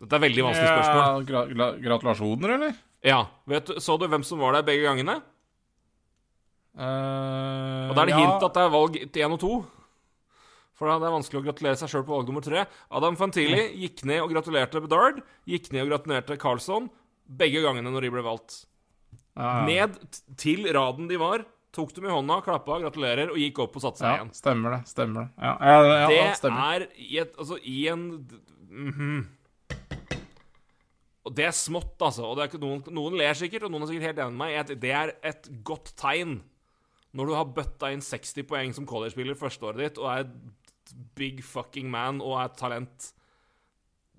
[0.00, 1.02] Dette er veldig vanskelig spørsmål.
[1.02, 2.76] Ja, gra gra gratulasjoner, eller?
[3.04, 5.18] Ja, vet du, Så du hvem som var der begge gangene?
[6.76, 9.52] Uh, Og da er det hint at det er valg én og to.
[10.76, 12.66] For da er det vanskelig å gratulere seg sjøl på valg nummer tre.
[12.92, 15.22] Adam Fantili gikk ned og gratulerte Bedard.
[15.48, 16.90] Gikk ned og gratulerte Carlsson
[17.26, 18.66] begge gangene når de ble valgt.
[19.36, 19.96] Ned
[20.40, 21.44] til raden de var,
[21.76, 24.32] tok dem i hånda, klappa, gratulerer, og gikk opp og satte seg Ja, igjen.
[24.36, 24.82] stemmer det.
[24.88, 25.44] Stemmer det.
[25.44, 26.62] Ja, ja, ja, det stemmer.
[26.72, 28.06] er i et Altså, i en
[28.70, 29.26] mhm.
[31.26, 32.22] Og det er smått, altså.
[32.22, 34.42] Og det er ikke noen, noen ler sikkert, og noen er sikkert helt enig med
[34.46, 34.76] meg.
[34.78, 36.38] Det er et godt tegn
[37.16, 40.28] når du har bøtta inn 60 poeng som college-spiller førsteåret ditt, og er
[41.18, 43.10] big fucking man og er talent.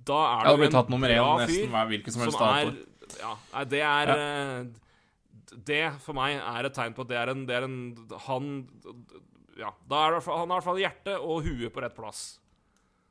[0.07, 2.75] Da er du en bra fyr som er
[3.21, 4.65] Ja, det er eh,
[5.67, 7.77] Det for meg er et tegn på at det er en, det er en
[8.27, 8.49] Han
[9.57, 12.39] Ja, da er han har i hvert fall hjerte og huet på rett plass.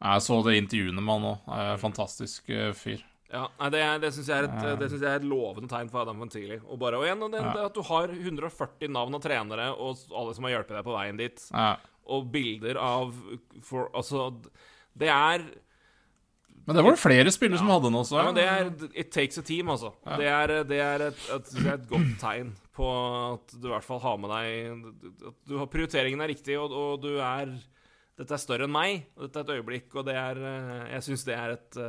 [0.03, 1.79] Jeg så det intervjuene med han òg.
[1.81, 3.01] Fantastisk eh, fyr.
[3.33, 6.61] Ja, nei, Det, det syns jeg, synes jeg er et lovende tegn for Adam Ventili.
[6.63, 7.65] Og bare, og igjen, det, Ja.
[7.67, 11.19] at du har 140 navn av trenere og alle som har hjulpet deg på veien
[11.19, 11.73] dit, Ja.
[12.07, 13.15] og bilder av
[13.67, 14.29] for, Altså,
[14.97, 15.43] det er
[16.67, 18.17] Men det var det flere spillere som hadde den også.
[18.19, 19.93] Ja, men det er It takes a team, altså.
[20.03, 20.17] Ja.
[20.19, 22.89] Det er, det er et, et, det er et godt tegn på
[23.33, 26.75] at du i hvert fall har med deg At du har prioriteringen er riktig, og,
[26.75, 27.55] og du er
[28.17, 31.07] Dette er større enn meg, og dette er et øyeblikk, og det er eh, Jeg
[31.07, 31.81] syns det er et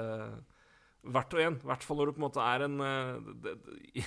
[1.08, 1.56] Hvert og en.
[1.62, 4.06] I hvert fall når du på en måte er en eh, det, det,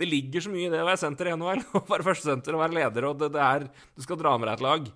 [0.00, 2.62] det ligger så mye i det å være senter i NHL, å være førstesenter og
[2.64, 4.88] være leder, og det, det er Du skal dra med deg et lag.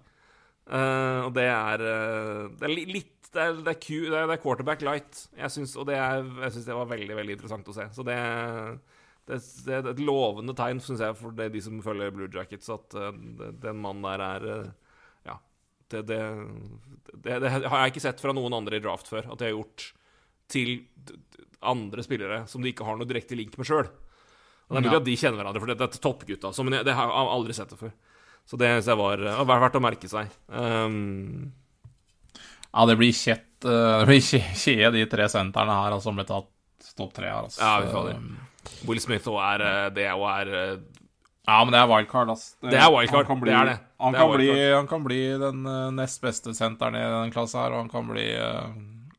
[0.63, 4.27] Uh, og det er eh, Det er litt det er, det, er Q, det, er,
[4.29, 5.23] det er quarterback light.
[5.39, 7.87] Jeg syns, og det, er, jeg synes det var veldig veldig interessant å se.
[7.97, 8.19] Så det,
[9.31, 9.39] det,
[9.73, 13.11] er et lovende tegn synes jeg, for det, de som følger Blue Jackets, at eh,
[13.65, 14.71] den mannen der er eh,
[15.31, 15.39] Ja.
[15.93, 16.21] Det, det,
[17.13, 19.57] det, det har jeg ikke sett fra noen andre i draft før, at de har
[19.57, 19.91] gjort
[20.53, 20.79] til
[21.63, 23.89] andre spillere som de ikke har noe direkte link med sjøl.
[24.73, 26.53] Det er mulig at de kjenner hverandre, for det, er toppgutta.
[26.65, 27.93] Men jeg, det har jeg aldri sett det før.
[28.49, 30.33] Så det synes jeg var eh, var verdt å merke seg.
[30.49, 31.53] Um,
[32.73, 36.17] Ja, det blir kjett eh, Det blir kje- kje, de tre sentrene her altså, som
[36.17, 36.49] ble tatt
[36.97, 37.45] topp tre her.
[37.47, 37.61] Altså.
[37.61, 38.19] Ja, vi fader.
[38.89, 40.75] Will Smith òg er eh, det og er eh,
[41.49, 42.47] Ja, men det er wildcard, ass.
[42.63, 43.77] Det er wildcard, Han kan bli, det er det.
[44.03, 45.63] Han, Det kan bli, han kan bli den
[45.97, 48.27] nest beste senteren i den klassa her, og han kan bli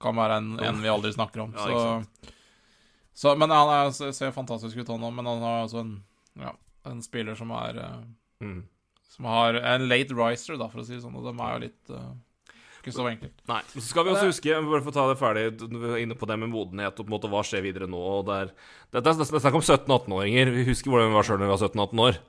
[0.04, 1.54] Kan være en, en vi aldri snakker om.
[1.56, 2.30] Ja, så,
[3.14, 5.14] så, men han er, ser- fantastisk ut, han òg.
[5.16, 5.94] Men han har altså en,
[6.42, 6.52] ja,
[6.90, 7.80] en spiller som er
[8.44, 8.62] mm.
[9.14, 11.16] Som har en late riser, da, for å si det sånn.
[11.20, 11.94] Og de er jo litt
[12.84, 13.34] ikke så enkelt.
[13.48, 13.62] Nei.
[13.72, 16.38] Så skal vi også huske, bare for å ta det ferdig, er inne på det
[16.42, 18.54] med modenhet og på en måte hva skjer videre nå og det er,
[18.92, 20.52] det er snakk om 17-18-åringer.
[20.52, 22.20] Vi husker hvordan vi var sjøl da vi var 17-18 år.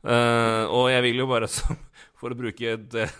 [0.00, 1.50] Uh, og jeg vil jo bare,
[2.20, 3.14] for å bruke et eh,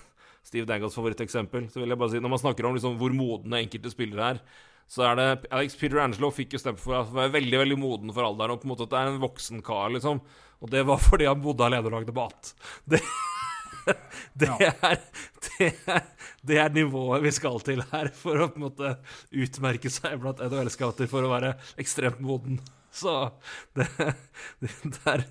[0.46, 3.62] Steve Dangles favoritteksempel, så vil jeg bare si når man snakker om liksom hvor modne
[3.62, 4.42] enkelte spillere er,
[4.90, 8.14] så er det Alex Peter Angelo fikk jo stemt for å være veldig veldig moden
[8.16, 10.18] for alderen, og på en måte at det er en voksen kar, liksom.
[10.60, 12.50] Og det var fordi han bodde alene og lagde mat.
[12.90, 12.98] Det,
[14.40, 14.72] det, Ja.
[14.90, 15.00] er,
[15.46, 16.04] det, er,
[16.46, 18.92] det er nivået vi skal til her for å på en måte
[19.30, 22.60] utmerke seg blant NHL-scouter for å være ekstremt moden.
[22.92, 23.16] Så
[23.78, 23.86] det,
[24.62, 25.26] det, er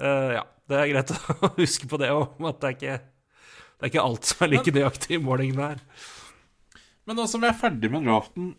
[0.00, 1.12] uh, Ja, det er greit
[1.46, 2.96] å huske på det òg, at det er ikke
[3.76, 5.80] det er ikke alt som er like nøyaktig i målingene her.
[7.06, 8.54] Men nå som vi er ferdig med draften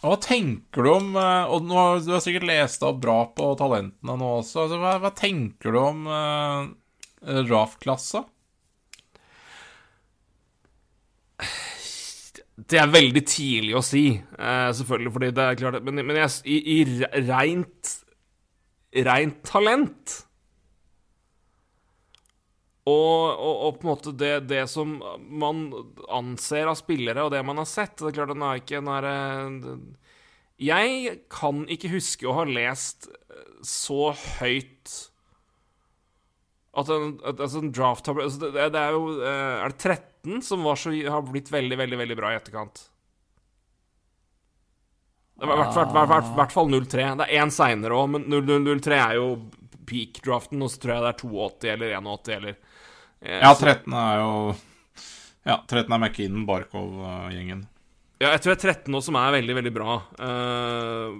[0.00, 4.16] Hva tenker du om eh, Og nå du har sikkert lest opp bra på talentene
[4.18, 4.64] nå også.
[4.64, 6.72] Altså, hva, hva tenker du om uh,
[7.46, 8.24] draftklassa?
[12.56, 16.30] Det er veldig tidlig å si, eh, selvfølgelig, fordi det er klart Men, men jeg,
[16.48, 17.92] i, i reint
[18.96, 20.14] Reint talent.
[22.86, 25.66] Og, og, og på en måte det, det som man
[26.08, 28.92] anser av spillere, og det man har sett Det er klart, den er ikke den
[28.94, 30.06] er, eh,
[30.70, 33.10] Jeg kan ikke huske å ha lest
[33.66, 34.94] så høyt
[36.76, 40.42] at en, at, altså en draft altså det, det er jo eh, Er det 13
[40.44, 42.82] som var så, har blitt veldig, veldig veldig bra i etterkant?
[45.36, 47.06] Det var i hvert fall- hvert- hvert- hvert fall 0-3.
[47.20, 49.26] Det er én seinere òg, men 0-0-0-3 er jo
[49.86, 52.54] peak-draften, og så tror jeg det er 82 eller 81 eller
[53.22, 54.56] eh, Ja, 13 er jo
[55.46, 57.66] Ja, 13 er McKinnon, Barkov-gjengen.
[58.18, 59.98] Ja, jeg tror det er 13 nå som er veldig, veldig bra.
[60.18, 61.18] Eh,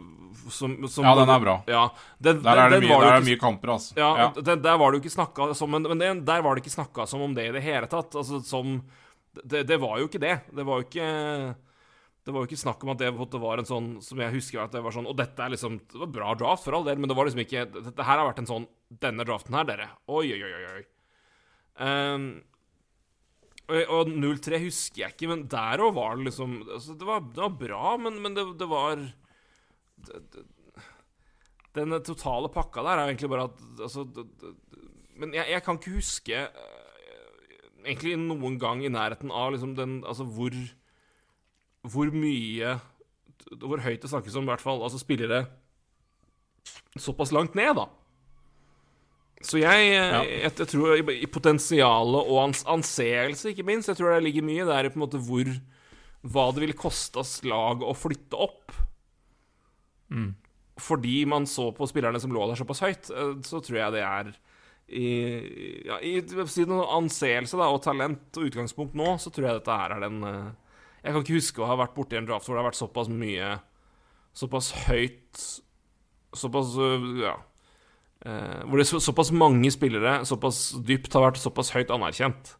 [0.50, 1.54] som, som, Ja, den er bra.
[1.70, 1.82] Ja,
[2.22, 3.96] den, Der er det mye, var der er ikke- mye kamper, altså.
[3.96, 4.28] Ja, Ja.
[4.40, 7.06] Den, der var det jo ikke snakka som Men, men der var det ikke snakka
[7.06, 8.10] som om det i det hele tatt.
[8.14, 8.82] Altså som
[9.44, 10.40] Det, det var jo ikke det.
[10.54, 11.56] Det var jo ikke
[12.26, 14.72] Det var jo ikke snakk om at det var en sånn Som jeg husker at
[14.72, 17.08] det var sånn Og dette er liksom Det var bra draft, for all del, men
[17.08, 19.88] det var liksom ikke Dette her har vært en sånn Denne draften her, dere.
[20.08, 20.84] Oi, oi, oi, oi.
[21.78, 22.42] Um,
[23.68, 24.10] og, og
[24.40, 27.56] 03 husker jeg ikke, men der òg var det liksom altså det, var, det var
[27.58, 29.02] bra, men, men det, det var
[31.76, 34.06] Den totale pakka der er egentlig bare at altså,
[35.16, 39.98] Men jeg, jeg kan ikke huske eh, egentlig noen gang i nærheten av liksom den
[40.08, 40.56] Altså hvor
[41.86, 42.78] Hvor mye
[43.60, 44.82] Hvor høyt det snakkes om, i hvert fall.
[44.82, 45.46] Altså spillere
[46.96, 47.84] såpass langt ned, da.
[49.44, 50.22] Så jeg, Ja.
[50.24, 54.46] jeg, jeg tror i, i potensialet og ans, anseelse, ikke minst Jeg tror det ligger
[54.48, 55.50] mye der i på en måte hvor
[56.24, 58.72] Hva det ville koste slag å flytte opp.
[60.76, 64.04] Fordi man så på spillerne som lå der såpass høyt, eh, så tror jeg det
[64.04, 64.34] er
[64.86, 65.06] i,
[65.88, 69.96] ja, i siden anseelse da, og talent og utgangspunkt nå, så tror jeg dette her
[69.96, 70.52] er den eh,
[71.02, 73.10] Jeg kan ikke huske å ha vært borti en draft hvor det har vært såpass
[73.10, 73.56] mye
[74.36, 75.42] Såpass høyt
[76.36, 77.34] Såpass øh, Ja.
[78.26, 82.54] Eh, hvor det så, såpass mange spillere såpass dypt har vært såpass høyt anerkjent.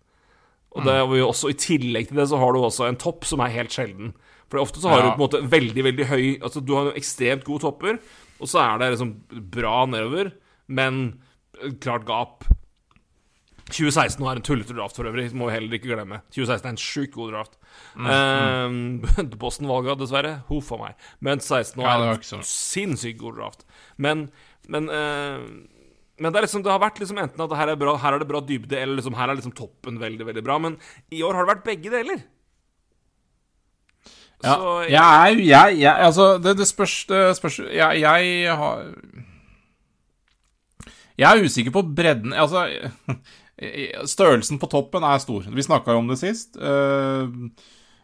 [0.76, 3.24] Og det og jo også I tillegg til det så har du også en topp
[3.28, 4.12] som er helt sjelden.
[4.50, 5.04] For ofte så har Ja.
[5.10, 7.98] du på en måte veldig veldig høy Altså Du har jo ekstremt gode topper,
[8.40, 9.14] og så er det liksom
[9.50, 10.32] bra nedover,
[10.68, 11.20] men
[11.62, 12.44] eh, klart gap.
[13.66, 16.20] 2016 var en tullete draft for øvrig, må vi heller ikke glemme.
[16.30, 17.56] 2016 er en sjukt god draft.
[17.96, 20.42] Eh, Boston-valget, dessverre.
[20.48, 20.94] Huff a meg.
[21.20, 23.66] Men 16 Ja, er en sinnssykt god draft.
[23.98, 24.30] Men,
[24.68, 25.42] men uh,
[26.16, 28.28] men det, liksom, det har vært liksom enten at her er, bra, her er det
[28.30, 30.56] bra dybde, eller liksom, her er liksom toppen veldig veldig bra.
[30.62, 30.78] Men
[31.12, 32.22] i år har det vært begge deler.
[34.44, 38.82] Ja, Så jeg jo jeg, jeg Altså, det, det spørs, det spørs jeg, jeg har
[41.16, 42.66] Jeg er usikker på bredden Altså,
[44.16, 45.46] størrelsen på toppen er stor.
[45.48, 46.58] Vi snakka jo om det sist.
[46.60, 47.48] Uh,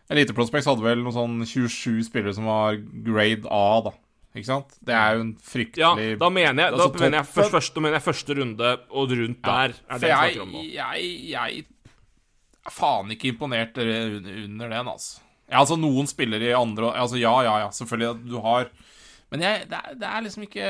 [0.09, 3.93] Elite Prospects hadde vel noen sånn 27 spillere som var grade A, da.
[4.33, 4.73] Ikke sant?
[4.81, 7.75] Det er jo en ja, fryktelig da mener jeg, da altså, mener jeg, først, først,
[7.75, 9.75] da mener jeg første runde og rundt der.
[9.77, 10.63] Er det jeg jeg, snakker om nå.
[10.73, 11.59] jeg, jeg
[12.65, 14.17] er faen ikke imponert under
[14.47, 15.21] under den, altså.
[15.53, 18.71] Ja, altså, noen spiller i andre Altså, ja, ja, ja, selvfølgelig du har
[19.33, 20.69] Men jeg, det, er, det er liksom ikke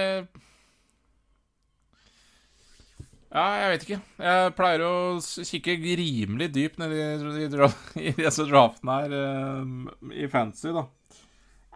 [3.32, 4.00] Ja, jeg vet ikke.
[4.20, 7.04] Jeg pleier å kikke rimelig dypt ned i,
[7.46, 7.46] i,
[8.10, 9.70] i disse draftene her eh,
[10.20, 10.82] i fantasy, da.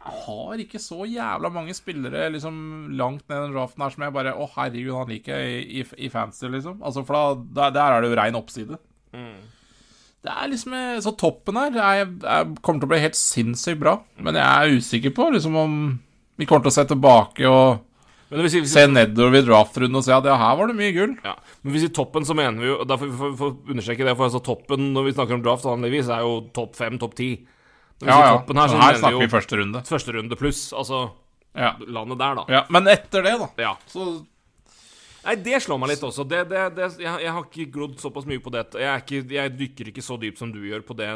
[0.06, 2.58] Jeg har ikke så jævla mange spillere liksom
[2.98, 5.80] langt ned i den draften her som jeg bare Å, herregud, han liker jeg i,
[5.80, 6.76] i, i fantasy, liksom.
[6.84, 8.78] Altså, for da, der, der er det jo rein oppside.
[10.26, 13.78] Det er liksom eh, Så toppen her er, er, kommer til å bli helt sinnssykt
[13.82, 13.96] bra.
[14.18, 15.76] Men jeg er usikker på liksom om
[16.36, 17.82] vi kommer til å se tilbake og
[18.28, 20.92] Men hvis, hvis, se nedover i draftrunden og se at ja, her var det mye
[20.96, 21.12] gull.
[21.24, 21.36] ja.
[21.62, 24.26] Men hvis i toppen så mener vi jo og Derfor får vi understreke det, for
[24.26, 27.30] altså toppen når vi snakker om draft vanligvis, er jo topp fem, topp ti.
[28.02, 28.32] Ja, ja.
[28.36, 29.84] toppen her, så her snakker vi vi første runde.
[29.88, 30.66] første runde pluss.
[30.76, 31.04] Altså
[31.56, 31.70] Ja.
[31.86, 32.44] landet der, da.
[32.52, 32.64] ja.
[32.68, 33.76] Men etter det, da, Ja.
[33.88, 34.26] så
[35.26, 36.22] Nei, det slår meg litt også.
[36.28, 38.62] Det, det, det, jeg, jeg har ikke grodd såpass mye på det.
[38.78, 41.08] Jeg, er ikke, jeg dykker ikke så dypt som du gjør på det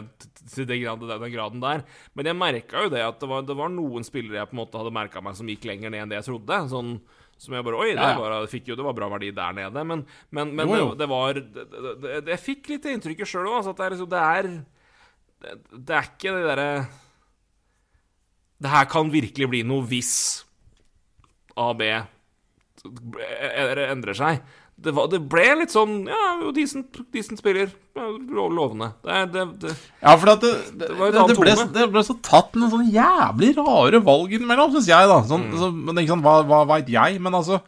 [0.50, 0.82] til den
[1.30, 1.84] graden der.
[2.18, 4.62] Men jeg merka jo det at det var, det var, noen spillere jeg på en
[4.64, 6.60] måte hadde merka meg som gikk lenger ned enn det jeg trodde.
[6.74, 6.96] Sånn
[7.40, 9.86] som jeg bare Oi, det, var, jo, det var bra verdi der nede.
[9.92, 10.04] Men,
[10.34, 10.90] men, men jo, jo.
[10.90, 14.24] Det, det, var Jeg fikk litt inntrykket sjøl òg, altså at det er, liksom, det
[14.26, 14.50] er
[15.72, 16.70] det, er ikke det derre
[18.60, 20.12] Det her kan virkelig bli noe hvis
[21.56, 21.86] AB
[22.84, 24.40] endrer seg.
[24.80, 27.68] Det, var, det, ble litt sånn Ja, jo, decent, decent spiller.
[27.96, 28.94] Lovende.
[29.04, 30.88] Det, det, det, ja, for det, det,
[31.36, 35.20] ble, det, ble, så tatt noen sånne jævlig rare valg innimellom, syns jeg, da.
[35.28, 35.58] Sånn, mm.
[35.60, 37.20] så, men ikke sånn, hva, hva veit jeg?
[37.20, 37.60] Men altså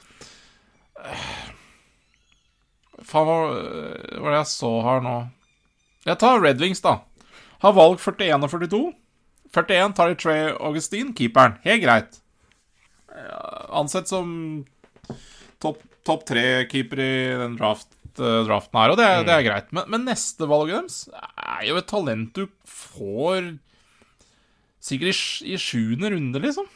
[3.02, 3.38] Faen, hva
[4.22, 5.16] var det jeg så her nå?
[6.06, 7.00] Jeg tar Red Wings, da.
[7.62, 8.82] Har valg 41 og 42.
[9.52, 11.58] 41 tar de Trey Augustin, keeperen.
[11.66, 12.22] Helt greit.
[13.68, 14.30] Ansett som
[15.62, 19.26] topp top tre-keeper i den draft, uh, draften her, og det, mm.
[19.28, 19.72] det er greit.
[19.74, 23.54] Men, men, neste valg deres er jo et talent du får
[24.82, 26.66] sikkert i, i sjuende runde, liksom.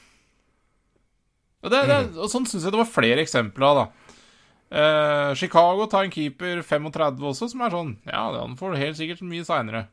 [1.65, 2.19] Og, det, det, mm.
[2.23, 4.13] og sånn syns jeg det var flere eksempler av, da.
[4.67, 9.23] Uh, Chicago tar en keeper 35 også, som er sånn Ja, han får helt sikkert
[9.23, 9.85] mye seinere.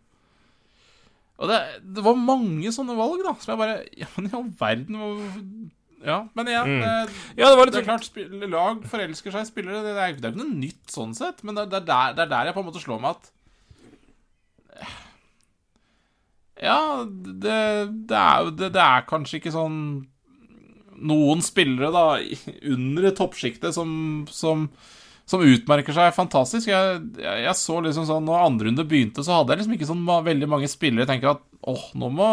[1.38, 4.50] Og det, det, var mange sånne valg, da, som jeg bare Ja, men i all
[4.58, 4.98] verden
[6.04, 6.82] Ja, men igjen mm.
[6.84, 6.94] det,
[7.40, 8.18] ja, det, det, er klart,
[8.52, 9.84] lag forelsker seg i spillere.
[9.86, 12.34] Det, er, det er ikke noe nytt sånn sett, men det, er der, det er
[12.34, 13.32] der jeg på en måte slår meg at
[16.64, 19.78] Ja, det, er, det, er kanskje ikke sånn
[21.04, 22.06] Noen spillere da
[22.72, 23.90] under toppsjiktet som,
[24.32, 24.68] som
[25.30, 26.68] som utmerker seg fantastisk.
[26.68, 29.88] Jeg, jeg, jeg så liksom sånn Når andre runde begynte, så hadde jeg liksom ikke
[29.88, 32.30] sånn veldig mange spillere jeg tenker at åh, nå må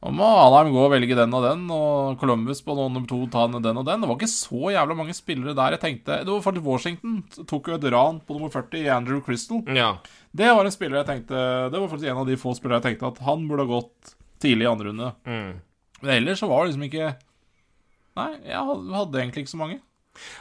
[0.00, 3.42] nå må Anheim gå og velge den og den, og Columbus på nummer to ta
[3.44, 4.00] den og den.
[4.00, 5.76] Det var ikke så jævla mange spillere der.
[5.76, 7.18] Jeg tenkte Det var faktisk Washington
[7.50, 9.60] tok jo et ran på nummer 40 i Andrew Crystal.
[9.76, 9.90] Ja.
[10.32, 12.86] Det var en spiller jeg tenkte Det var faktisk en av de få spillere jeg
[12.88, 15.12] tenkte at han burde ha gått tidlig i andre runde.
[15.28, 15.52] Mm.
[16.00, 17.12] Men ellers så var det liksom ikke
[18.20, 19.78] Nei, jeg hadde egentlig ikke så mange.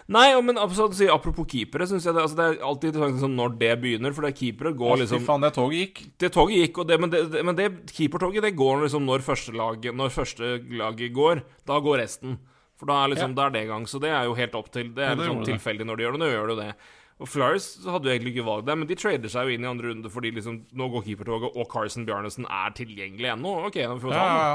[0.09, 3.71] Nei, men apropos keepere, syns jeg det, altså, det, er alltid interessant liksom, når det
[3.83, 4.13] begynner.
[4.15, 6.01] For det keepere går Åh, liksom faen, det toget gikk.
[6.19, 9.95] Det toget gikk, det, men, det, men det keepertoget det går liksom når første, laget,
[9.95, 11.43] når første laget går.
[11.69, 12.39] Da går resten.
[12.79, 13.37] For da er, liksom, ja.
[13.37, 13.89] da er det i gang.
[13.91, 16.15] Så det er jo helt opp til Det er ja, liksom tilfeldig når de gjør
[16.17, 16.23] det.
[16.23, 16.71] Nå gjør du det.
[17.19, 19.67] Og Flyers hadde jo egentlig ikke valg der, men de trader seg jo inn i
[19.67, 23.57] andre runde fordi liksom, nå går keepertoget, og Carson Bjarnesen er tilgjengelig ennå.
[23.67, 24.53] Ok, da får vi ta ja,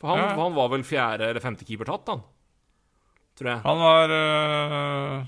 [0.00, 2.24] For han, han, var vel fjerde eller femte keeper tatt, han
[3.38, 3.62] tror jeg.
[3.64, 5.26] Han var uh...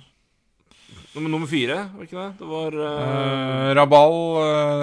[1.14, 2.28] nummer, nummer fire, var ikke det?
[2.40, 3.72] Det var uh...
[3.78, 4.18] Rabal,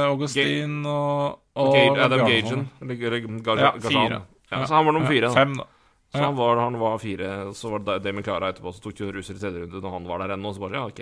[0.08, 2.68] Augustin Ga og, og Gage, Adam Gagen.
[2.82, 4.22] Eller, eller ja, fire.
[4.48, 5.28] Ja, så han var nummer fire.
[5.28, 5.36] Da.
[5.36, 5.68] Fem, da.
[6.12, 9.10] Så han var, han var, fire, så var det Damien Clara etterpå, så tok jo
[9.12, 11.02] russer i tredje runde når han var der ennå, så bare ja, ok.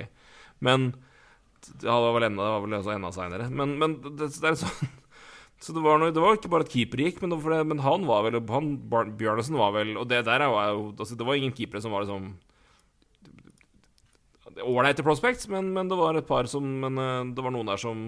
[0.66, 0.88] Men
[1.66, 3.50] ja, det var vel enda, det var vel enda seinere.
[3.50, 4.90] Men, men det, det, er sånn
[5.64, 8.04] så det var, noe, det var, ikke bare at keeper gikk, men, det, men han
[8.08, 8.74] var vel han,
[9.18, 12.04] Bjørnesen var vel Og det der var jo altså, Det var ingen keepere som var
[12.04, 12.34] liksom
[14.62, 17.82] Ålreite prospects, men, men, det var et par som Men uh, det var noen der
[17.82, 18.04] som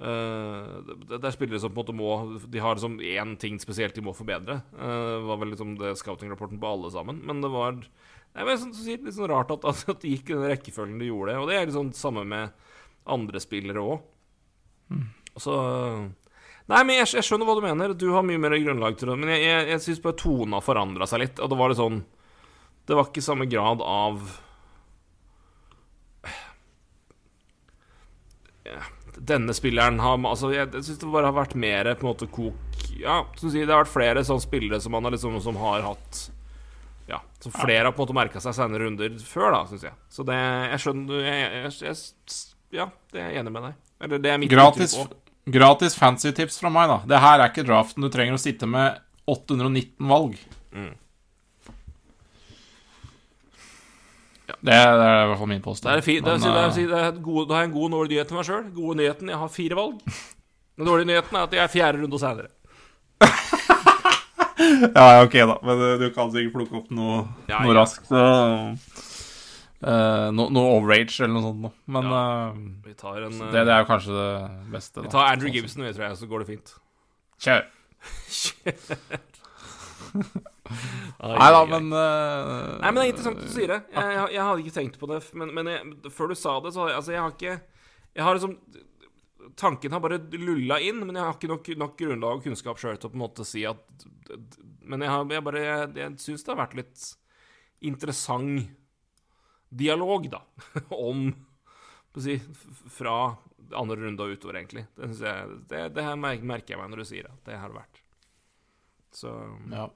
[0.00, 3.60] uh, det, det, er spillere som på en måte må De har liksom én ting
[3.62, 4.58] spesielt de må forbedre.
[4.76, 7.22] Uh, var vel liksom det scouting-rapporten på alle sammen.
[7.24, 7.78] Men det var
[8.36, 11.08] Nei, men sånn, litt sånn rart at, at, at det gikk i den rekkefølgen de
[11.08, 11.38] gjorde.
[11.40, 12.68] Og det er liksom samme med
[13.08, 14.02] andre spillere òg.
[14.92, 15.06] Mm.
[15.40, 15.54] Så
[16.66, 17.94] Nei, men jeg, jeg, skjønner hva du mener.
[17.94, 19.18] Du har mye mer grunnlag til det.
[19.20, 21.38] Men jeg, jeg, jeg syns bare tona forandra seg litt.
[21.42, 22.00] Og det var litt sånn
[22.86, 24.24] Det var ikke samme grad av
[29.16, 32.26] Denne spilleren har Altså, jeg, jeg syns det bare har vært mer på en måte
[32.30, 35.58] kok Ja, som sier, det har vært flere sånne spillere som man har liksom Som
[35.60, 36.22] har hatt
[37.06, 39.94] Ja, som flere har på en måte merka seg senere runder før, da, syns jeg.
[40.10, 40.40] Så det
[40.72, 41.94] Jeg skjønner jeg,
[42.74, 43.78] Ja, det er jeg enig med deg.
[44.02, 44.96] Eller det er mitt Gratis,
[45.46, 47.00] Gratis fancy tips fra meg, da.
[47.06, 48.98] Det her er ikke draften du trenger å sitte med
[49.30, 50.38] 819 valg.
[50.74, 50.94] Mm.
[54.46, 54.54] Ja.
[54.58, 55.90] Det, er, det, er, i hvert fall min påstand.
[55.90, 56.26] Det er fint.
[56.26, 58.48] Men, det, er, det er, gode, da har jeg en god dårlig nyhet til meg
[58.48, 58.66] sjøl.
[58.74, 60.18] Gode nyheten jeg har fire valg.
[60.76, 62.50] Den dårlige nyheten er at jeg er fjerde runde seinere.
[64.98, 65.56] ja, ok, da.
[65.66, 67.78] Men eh, du kan sikkert plukke opp noe, ja, noe ja.
[67.80, 68.10] raskt.
[68.10, 68.22] Så
[69.76, 71.80] Uh, Noe no overage eller noe sånt.
[71.92, 74.28] Men ja, uh, en, uh, det, det, er jo kanskje det
[74.72, 75.04] beste.
[75.04, 76.72] Vi tar Andrew Gibson, vi, tror jeg, så går det fint.
[77.44, 77.66] Kjør.
[80.66, 83.80] Nei da, men Nei, men det er interessant at du sier det.
[83.92, 85.80] Jeg, jeg, jeg, hadde ikke tenkt på det, men, men jeg,
[86.14, 87.54] før du sa det, så altså, jeg har ikke
[88.16, 88.56] Jeg har liksom
[89.56, 92.96] Tanken har bare lulla inn, men jeg har ikke nok, nok grunnlag og kunnskap sjøl
[92.98, 93.84] til å på en måte si at
[94.88, 97.06] Men jeg, har, jeg bare Jeg, jeg syns det har vært litt
[97.86, 98.72] interessant
[99.76, 100.40] dialog, da,
[101.08, 101.28] om
[102.16, 102.38] si,
[102.96, 103.16] fra
[103.76, 104.86] andre runde og utover, egentlig.
[104.96, 107.80] Det, jeg, det, det her merker jeg meg når du sier at det har det
[107.80, 108.02] vært.
[109.16, 109.32] Så
[109.72, 109.88] Ja.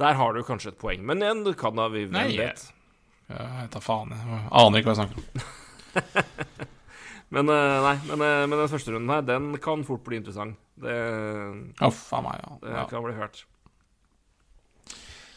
[0.00, 1.02] der har du kanskje et poeng.
[1.06, 2.66] Men igjen, du kan da vi Nei, vet.
[3.32, 6.68] Jeg tar faen, jeg aner ikke hva jeg snakker om.
[7.32, 10.58] Men, eh, nei, men, eh, men den første runden her, den kan fort bli interessant.
[10.76, 10.92] Det,
[11.80, 12.50] oh, faen meg, ja.
[12.60, 13.38] det kan bli hørt.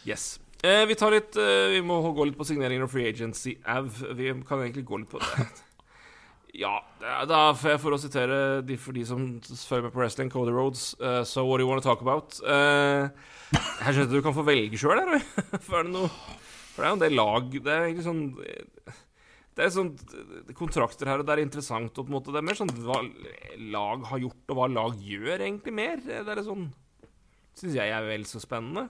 [0.03, 0.25] Yes.
[0.65, 3.91] Eh, vi litt eh, Vi må gå litt på signeringer og free agency av.
[4.17, 5.47] Vi kan egentlig gå litt på det.
[6.55, 6.77] Ja,
[7.27, 10.53] da får jeg for å sitere de for de som følger med på wrestling, Cody
[10.55, 12.37] Roads uh, so what do you want to talk about?
[12.47, 13.11] Uh,
[13.51, 15.25] jeg skjønner at du kan få velge sjøl, her.
[15.65, 19.65] For er det noe For det er jo del lag Det er egentlig sånn Det
[19.65, 19.91] er sånn
[20.55, 21.91] kontrakter her, og det er interessant.
[21.91, 23.01] Og på en måte Det er mer sånn hva
[23.75, 25.99] lag har gjort, og hva lag gjør, egentlig mer.
[26.07, 26.69] Det er litt sånn
[27.59, 28.87] Syns jeg er vel så spennende.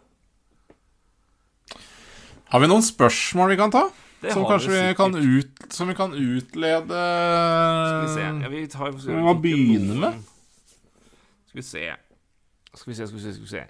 [2.54, 3.86] Har vi noen spørsmål vi kan ta?
[4.34, 7.02] Som kanskje vi kan, ut, som vi kan utlede
[7.86, 10.24] Skal vi se ja, vi tar, Skal vi bare begynne med?
[11.52, 11.84] Skal vi se
[12.74, 13.66] Skal vi se, skal vi se, skal vi se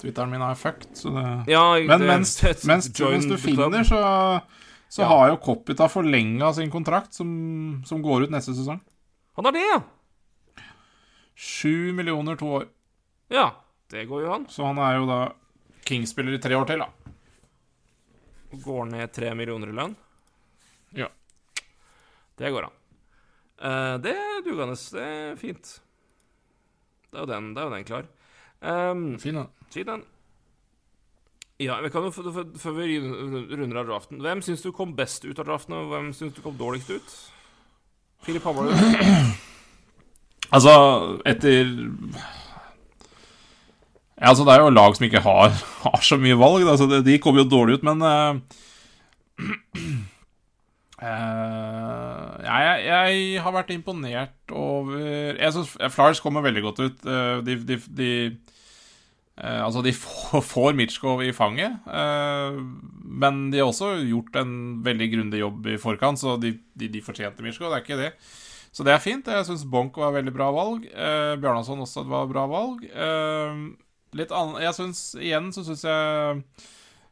[0.00, 3.84] Twitteren min er fucked, så det Ja, Men det- mens, det- mens, mens du finner,
[3.84, 4.40] så,
[4.88, 5.08] så Ja.
[5.08, 8.80] har jo Copita forlenga sin kontrakt, som, som går ut neste sesong.
[9.36, 9.82] Han har det, ja!
[11.40, 12.66] Sju millioner to år.
[13.32, 13.54] Ja,
[13.88, 14.44] det går jo an.
[14.52, 15.20] Så han er jo da
[15.88, 16.90] King-spiller i tre år til, da.
[18.60, 19.96] Går ned tre millioner i lønn.
[20.98, 21.08] Ja.
[22.36, 22.76] Det går an.
[23.56, 24.76] Uh, det er dugende.
[24.76, 25.74] Det er fint.
[27.08, 28.08] Det er jo den, det er jo den klar.
[28.60, 29.48] Um, Fin, da.
[29.72, 30.04] Fin, den.
[31.60, 32.12] Ja, vi kan jo,
[32.60, 36.12] Før vi runder av draften Hvem syns du kom best ut av draften, og hvem
[36.16, 37.14] syns du kom dårligst ut?
[38.24, 38.72] Filip Hammer.
[40.50, 40.72] Altså,
[41.28, 41.68] etter
[44.20, 45.54] Ja, altså, det er jo lag som ikke har,
[45.86, 48.36] har så mye valg, da, så det, de kommer jo dårlig ut, men uh,
[51.00, 57.06] eh, jeg, jeg har vært imponert over Jeg syns Flyers kommer veldig godt ut.
[57.06, 58.12] Uh, de, de, de
[59.40, 64.50] Altså, de får, får Mitchkov i fanget, men de har også gjort en
[64.84, 68.10] veldig grundig jobb i forkant, så de, de, fortjente Mitchkov, det er ikke det.
[68.72, 69.26] Så det er fint.
[69.26, 70.84] Jeg syns Bonk var veldig bra valg.
[70.90, 72.84] Eh, Bjarnason også var bra valg.
[72.86, 73.64] Eh,
[74.18, 76.42] litt annet Jeg syns igjen så syns jeg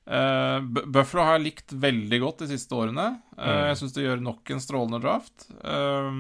[0.09, 3.09] eh, Buffalo har jeg likt veldig godt de siste årene.
[3.37, 3.65] Eh, Mm.
[3.69, 5.49] Jeg syns de gjør nok en strålende draft.
[5.63, 6.13] Eh,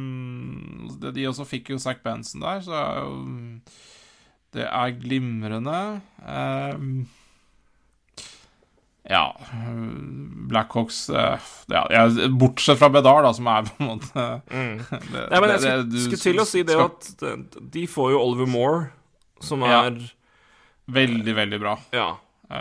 [1.14, 3.14] de, også fikk jo Zack Benson der, så er jo
[4.55, 6.01] Det er glimrende.
[6.24, 6.76] Eh,
[9.09, 9.22] ja
[10.48, 11.38] Blackhawks eh,
[11.68, 14.78] ja, Bortsett fra Bedar, da, som er på en måte Mm.
[15.12, 16.92] det, Nei, men jeg det- skulle, det- du skulle til å si det skal-
[17.28, 18.90] at de- får jo Oliver Moore,
[19.40, 19.84] som Ja.
[19.86, 19.98] er
[20.88, 21.74] Veldig, veldig bra.
[21.92, 22.16] Ja.
[22.50, 22.56] Uh,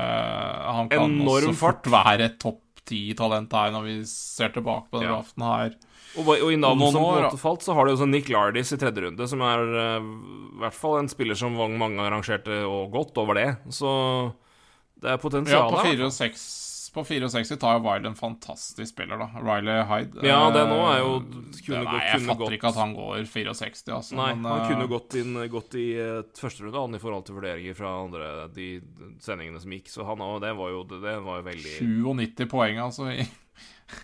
[0.76, 5.00] han kan Enorm også fort være et topp ti-talent her, når vi ser tilbake på
[5.00, 5.22] denne Ja.
[5.22, 5.76] aften her.
[6.20, 8.78] Og, og i navn noen som år, falt, så har du sånn Nick Lardis i
[8.78, 13.18] tredje runde, som er uh, i hvert fall en spiller som mange arrangerte, og godt
[13.18, 13.48] over det.
[13.72, 14.34] Så
[15.02, 16.46] det er Ja, potensial på fire og seks
[16.98, 19.28] På 64 tar jo Wiley en fantastisk spiller, da.
[19.44, 20.24] Riley Hyde.
[20.26, 21.20] Ja, det nå Eh, er jo-
[21.68, 22.54] kunne Nei, jeg fatter gått.
[22.56, 24.16] ikke at han går 64, altså.
[24.16, 27.26] Nei, men, han eh, kunne gått inn gått i uh, første runde han, i forhold
[27.28, 28.82] til vurderinger fra andre de
[29.22, 29.92] sendingene som gikk.
[29.94, 33.28] Så han òg, det var jo, det, det var jo veldig 97 poeng, altså, i,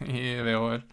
[0.13, 0.83] i VHL.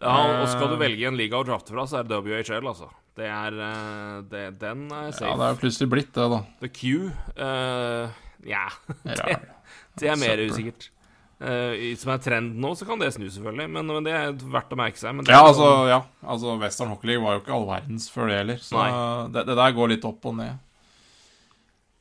[0.00, 2.64] ja, Og skal du Eh, velge en liga å drafte fra, så er det WHL,
[2.72, 2.88] altså.
[3.16, 5.26] Det er eh, det, Den er safe.
[5.28, 6.40] Ja, det er jo plutselig blitt det, da.
[6.60, 8.08] The Q uh,
[8.46, 8.66] Ja,
[9.04, 9.40] det,
[10.00, 10.90] det er mer usikkert.
[11.36, 13.68] Uh, som er trend nå, så kan det snu, selvfølgelig.
[13.74, 15.12] Men, men det er verdt å merke seg.
[15.16, 18.06] Men det Ja, altså, sånn- ja, altså Western Hockey League var jo ikke all verdens
[18.12, 18.86] før det heller, så
[19.34, 20.62] det, det der går litt opp og ned.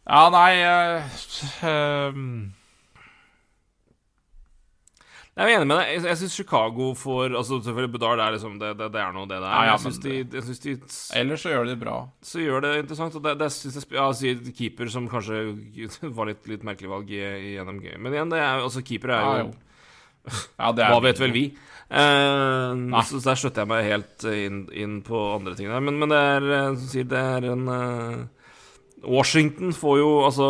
[0.06, 1.20] Ja, nei uh,
[1.66, 2.30] ehm,
[5.36, 5.90] Jeg er enig med deg.
[5.92, 9.28] Jeg, jeg syns Chicago får Altså selvfølgelig Bedard er liksom det, det, det er noe
[9.28, 9.52] det det er.
[9.52, 11.96] Ja, ja, men jeg syns de, de Ellers så gjør de det bra.
[12.24, 13.18] så gjør det interessant.
[13.20, 15.42] Og det, det synes jeg Ja, si keeper som kanskje
[16.18, 17.20] var litt, litt merkelig valg i,
[17.52, 17.98] i NMG.
[18.00, 19.62] Men igjen, det er altså keeper er Ja, jo jo.
[20.58, 21.44] Ja, det er Hva vet vel vi?
[21.86, 25.84] Eh, så der støtter jeg meg helt inn, inn på andre ting der.
[25.86, 28.45] Men, men det er eh, som sier, det er en eh,
[29.08, 30.48] Washington får jo altså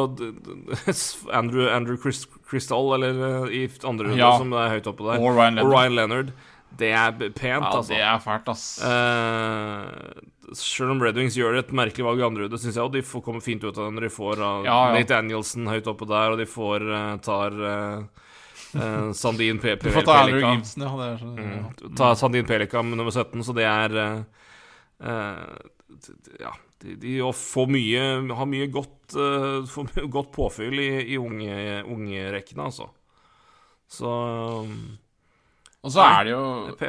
[1.40, 4.38] Andrew, Andrew Chris, Crystal, eller eh, i andre runde, Ja.
[4.38, 5.20] som er høyt oppe der.
[5.20, 5.74] Og Ryan Og Leonard.
[5.76, 6.32] Ryan Leonard.
[6.76, 7.94] Det er pent, Ja, altså.
[7.94, 8.64] det er fælt, ass.
[8.84, 12.92] Uh, selv om Red Wings gjør et merkelig valg i andre runde, syns jeg og
[12.92, 14.98] de får komme fint ut av det når de får uh, Ja, ja.
[14.98, 17.56] Nate Danielsen høyt oppe der, og de får uh, tar
[19.16, 20.52] Sandin Pe Du får ta Andrew Pelika.
[20.58, 20.92] Gibson, ja.
[21.00, 21.62] Det er så, ja.
[21.64, 21.96] Mm.
[21.96, 23.96] Ta Sandin Pelika med nummer 17, så det er
[26.40, 26.52] Ja,
[26.86, 28.04] de, de får mye
[28.38, 32.92] Har mye godt, uh, får mye godt påfyll i, i unge, ungerekkene, altså.
[33.88, 34.12] Så
[35.86, 36.46] Og så er det jo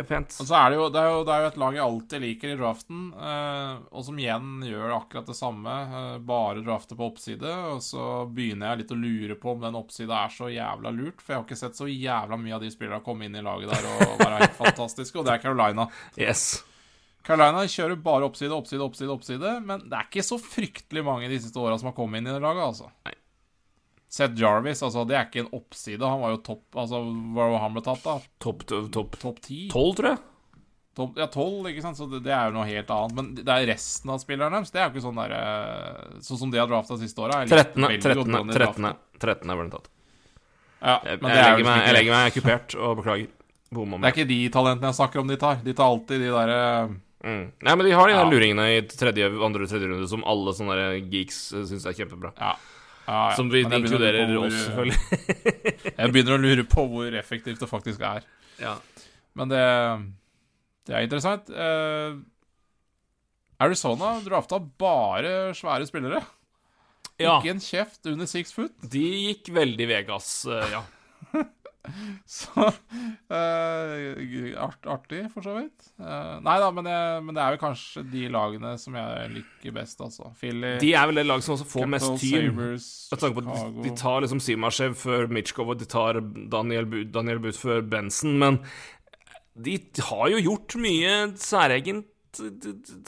[0.09, 0.33] Pent.
[0.41, 2.23] Og så er det, jo, det, er jo, det er jo et lag jeg alltid
[2.23, 5.75] liker i draften, eh, og som igjen gjør akkurat det samme.
[5.99, 9.77] Eh, bare drafter på oppside, og så begynner jeg litt å lure på om den
[9.77, 11.21] oppsida er så jævla lurt.
[11.21, 13.75] For jeg har ikke sett så jævla mye av de spillerne komme inn i laget
[13.75, 15.91] der og være helt fantastiske, og det er Carolina.
[16.17, 16.49] Yes.
[17.27, 21.41] Carolina kjører bare oppside, oppside, oppside, oppside, men det er ikke så fryktelig mange de
[21.43, 22.91] siste åra som har kommet inn i det laget, altså.
[23.09, 23.17] Nei.
[24.17, 26.01] Seth Jarvis, altså, det er ikke en oppside.
[26.07, 27.01] Han var jo topp Altså,
[27.35, 28.15] hva var han ble tatt, da?
[28.41, 29.67] Topp topp Topp ti?
[29.73, 30.23] tolv, tror jeg.
[30.97, 31.99] Top, Ja, 12, ikke sant?
[31.99, 33.17] Så det, det er jo noe helt annet.
[33.19, 34.71] Men det er resten av spillerne deres.
[34.73, 37.43] Det er jo ikke sånn der eh, Sånn som de har drafta siste åra.
[37.45, 37.83] 13.
[38.01, 38.55] 13.
[38.55, 38.89] 13.
[39.21, 39.91] 13 ble den tatt.
[40.81, 43.35] Ja, Jeg, men jeg, er, legger meg, jeg legger meg kupert og beklager.
[43.75, 45.61] Bomma det er ikke de talentene jeg snakker om de tar.
[45.67, 46.61] De tar alltid de derre
[47.27, 47.45] Mm.
[47.67, 48.25] Nei, men de har de Ja.
[48.31, 50.77] luringene i tredje, andre og tredje runde som alle sånne
[51.11, 52.31] geeks syns er kjempebra.
[52.39, 52.53] ja.
[53.09, 53.23] ja.
[53.35, 55.01] Som vi inkluderer hvor, oss, selvfølgelig.
[55.99, 58.23] Jeg begynner å lure på hvor effektivt det faktisk er.
[58.63, 58.77] Ja.
[59.37, 59.65] Men det,
[60.87, 61.51] det er interessant.
[61.51, 62.23] Uh,
[63.63, 66.23] Arizona drafta bare svære spillere.
[67.19, 67.39] ja.
[67.41, 68.75] Ikke en kjeft under six foot.
[68.93, 70.83] De gikk veldig Vegas, uh, ja.
[72.37, 72.51] Så
[73.31, 75.89] uh, art, Artig, for så vidt.
[76.01, 79.75] Uh, nei da, men, jeg, men det er jo kanskje de lagene som jeg liker
[79.77, 80.31] best, altså.
[80.41, 82.51] Philly, De er vel det laget som også får mest team.
[82.59, 82.89] Sabres,
[83.39, 86.21] på de- De tar liksom Simashev før Mitchkov, og de tar
[86.53, 88.61] Daniel, Daniel Butt før Benson, men
[89.57, 89.79] de
[90.11, 92.13] har jo gjort mye særegent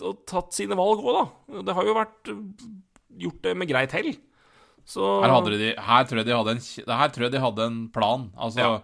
[0.00, 1.62] og tatt sine valg òg, da.
[1.66, 2.30] Det har jo vært
[3.20, 4.14] gjort det med greit hell.
[4.88, 8.30] Så Her, de, her, tror en, her tror jeg de hadde en plan.
[8.40, 8.78] Altså Ja.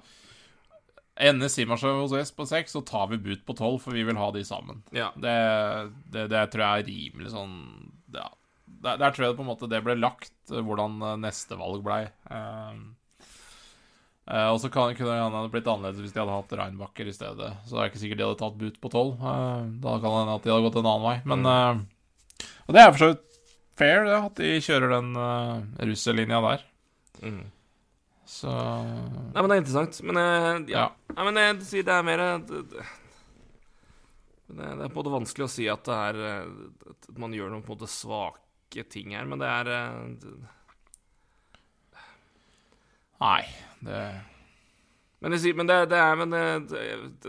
[1.14, 4.18] Ender Simasjø hos oss på seks, så tar vi But på tolv, for vi vil
[4.18, 4.82] ha de sammen.
[4.90, 5.12] Ja.
[5.14, 5.34] Det,
[6.11, 7.55] det, det tror jeg er rimelig sånn
[8.16, 8.26] ja.
[8.66, 11.59] der, der tror jeg det på en måte det ble lagt, eh, hvordan eh, neste
[11.61, 12.00] valg blei.
[12.26, 12.82] Um,
[14.26, 17.52] uh, og så kunne det hende blitt annerledes hvis de hadde hatt Reinbacher i stedet.
[17.62, 19.22] Så det er ikke sikkert de hadde tatt But på tolv.
[19.22, 21.16] Eh, da kan det hende at de hadde gått en annen vei.
[21.30, 23.34] Men uh, Og det er for så vidt
[23.79, 26.64] fair, det, at de kjører den uh, russerlinja der.
[27.25, 27.43] Mm.
[28.25, 29.99] Så Nei, men det er interessant.
[30.09, 30.85] Men uh, ja.
[30.85, 30.85] Ja.
[31.14, 32.85] Nei, men jeg sier det er mer eh, det, det,
[34.55, 36.49] det er det måte vanskelig å si at det er eh,
[36.95, 40.37] At man gjør noen på en måte svake ting her, men det er eh, det-
[43.22, 43.43] Nei,
[43.87, 44.01] det
[45.25, 46.81] Men, sier, men, det, det er, men det, det,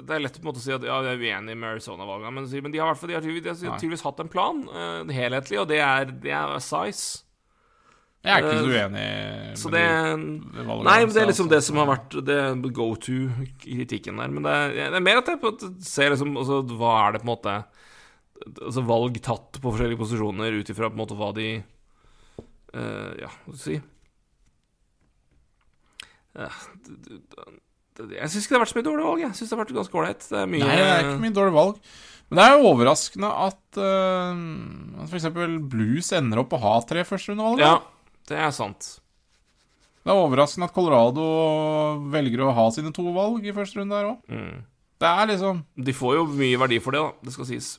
[0.04, 2.34] det er lett på en måte å si at ja, jeg er uenig med Arizona-valgene,
[2.36, 5.80] men, sier, men de har, de har tydeligvis, hatt en plan, uh, helhetlig, og det
[5.80, 7.22] er, det er size.
[8.26, 11.28] Jeg er ikke så Eh, uenig Så med det de- de Nei, men det er
[11.30, 14.32] liksom det som har vært det go to-kritikken der.
[14.34, 17.28] Men det er, det er mer at jeg ser liksom altså, Hva er det på
[17.28, 17.54] en måte
[18.66, 21.46] Altså valg tatt på forskjellige posisjoner ut ifra på en måte hva de
[22.74, 23.78] uh, Ja, hva skal du si
[26.36, 27.60] Eh, det-
[27.96, 29.24] Jeg syns ikke det har vært så mye dårlige valg.
[29.24, 30.28] Jeg syns det har vært ganske ålreit.
[30.32, 31.80] Er Nei, det er ikke mye dårlig valg.
[32.26, 35.28] Men det er jo overraskende at uh, at f.eks.
[35.72, 37.62] Blues ender opp å ha tre førsterundevalg.
[37.62, 37.76] Ja,
[38.32, 38.96] det er sant.
[40.06, 41.26] Det er overraskende at Colorado
[42.14, 44.26] velger å ha sine to valg i første runde her òg.
[44.30, 44.64] Mm.
[45.02, 47.26] Det er liksom De får jo mye verdi for det, da.
[47.26, 47.72] Det skal sies.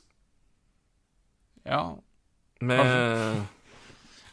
[1.67, 1.83] Ja.
[2.63, 2.81] Med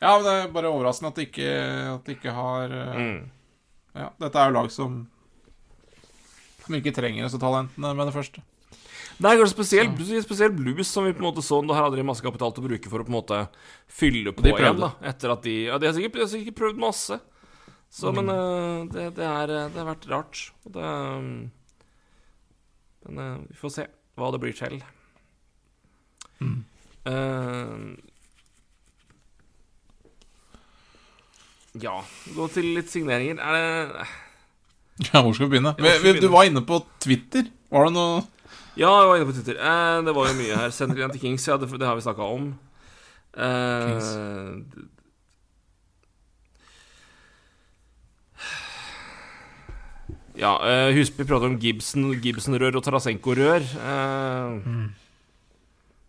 [0.05, 1.51] ja, men det er bare overraskende at de ikke,
[1.95, 3.19] at de ikke har uh, mm.
[3.95, 4.97] Ja, dette er jo lag som
[6.65, 8.43] Som ikke trenger disse talentene med det første.
[9.15, 12.07] Det er kanskje spesielt, spesielt blues, som vi på en måte så Da hadde de
[12.07, 13.39] masse kapital til å bruke for å på en måte
[13.87, 14.81] fylle på igjen.
[14.81, 17.21] da Etter at de Ja, de har sikkert, de har sikkert prøvd masse.
[17.95, 18.17] Så, Mm.
[18.17, 20.41] men eh, det, det, er, det har vært rart.
[20.67, 21.51] Og det um,
[23.07, 23.87] Men eh, vi får se
[24.19, 24.81] hva det blir til.
[26.43, 26.65] Mm.
[27.07, 27.95] Uh,
[31.83, 31.95] ja,
[32.35, 33.39] gå til litt signeringer.
[33.43, 34.07] Er det
[35.11, 35.73] Ja, hvor skal vi begynne?
[35.79, 37.49] Skal vi Du var inne på Twitter.
[37.71, 38.23] Var det noe
[38.79, 39.59] Ja, jeg var inne på Twitter.
[39.59, 40.71] Eh, det var jo mye her.
[40.75, 42.49] Send igjen til Kings, ja, det, det har vi snakka om.
[43.35, 44.09] Eh,
[50.35, 53.63] ja, uh, Husby prater om Gibson, Gibson-rør og Tarasenko-rør.
[53.63, 54.91] Eh,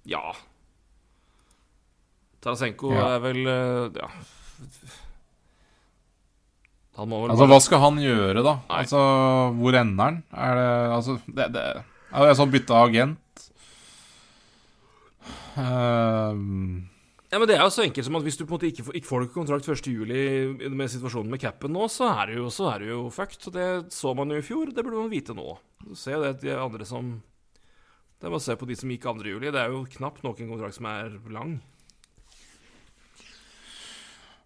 [0.09, 0.21] Ja.
[2.45, 3.15] Tarasenko Ja.
[3.15, 4.09] er vel uh, Ja.
[6.95, 8.55] Altså, hva skal han gjøre, da?
[8.69, 8.81] Nei.
[8.81, 9.01] Altså,
[9.59, 10.19] hvor ender han?
[10.31, 13.45] Er det Altså, det, det Er det sånn bytte agent?
[15.55, 16.85] Uh,
[17.31, 18.85] Ja, men Det er jo så enkelt som at hvis du på en måte ikke
[18.87, 22.69] får, ikke får kontrakt 1.7 med situasjonen med capen nå, så er det jo, så
[22.71, 23.41] er jo fucked.
[23.43, 25.57] Så det så man jo i fjor, det burde man vite nå.
[25.83, 27.17] Du ser jo det de andre som
[28.15, 29.25] Det er bare å se på de som gikk 2.
[29.27, 29.51] juli.
[29.51, 31.57] Det er jo knapt noen kontrakt som er lang.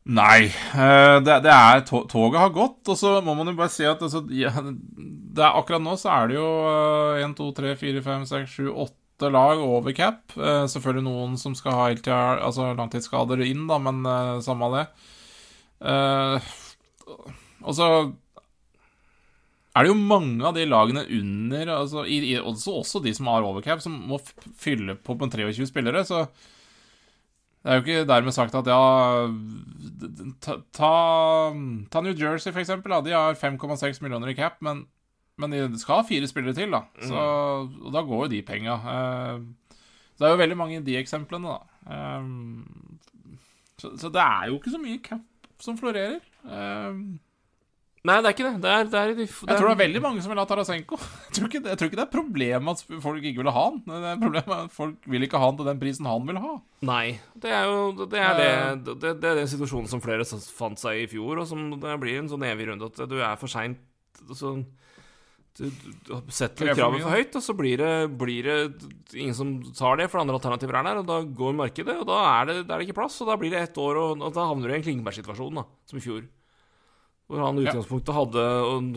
[0.09, 0.49] Nei.
[0.49, 4.01] eh, det, det er Toget har gått, og så må man jo bare si at
[4.01, 6.47] altså, ja, er, akkurat nå så er det jo
[7.21, 10.23] 1, 2, 3, 4, 5, 6, 7, 8 lag over cap.
[10.33, 14.87] Eh, selvfølgelig noen som skal ha LTR, altså, langtidsskader inn, da, men eh, samme det.
[17.59, 17.85] Og så
[19.77, 23.29] er det jo mange av de lagene under altså, i, i, også, også de som
[23.29, 24.17] har overcap, som må
[24.59, 26.01] fylle på med 23 spillere.
[26.07, 26.25] Så
[27.59, 28.79] det er jo ikke dermed sagt at ja
[30.39, 30.91] Ta, ta,
[31.91, 32.93] ta New Jersey, for eksempel.
[32.93, 33.01] Da.
[33.03, 34.85] De har 5,6 millioner i cap, men,
[35.37, 36.85] men de skal ha fire spillere til, da.
[37.03, 38.77] Så, og da går jo de penga.
[38.93, 39.75] Eh,
[40.15, 41.91] så det er jo veldig mange i de eksemplene, da.
[41.91, 42.29] Eh,
[43.83, 46.23] så, så det er jo ikke så mye cap som florerer.
[47.99, 48.53] Eh, Nei, det er ikke det.
[48.63, 50.45] Det er, det er, det er, jeg tror det er veldig mange som vil ha
[50.47, 50.99] Tarasenko.
[51.29, 53.81] Jeg tror ikke, jeg tror ikke det er problemet at folk ikke vil ha han.
[53.85, 56.53] Det er problemet at folk vil ikke ha han til den prisen han vil ha.
[56.89, 57.05] Nei.
[57.35, 61.03] Det er jo det er, det, det, det er den situasjonen som flere fant seg
[61.03, 63.77] i fjor, og som det blir en sånn evig runde at du er for seint
[64.35, 64.55] så,
[65.59, 65.69] du,
[66.07, 68.57] du setter kravet for høyt, og så blir det, blir det
[69.17, 72.19] ingen som tar det, for andre alternativer er der, og da går markedet, og da
[72.39, 74.49] er det, er det ikke plass, og da blir det ett år, og, og da
[74.49, 76.25] havner du i en Klingberg-situasjon, da, som i fjor.
[77.29, 78.43] Hvor han i utgangspunktet hadde,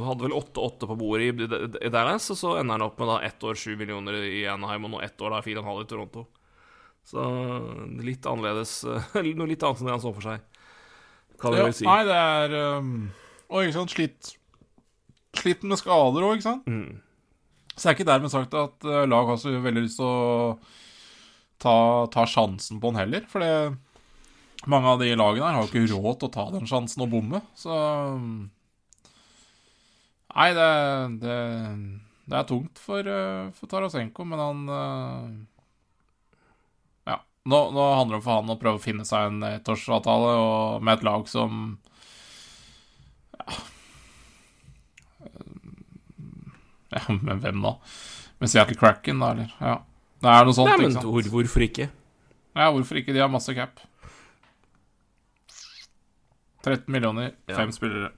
[0.00, 1.48] hadde vel 8-8 på bordet i,
[1.84, 4.86] i Dallas, og så ender han opp med da ett år 7 millioner i Anaheim,
[4.88, 6.24] og nå ett år da 4,5 i Toronto.
[7.04, 7.22] Så
[8.06, 8.76] litt annerledes
[9.36, 10.44] Noe litt annet enn det han så for seg,
[11.42, 11.86] kan vi Ja, vel si.
[11.88, 12.92] Nei, det er um,
[13.50, 14.30] Og ikke sant, slitt
[15.42, 16.68] Slitt med skader òg, ikke sant.
[16.68, 17.00] Mm.
[17.72, 20.58] Så det er ikke dermed sagt at uh, lag har så veldig lyst til å
[21.62, 21.76] ta,
[22.12, 23.24] ta sjansen på han heller.
[23.32, 23.72] For det,
[24.70, 27.12] mange av de lagene her har jo ikke råd til å ta den sjansen og
[27.12, 27.40] bomme.
[27.58, 27.72] Så
[30.32, 30.68] Nei, det,
[31.20, 31.38] det,
[32.30, 35.26] det er tungt for, uh, for Tarasenko, men han uh,
[37.10, 37.18] Ja.
[37.44, 41.00] Nå, nå handler det for han å prøve å finne seg en ettårsavtale og med
[41.00, 41.76] et lag som
[46.92, 47.76] Ja, men hvem da?
[48.40, 49.52] Med Seattle Kraken, da, eller?
[49.60, 49.78] Ja.
[50.22, 51.08] Det er noe sånt, Nei, men ikke sant?
[51.08, 51.86] hvor, hvorfor ikke?
[52.52, 53.14] Ja, hvorfor ikke?
[53.16, 53.80] De har masse cap.
[56.62, 57.66] 13 millioner, Ja.
[57.74, 58.10] spillere.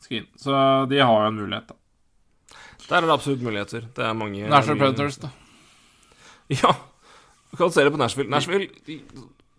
[0.00, 0.26] Screen.
[0.36, 0.52] Så
[0.88, 1.74] de har jo en mulighet, da.
[2.88, 3.86] Der er det absolutt muligheter.
[3.94, 5.30] Det er mange Nashville mye- Predators, da.
[6.52, 6.74] Ja.
[7.50, 8.28] Du kan se det på Nashville.
[8.30, 8.98] Nashville de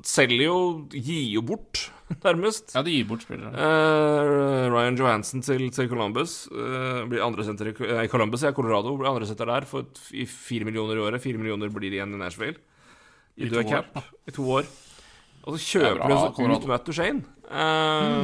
[0.05, 0.57] selger jo
[0.93, 1.89] Gir jo bort,
[2.23, 2.75] nærmest.
[2.75, 3.49] Ja, de gir bort spillere.
[3.55, 7.73] Uh, Ryan Johansen til, til Columbus Uh, blir andresenter i
[8.03, 8.93] eh, Columbus, ja, Colorado.
[8.99, 11.21] Blir andre senter der for i fire millioner i året.
[11.23, 12.59] Fire millioner blir det igjen i Nashville.
[13.37, 13.89] I, I to cap.
[13.97, 14.03] år.
[14.27, 14.69] I to år.
[15.45, 17.25] Og så kjøper du ut Matt Duchene.
[17.51, 18.23] Eh,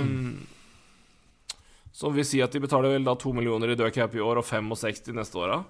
[1.91, 4.47] Som vil si at de betaler vel da to millioner i dødcap i år og
[4.47, 5.61] 65 neste åra.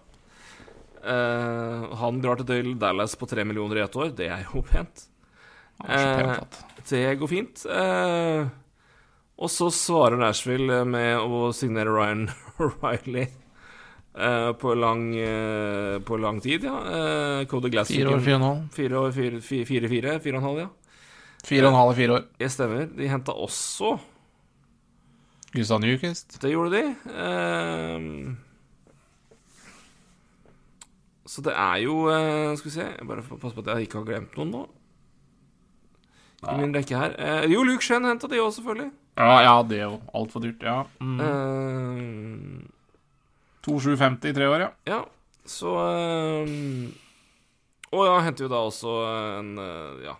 [1.02, 4.12] Uh, han drar til Dallas på tre millioner i ett år.
[4.16, 5.08] Det er jo pent.
[5.82, 6.62] At
[6.92, 7.64] det går fint.
[7.66, 8.46] Uh,
[9.42, 12.28] og så svarer Nashville med å signere Ryan
[12.84, 13.26] Riley
[14.14, 16.76] eh, på, lang, eh, på lang tid, ja.
[16.86, 18.68] Eh, Cody Glass Fire år, fire og en halv.
[18.76, 20.70] Fire fire, fire, fire, fire, fire og en halv, ja.
[21.46, 22.24] Fire og en halv fire år.
[22.40, 22.86] Det stemmer.
[22.98, 23.96] De henta også
[25.52, 26.38] Gustav Newquist.
[26.42, 26.84] Det gjorde de.
[27.12, 28.00] Eh,
[31.32, 34.00] så det er jo eh, Skal vi se Jeg bare passe på at jeg ikke
[34.02, 34.64] har glemt noen nå.
[36.42, 37.14] I min rekke her.
[37.22, 38.90] Eh, jo, Luke Shen henta de òg, selvfølgelig.
[39.20, 40.64] Ja, ja, det jo altfor dyrt.
[40.66, 40.80] Ja.
[40.98, 41.20] Mm.
[41.22, 42.72] Eh,
[43.68, 44.70] 2750 i tre år, ja.
[44.90, 45.02] Ja,
[45.46, 46.88] så ehm,
[47.92, 48.96] Og ja, henter jo da også
[49.38, 50.16] en eh, Ja.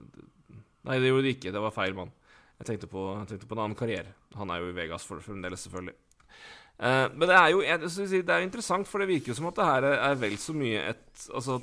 [0.00, 0.58] Eh,
[0.88, 1.52] nei, det gjorde de ikke.
[1.54, 2.12] Det var feil mann.
[2.60, 4.14] Jeg tenkte på, jeg tenkte på en annen karriere.
[4.36, 5.96] Han er jo i Vegas for, fremdeles, selvfølgelig.
[6.80, 9.48] Eh, men det er jo jeg, si, det er interessant, for det virker jo som
[9.50, 11.60] at det her er, vel så mye et Altså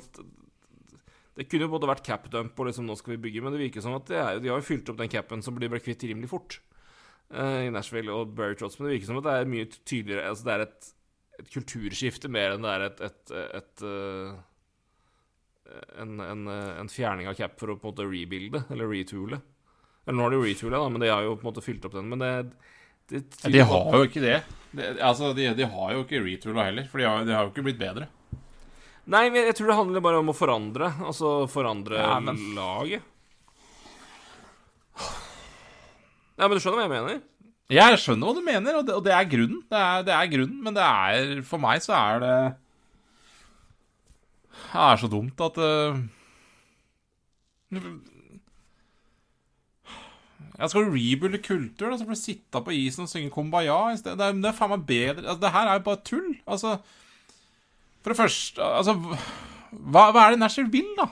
[1.38, 3.60] det kunne jo både vært cap dump og liksom nå skal vi bygge, men det
[3.60, 5.78] virker som at det er, de har jo fylt opp den capen som blir ble
[5.78, 6.56] kvitt rimelig fort
[7.30, 8.74] eh, i Nashville og Barry Trotz.
[8.78, 10.88] Men det virker som at det er mye tydeligere Altså det er et
[11.38, 14.32] et kulturskifte mer enn det er et, et, et, øh,
[16.00, 19.40] en, en, en fjerning av cap for å på en måte rebuilde, eller retoole.
[20.06, 21.96] Eller nå har de retoola, da, men de har jo på en måte fylt opp
[21.98, 22.08] den.
[22.08, 22.30] Men det,
[23.12, 24.38] det Ja, De har jo ikke det.
[24.72, 27.52] det altså, de, de har jo ikke retoola heller, for de har, de har jo
[27.52, 28.08] ikke blitt bedre.
[29.08, 30.90] Nei, men jeg tror det handler bare om å forandre.
[31.08, 33.04] Altså forandre Ja, men- laget.
[36.38, 37.20] Ja, men du skjønner hva jeg mener?
[37.72, 39.60] Jeg skjønner hva du mener, og det, og det er grunnen.
[39.68, 42.34] Det er, det er grunnen, men det er For meg så er Det
[44.74, 45.98] er så dumt at uh,
[50.58, 53.98] Jeg skal rebuilde kultur, og så blir du sitte på isen og synge Kumbaya i
[54.00, 54.18] stedet.
[54.18, 56.30] Det er, det er faen meg bedre altså, Det her er jo bare tull.
[56.46, 56.76] Altså
[58.02, 61.06] For det første Altså Hva, hva er det Nashville vil, da?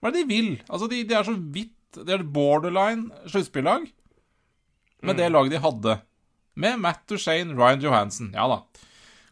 [0.00, 0.50] Hva er det de vil?
[0.68, 3.86] Altså, de, de er så vidt De er borderline sluttspillag.
[5.04, 6.00] med det laget de hadde.
[6.56, 8.32] Med Matt Duchene, Ryan Johansen.
[8.34, 8.62] Ja da.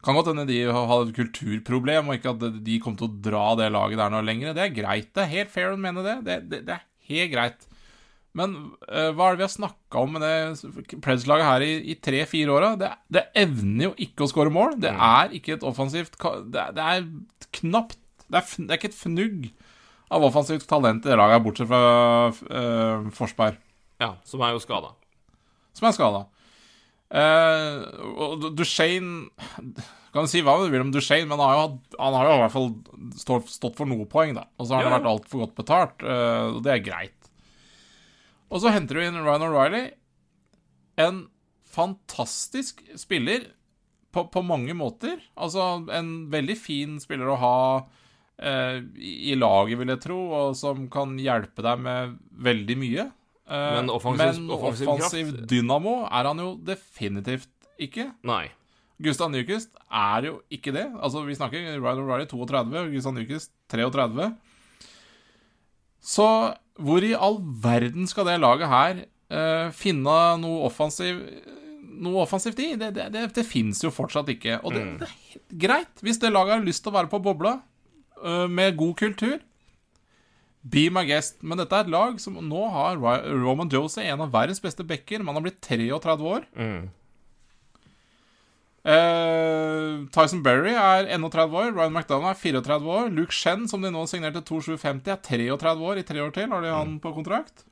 [0.03, 3.45] Kan godt hende de hadde et kulturproblem, og ikke at de kom til å dra
[3.61, 4.57] det laget der noe lenger.
[4.57, 5.12] Det er greit.
[5.15, 6.16] Det er helt fair å mene det.
[6.27, 7.69] Det, det, det er helt greit.
[8.39, 8.55] Men
[8.89, 12.55] uh, hva er det vi har snakka om med det Preds-laget her i, i tre-fire
[12.55, 12.70] åra?
[12.81, 14.79] Det, det, evner jo ikke å skåre mål.
[14.83, 17.05] Det er ikke et offensivt Det, det er
[17.61, 17.99] knapt
[18.33, 19.49] det er, det er, ikke et fnugg
[20.12, 21.81] av offensivt talent i det laget, bortsett fra
[22.33, 23.59] uh, Forsberg.
[24.01, 24.95] Ja, som er jo skada.
[25.77, 26.23] Som er skada.
[27.12, 27.82] Uh,
[28.16, 29.26] og Duchene
[30.14, 31.66] Kan du si hva du vil om Duchene, men han har jo,
[31.98, 32.70] han har jo i hvert fall
[33.20, 34.47] stått, stått for noe poeng, da.
[34.56, 34.98] Og så har han ja.
[34.98, 37.30] vært altfor godt betalt, uh, og det er greit.
[38.52, 39.84] Og så henter du inn Ryan O'Reilly.
[41.01, 41.22] En
[41.72, 43.48] fantastisk spiller
[44.12, 45.20] på, på, mange måter.
[45.40, 47.56] Altså en veldig fin spiller å ha
[48.36, 53.09] eh, i laget, vil jeg tro, og som kan hjelpe deg med veldig mye.
[53.53, 57.51] Eh, men offensiv, men offensiv, offensiv dynamo er han jo definitivt
[57.83, 58.09] ikke.
[58.24, 58.47] Nei.
[59.03, 60.87] Gustav Nyquist er jo ikke det.
[61.03, 64.31] Altså, vi snakker Ryan O'Reilly 32, Gustav Nyquist 33.
[66.03, 66.29] Så
[66.83, 71.20] hvor i all verden skal det laget her uh, finne noe, offensiv,
[71.83, 72.73] noe offensivt i?
[72.79, 74.61] Det, det, det, det fins jo fortsatt ikke.
[74.62, 74.97] Og det, mm.
[75.03, 77.59] det, er greit hvis det laget har lyst til å være på bobla
[78.23, 79.41] uh, med god kultur.
[80.62, 81.40] Be my guest.
[81.43, 83.01] Men dette er et lag som nå har
[83.43, 85.24] Roman Jose, en av verdens beste backer.
[85.26, 86.47] Man har blitt 33 år.
[86.55, 86.90] Mm.
[88.82, 91.68] Uh, Tyson Berry er 31 år.
[91.74, 93.10] Ryan McDonagh er 34 år.
[93.14, 95.20] Luke Shen, som de nå signerte 2750, er
[95.59, 96.01] 33 år.
[96.01, 97.66] I tre år til har de han på kontrakt.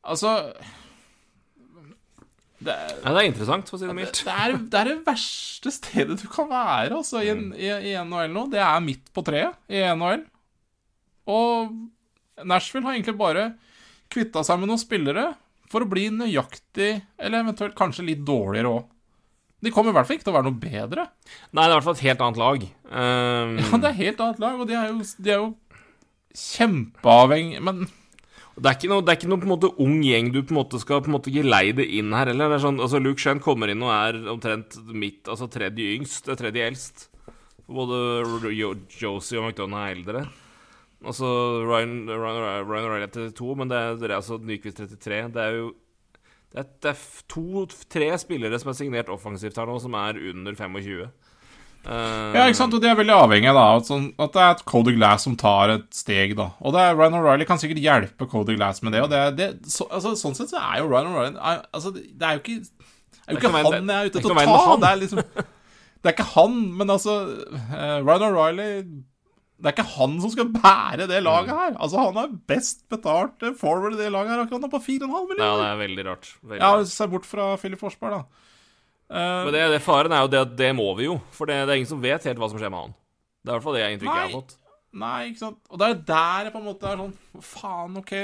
[0.00, 0.52] Altså
[2.60, 4.18] det er, ja, det er interessant, for å si det mildt.
[4.20, 7.54] Det, det, er det verste stedet du kan være altså, i, mm.
[7.56, 8.42] i, i NHL nå.
[8.52, 10.26] Det er midt på treet i NHL.
[11.28, 11.74] Og
[12.46, 13.50] Nashville har egentlig bare
[14.10, 15.26] kvitta seg med noen spillere
[15.70, 18.88] for å bli nøyaktig, eller eventuelt kanskje litt dårligere òg.
[19.60, 21.06] De kommer i hvert fall ikke til å være noe bedre.
[21.52, 22.62] Nei, det er i hvert fall et helt annet lag.
[22.88, 23.56] Um...
[23.60, 25.50] Ja, det er et helt annet lag, og de er jo, de er jo
[26.40, 27.80] kjempeavhengige Men
[28.60, 30.80] det er, ikke noe, det er ikke noe måte ung gjeng du på en måte
[30.82, 32.56] skal på en måte geleide inn her heller.
[32.56, 36.66] Er sånn, altså Luke Shen kommer inn og er omtrent mitt, altså tredje yngst, tredje
[36.66, 37.06] eldst.
[37.70, 38.00] Både
[38.50, 40.24] Josie og McDonagh er eldre.
[41.00, 41.28] Altså
[41.64, 45.22] Ryan, Ryan, Ryan O'Reilly er 32, men det er, det er altså Nyquist 33.
[45.34, 45.70] Det er jo
[46.50, 50.56] det er, det er to-tre spillere som er signert offensivt her nå, som er under
[50.58, 51.04] 25.
[51.80, 54.64] Uh, ja, ikke sant, og de er veldig avhengige da sånn, at det er et
[54.68, 56.50] Cody Glass som tar et steg, da.
[56.60, 59.04] Og det er Ryan O'Reilly kan sikkert hjelpe Cody Glass med det.
[59.06, 61.40] Og det, det så, altså, Sånn sett så er jo Ryan O'Reilly
[61.70, 62.58] altså, Det er jo ikke,
[63.24, 64.76] er jo ikke han jeg er ute til å ta.
[64.82, 65.22] Det er liksom
[66.00, 67.16] Det er ikke han, men altså
[67.54, 68.68] uh, Ryan O'Reilly
[69.60, 71.74] det er ikke han som skal bære det laget her.
[71.76, 74.44] Altså Han er best betalt forward i det laget her.
[74.46, 75.44] akkurat nå, på 4,5 millioner.
[75.44, 76.30] Ja, det er veldig rart.
[76.40, 78.46] Veldig ja, Se bort fra Philip Forsberg, da.
[79.10, 81.18] Uh, Men det, det, faren er jo det at det må vi jo.
[81.36, 82.96] For det, det, er ingen som vet helt hva som skjer med han.
[83.40, 84.56] Det er i hvert fall det inntrykket jeg har fått.
[85.00, 85.60] Nei, ikke sant.
[85.68, 88.14] Og det er der jeg på en måte er sånn Faen, OK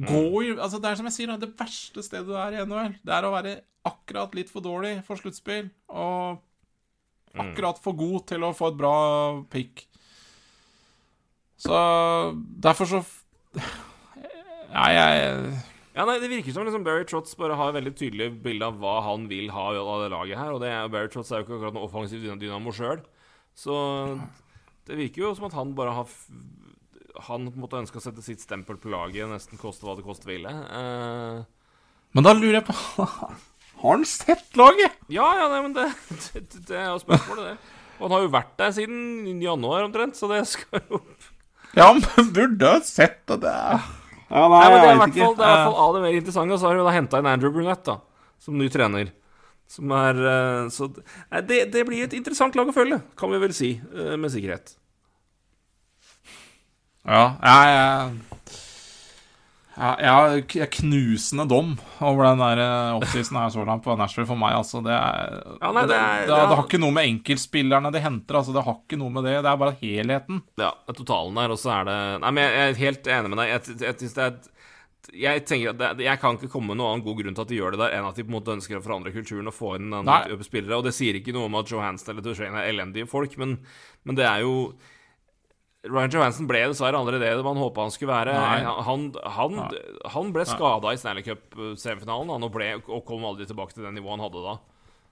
[0.00, 0.58] Gå mm.
[0.60, 3.26] Altså, det er som jeg sier, det verste stedet du er i NHL, det er
[3.26, 3.56] å være
[3.88, 5.70] akkurat litt for dårlig for sluttspill.
[5.88, 6.46] Og Mm.
[7.38, 8.94] Akkurat for god til å få et bra
[9.52, 9.84] pick.
[11.60, 11.74] Så
[12.64, 13.02] derfor så
[14.70, 18.68] Ja, jeg ja, nei, Det virker som liksom Barry Trotz bare har veldig tydelig bilde
[18.70, 20.54] av hva han vil ha av det laget her.
[20.54, 23.02] Og det, Barry Trotz er jo ikke akkurat noen offensiv dynamo sjøl.
[23.58, 23.74] Så
[24.88, 26.14] det virker jo som at han bare har
[27.26, 30.06] Han på en måte ønska å sette sitt stempel på laget, nesten koste hva det
[30.06, 30.48] koste ville.
[30.48, 31.42] Uh,
[32.14, 32.76] Men da lurer jeg på
[33.80, 34.96] Har han sett laget?
[35.08, 37.76] Ja, ja, nei, men det, det, det er jo spørsmålet, det.
[38.00, 41.00] Og han har jo vært der siden januar omtrent, så det skal jo
[41.76, 43.54] Ja, men burde ha sett det.
[44.30, 46.18] Ja, nei, nei, men det er i hvert fall, det er fall av det mer
[46.18, 46.54] interessante.
[46.54, 47.96] Og så har de da henta inn Andrew Brunette da,
[48.42, 49.12] som ny trener.
[49.70, 53.54] Som er eh, Så det, det, blir et interessant lag å følge, kan vi vel
[53.54, 54.74] si, eh, med sikkerhet.
[57.06, 58.39] Ja, jeg, jeg
[59.80, 59.90] ja,
[60.44, 61.72] jeg har knusende dom
[62.04, 64.58] over den der eh, offseason her så langt på Nashville for meg.
[64.58, 67.92] Altså, det, er, ja, nei, det, er, det, det, det, har ikke noe med enkeltspillerne
[67.94, 68.40] de henter.
[68.42, 69.38] Altså, det har ikke noe med det.
[69.40, 70.42] Det er bare helheten.
[70.60, 73.54] Ja, totalen der, og så er det Nei, men jeg er helt enig med deg.
[73.54, 74.52] Jeg, jeg, jeg,
[75.24, 77.58] jeg tenker at Jeg kan ikke komme med noen annen god grunn til at de
[77.62, 79.74] gjør det der, enn at de på en måte ønsker å forandre kulturen og få
[79.80, 80.76] inn andre spillere.
[80.76, 83.62] Og det sier ikke noe om at Johansen eller Duchene er elendige folk, men,
[84.04, 84.56] men det er jo
[85.88, 88.34] Ryan Johansen ble dessverre aldri det man håpa han skulle være.
[88.84, 89.60] Han, han,
[90.12, 94.26] han, ble skada i Stanley Cup-semifinalen og, og, kom aldri tilbake til det nivået han
[94.26, 94.56] hadde da.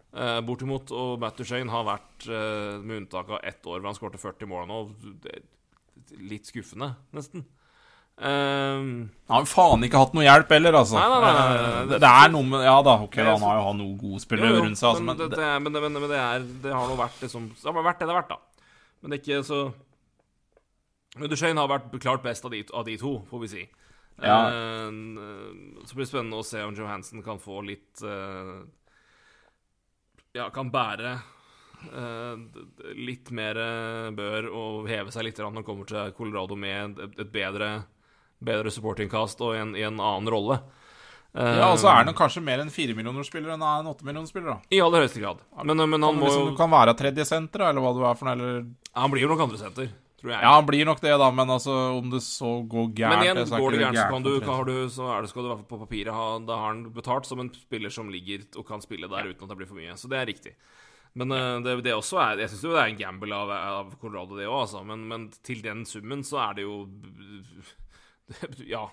[0.09, 0.93] Uh, bortimot.
[0.93, 4.51] Og Matt Duchene har vært, uh, med unntak av ett år hvor han skårte 40
[4.51, 4.83] mål nå,
[6.29, 7.49] litt skuffende, nesten.
[8.19, 10.97] Um, Han har faen ikke hatt noe hjelp heller, altså.
[10.99, 11.83] Nei, nei, nei, nei, nei, Eh.
[11.93, 14.23] Det, det er noe med Ja da, ok, da, han har jo hatt noen gode
[14.25, 16.89] spillere jo, rundt seg, altså, men, men det, det, men, men det, er, det har
[16.91, 18.65] nå vært liksom Det har vært det det har vært, da.
[18.99, 19.61] Men det er ikke så
[21.19, 23.65] Men Duchene har vært klart best av de, av de to, får vi si.
[24.23, 24.39] Ja.
[24.51, 28.65] Uh, så blir det spennende å se om Johansen kan få litt uh,
[30.35, 31.19] Ja, kan bære
[31.79, 32.65] d-
[32.99, 33.55] litt mer
[34.19, 37.69] bør og heve seg litt når han kommer til Colorado med et, bedre,
[38.43, 40.59] bedre supportingcast og i en, i en annen rolle.
[41.39, 44.75] Ja, altså er han kanskje mer en firemillionerspiller enn en åttemillionerspiller, da.
[44.75, 45.45] I aller høyeste grad.
[45.63, 48.27] Men, men han må liksom, du kan være tredje senter, eller hva du er for
[48.27, 49.93] noe, eller Han blir jo nok andre senter.
[50.27, 53.53] Ja, han blir nok det, da, men altså, om det så går gærent Men igjen,
[53.53, 55.61] går det gærent, så kan du, kan, du, så er det, skal du i hvert
[55.61, 58.83] fall på papiret ha Da har han betalt som en spiller som ligger og kan
[58.83, 59.95] spille der uten at det blir for mye.
[60.01, 60.57] Så det er riktig.
[61.19, 63.95] Men eh, det, det også er Jeg syns jo det er en gamble av, av
[64.01, 64.83] Colorado, det òg, altså.
[64.87, 66.83] Men, men til den summen så er det jo
[68.75, 68.89] Ja,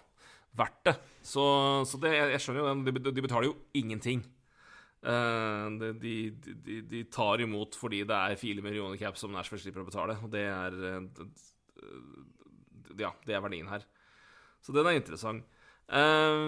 [0.55, 0.95] verdt det.
[1.25, 1.43] Så,
[1.89, 2.85] så det, jeg, skjønner jo den.
[2.85, 4.21] De, de betaler jo ingenting.
[5.05, 9.61] Eh, de, de, de, de tar imot fordi det er fire millioner cap som Nashville
[9.61, 10.17] slipper å betale.
[10.25, 11.27] Og det er eh,
[13.03, 13.85] Ja, det er verdien her.
[14.65, 15.45] Så den er interessant.
[15.93, 16.41] Eh,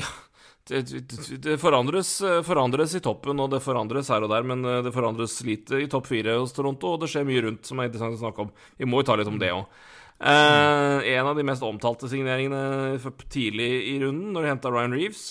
[0.00, 0.08] ja
[0.70, 0.78] det,
[1.42, 2.14] det, forandres,
[2.46, 6.06] forandres i toppen, og det forandres her og der, men det forandres lite i topp
[6.06, 8.52] fire hos Toronto, og det skjer mye rundt som er interessant å snakke om.
[8.78, 9.66] Vi må jo ta litt om det òg.
[10.22, 12.94] en av de mest omtalte signeringene
[13.26, 15.26] tidlig i runden, når de henta Ryan Reeves.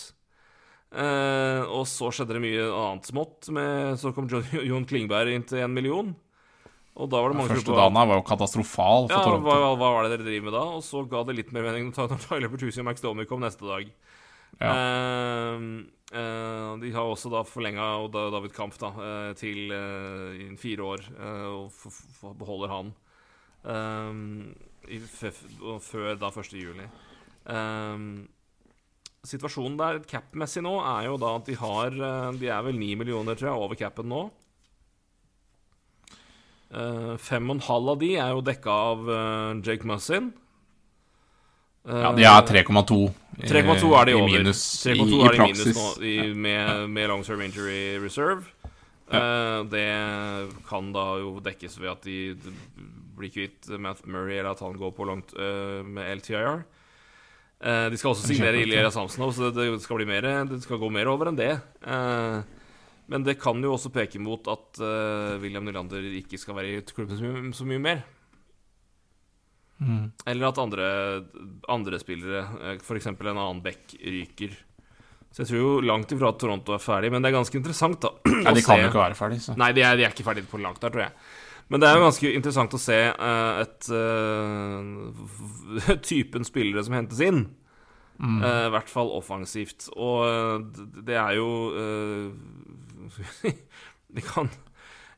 [0.91, 3.47] Eh, og så skjedde det mye annet smått.
[3.55, 6.11] Med, så kom John, Jon Klingberg inn til én million.
[6.99, 9.45] Og da var det mange Første dagen her var jo katastrofal for ja, Toronto.
[9.47, 10.63] hva, hva var det dere driver med da?
[10.75, 13.63] Og så ga det litt mer mening når Tyler Bertuzzi og Max Domi kom neste
[13.63, 13.87] dag.
[14.59, 14.73] Ja.
[14.73, 15.63] Eh,
[16.11, 21.47] eh, de har også da forlenga David Kampf da, eh, til eh, fire år, eh,
[21.47, 22.91] og f f beholder han
[23.63, 26.53] eh, i før da 1.
[26.59, 26.89] juli.
[27.55, 28.05] Eh,
[29.27, 32.95] situasjonen der cap-messig nå er jo da at de har eh, De er vel 9
[33.03, 34.21] millioner, tror jeg, over capen nå.
[36.71, 40.31] Eh, Fem og en halv av de er jo dekka av uh, Jake Mussin.
[41.85, 42.97] Uh, Ja, de er 3,2
[43.41, 44.27] 3,2 er de i over.
[44.29, 45.77] minus 3,2 i, i de minus praksis.
[45.77, 48.45] nå i, med, med long term injury reserve.
[49.11, 49.87] Eh, det
[50.69, 52.19] kan da jo dekkes ved at de
[53.17, 56.61] blir kvitt Matt Murray, eller at han går på langt med LTIR.
[57.61, 60.81] Eh, de skal også signere Ilja Ilya Samsonov, så det, skal bli mer Det skal
[60.81, 61.51] gå mer over enn det.
[61.85, 62.39] Eh,
[63.11, 66.81] men det kan jo også peke mot at eh, William Nylander ikke skal være i
[66.87, 68.01] klubben så mye, så mye mer.
[69.81, 70.11] Mm.
[70.29, 70.87] Eller at andre,
[71.69, 72.43] andre spillere,
[72.79, 73.09] f.eks.
[73.11, 74.53] en annen back, ryker.
[75.31, 78.01] Så jeg tror jo langt ifra at Toronto er ferdig, men det er ganske interessant,
[78.03, 78.11] da.
[78.45, 79.55] Nei, de kan jo ikke være ferdig, så.
[79.59, 81.13] Nei, de er, de er ikke ferdige på langt der, tror jeg.
[81.71, 87.21] Men det er jo ganske interessant å se uh, et uh, typen spillere som hentes
[87.23, 87.45] inn.
[88.19, 88.41] Mm.
[88.43, 89.87] Uh, I hvert fall offensivt.
[89.95, 90.67] Og
[91.07, 91.47] det er jo
[94.11, 94.49] De kan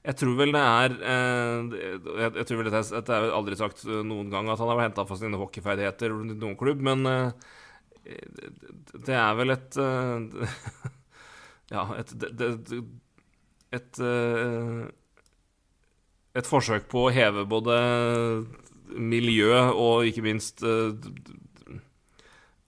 [0.05, 4.49] Jeg tror vel det er jeg, tror vel dette, dette er aldri sagt noen gang
[4.51, 7.05] at han har henta for sine hockeyferdigheter i noen klubb, men
[8.03, 9.77] det- er vel et
[11.73, 12.73] Ja, et et, et,
[13.79, 14.01] et
[16.33, 17.77] et forsøk på å heve både
[18.93, 20.93] miljø og ikke minst eh,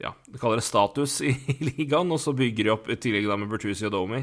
[0.01, 1.33] Ja, vi kaller det status i,
[1.71, 4.21] ligaen, og så bygger de opp i tillegg da med Bertuzzi og Domi.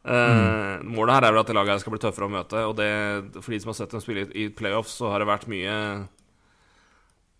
[0.00, 2.76] Eh, Målet her er vel at det laget her skal bli tøffere å møte, og
[2.78, 2.90] det,
[3.40, 5.76] for de som har sett dem spille i, playoffs, så har det vært mye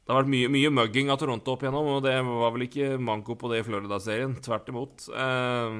[0.04, 2.96] Det har vært mye, mye mugging av Toronto opp igjennom, og det var vel ikke
[2.98, 4.34] manko på det i Florida-serien.
[4.42, 5.06] Tvert imot.
[5.14, 5.78] Eh,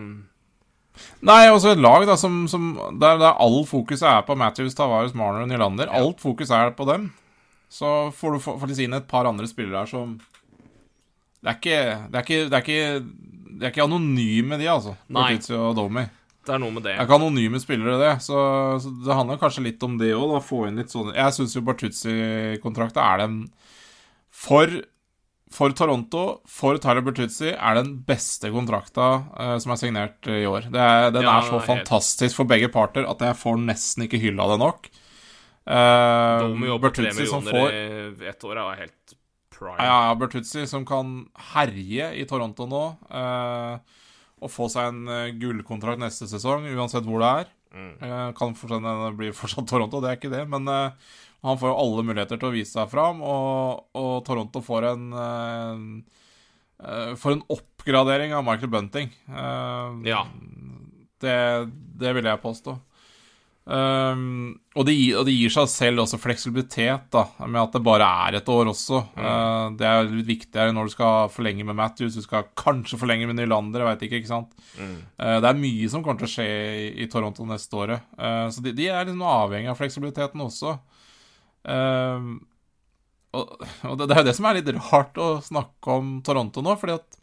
[1.27, 2.71] Nei, også et lag da som, som
[3.01, 5.91] der, der all fokuset er på Matthews, Tavares, Marner og Nylander.
[5.93, 7.11] Alt fokus er på dem.
[7.71, 10.17] Så får du faktisk inn et par andre spillere her som
[11.41, 13.05] Det er ikke Det er ikke, det er ikke,
[13.61, 14.97] det er ikke anonyme, de, altså.
[15.13, 15.37] Nei.
[15.55, 16.07] Og Domi.
[16.47, 16.97] det er noe med det.
[16.97, 18.15] Det er ikke anonyme spillere, det.
[18.25, 18.41] Så,
[18.83, 20.35] så det handler kanskje litt om det òg.
[20.43, 23.37] Få inn litt sånne Jeg syns jo Bartuzzi-kontrakta er den
[24.35, 24.73] For,
[25.51, 30.49] for Toronto, for Tyler Bertuzzi, er den beste kontrakta uh, som er signert eh, i
[30.49, 30.69] år.
[30.71, 31.67] Det er, den Ja, er så helt.
[31.67, 34.91] fantastisk for begge parter at jeg får nesten ikke hylla det nok.
[35.71, 36.79] Uh, på tre
[37.11, 37.75] Bertuzzi som får
[38.31, 39.17] ett år er helt
[39.55, 39.77] prime.
[39.83, 42.85] ja, ja, Bertuzzi som kan herje i Toronto nå.
[43.11, 43.99] uh,
[44.41, 47.49] og få seg en eh, gullkontrakt neste sesong, uansett hvor det er.
[47.77, 47.91] Mm.
[48.01, 50.47] Eh, kan fortsatt bli fortsatt Toronto, det er ikke det.
[50.49, 51.11] Men eh,
[51.43, 55.07] han får jo alle muligheter til å vise seg fram, og, og Toronto får en
[55.27, 55.85] eh,
[57.21, 59.11] Får en oppgradering av Michael Bunting.
[59.29, 60.23] Uh, Ja.
[61.21, 61.69] Det,
[62.01, 62.73] det vil jeg påstå.
[63.71, 67.83] Um, og, det gir, og, det gir, seg selv også fleksibilitet, da, med at det
[67.87, 69.03] bare er et år også.
[69.15, 69.21] Mm.
[69.23, 72.17] Uh, det er litt viktigere når du skal forlenge med Matthews.
[72.19, 74.57] Du skal kanskje forlenge med Nylander, jeg veit ikke, ikke sant.
[74.79, 74.97] Mm.
[75.21, 78.09] Uh, det er mye som kommer til å skje i, i Toronto neste året.
[78.17, 80.79] Uh, så de, de, er liksom avhengig av fleksibiliteten også.
[83.31, 86.65] Og, og det, det, er jo det som er litt rart å snakke om Toronto
[86.65, 87.19] nå, fordi at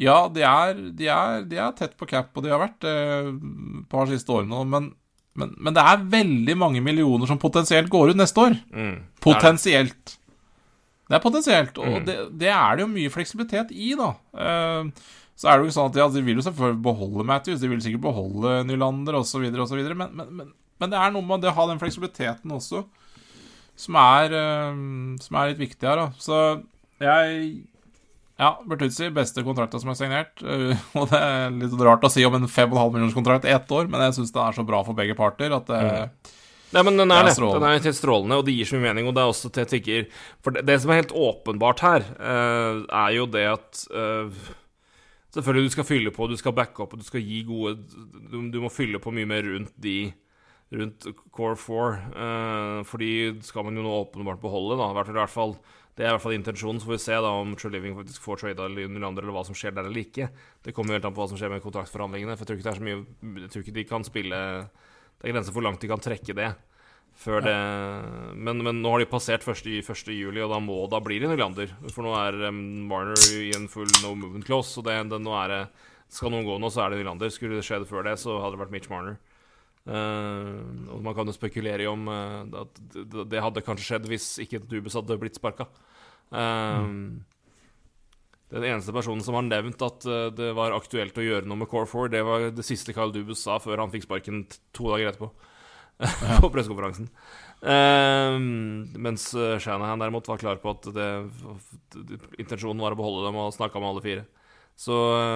[0.00, 2.96] ja, de er, de, er, de er, tett på cap, og de har vært det
[2.96, 4.90] et par siste årene nå, men
[5.32, 8.56] men, men, det er veldig mange millioner som potensielt går ut neste år.
[8.68, 10.18] Mm, potensielt.
[11.08, 12.02] Det er potensielt, og mm.
[12.04, 14.10] det, det, er det jo mye fleksibilitet i, da.
[14.36, 14.90] Uh,
[15.40, 17.70] så er det jo ikke sånn at ja, De vil jo selvfølgelig beholde Matthews, de
[17.72, 21.48] vil sikkert beholde Nylander osv., osv., men, men, men, men det er noe med det
[21.48, 22.84] å ha den fleksibiliteten også
[23.78, 24.72] som er, uh,
[25.22, 26.04] som er litt viktig her.
[26.04, 26.08] Da.
[26.22, 26.40] Så
[27.02, 27.62] jeg
[28.42, 30.42] ja, Bertuzzi, beste kontrakta som er signert.
[30.42, 33.74] Uh, og det er litt rart å si om en 5,5 millioners kontrakt i ett
[33.74, 36.38] år, men jeg syns det er så bra for begge parter at det mm.
[36.72, 37.34] Nei, men den er det.
[37.36, 39.08] Den er helt strålende, og det gir så mye mening.
[39.10, 40.06] Og det er også til jeg tenker
[40.40, 44.44] For det, det, som er helt åpenbart her, uh, er jo det at uh,
[45.32, 47.76] Selvfølgelig du skal fylle på, du skal backe opp, og du skal gi gode
[48.32, 49.96] Du, du må fylle på mye mer rundt de
[50.72, 51.92] Rundt core 4.
[52.16, 53.12] Uh, fordi
[53.44, 54.90] skal man jo nå åpenbart beholde, da.
[54.92, 55.58] I hvert fall
[55.92, 56.80] det er i hvert fall intensjonen.
[56.80, 59.56] Så får vi se da om True Living faktisk får trada Nylander, eller hva som
[59.56, 60.30] skjer der eller ikke.
[60.64, 62.36] Det kommer jo helt an på hva som skjer med kontraktforhandlingene.
[62.38, 64.38] For jeg tror ikke det er så mye Jeg tror ikke de kan spille
[65.20, 66.52] Det er grenser for hvor langt de kan trekke det.
[67.12, 67.56] Før det
[68.32, 69.66] men, men, nå har de passert 1.
[69.84, 70.12] 1.
[70.16, 71.74] juli, og da må da blir det Nylander.
[71.92, 75.36] For nå er um, Marner i en full no movement close, og det, det, nå
[75.42, 75.62] er det
[76.12, 77.28] Skal noen gå nå, så er det Nylander.
[77.32, 79.20] Skulle det skje før det, så hadde det vært Mitch Marner.
[79.82, 80.62] Uh,
[80.94, 84.60] og man kan jo spekulere i om uh, at det hadde kanskje skjedd hvis ikke
[84.70, 85.66] Dubus hadde blitt sparka.
[86.30, 87.06] Uh, mm.
[88.52, 90.04] Den eneste personen som har nevnt at
[90.36, 93.40] det var aktuelt å gjøre noe med Core 4, det var det siste Kyle Dubus
[93.46, 94.42] sa før han fikk sparken
[94.76, 95.32] to dager etterpå.
[96.02, 96.40] Ja.
[96.42, 97.04] på pressekonferansen.
[98.98, 99.26] mens
[99.62, 101.06] Shanahan derimot var klar på at det,
[102.42, 104.24] intensjonen var å beholde dem og snakka med alle fire.
[104.82, 104.94] Så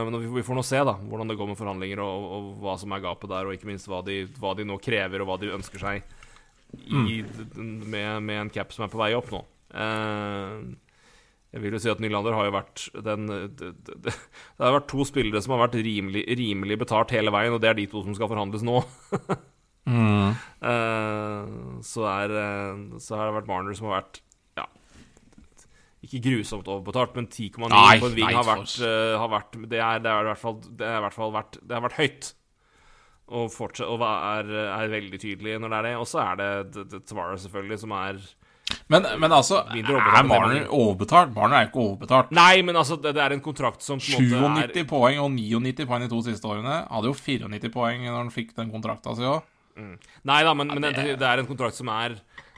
[0.09, 2.95] men vi får nå se da hvordan det går med forhandlinger, og, og, hva som
[2.97, 5.53] er gapet der, og ikke minst hva de, hva de nå krever, og hva de
[5.55, 6.01] ønsker seg
[6.75, 7.85] i, mm.
[7.87, 9.45] med, med, en cap som er på vei opp nå.
[9.71, 10.75] Uh,
[11.55, 14.17] jeg vil jo si at Nylander har jo vært den det, det, det,
[14.61, 17.79] har vært to spillere som har vært rimelig, rimelig, betalt hele veien, og det er
[17.79, 18.83] de to som skal forhandles nå.
[19.95, 20.29] mm.
[20.67, 24.25] uh, så, er, uh, så har det vært Marner som har vært
[26.07, 30.03] ikke grusomt overbetalt, men 10,9 på en ving har vært, uh, har vært det, er,
[30.05, 32.33] det, er, fall, det, er i hvert fall vært, det har vært høyt.
[33.27, 35.95] Og, fortsatt, og er, er, veldig tydelig når det er det.
[35.99, 38.21] Og så er det Tavares, selvfølgelig, som er
[38.91, 41.33] men, men altså, er Marner overbetalt?
[41.35, 42.33] Marner er ikke overbetalt.
[42.35, 44.87] Nei, men altså, det, det er en kontrakt som 97 er...
[44.91, 46.81] poeng og 99 poeng de to siste årene.
[46.91, 49.47] Hadde jo 94 poeng når han fikk den kontrakta si òg.
[49.77, 49.95] Mm.
[50.31, 52.17] Nei da, men, men det, det, er en kontrakt som er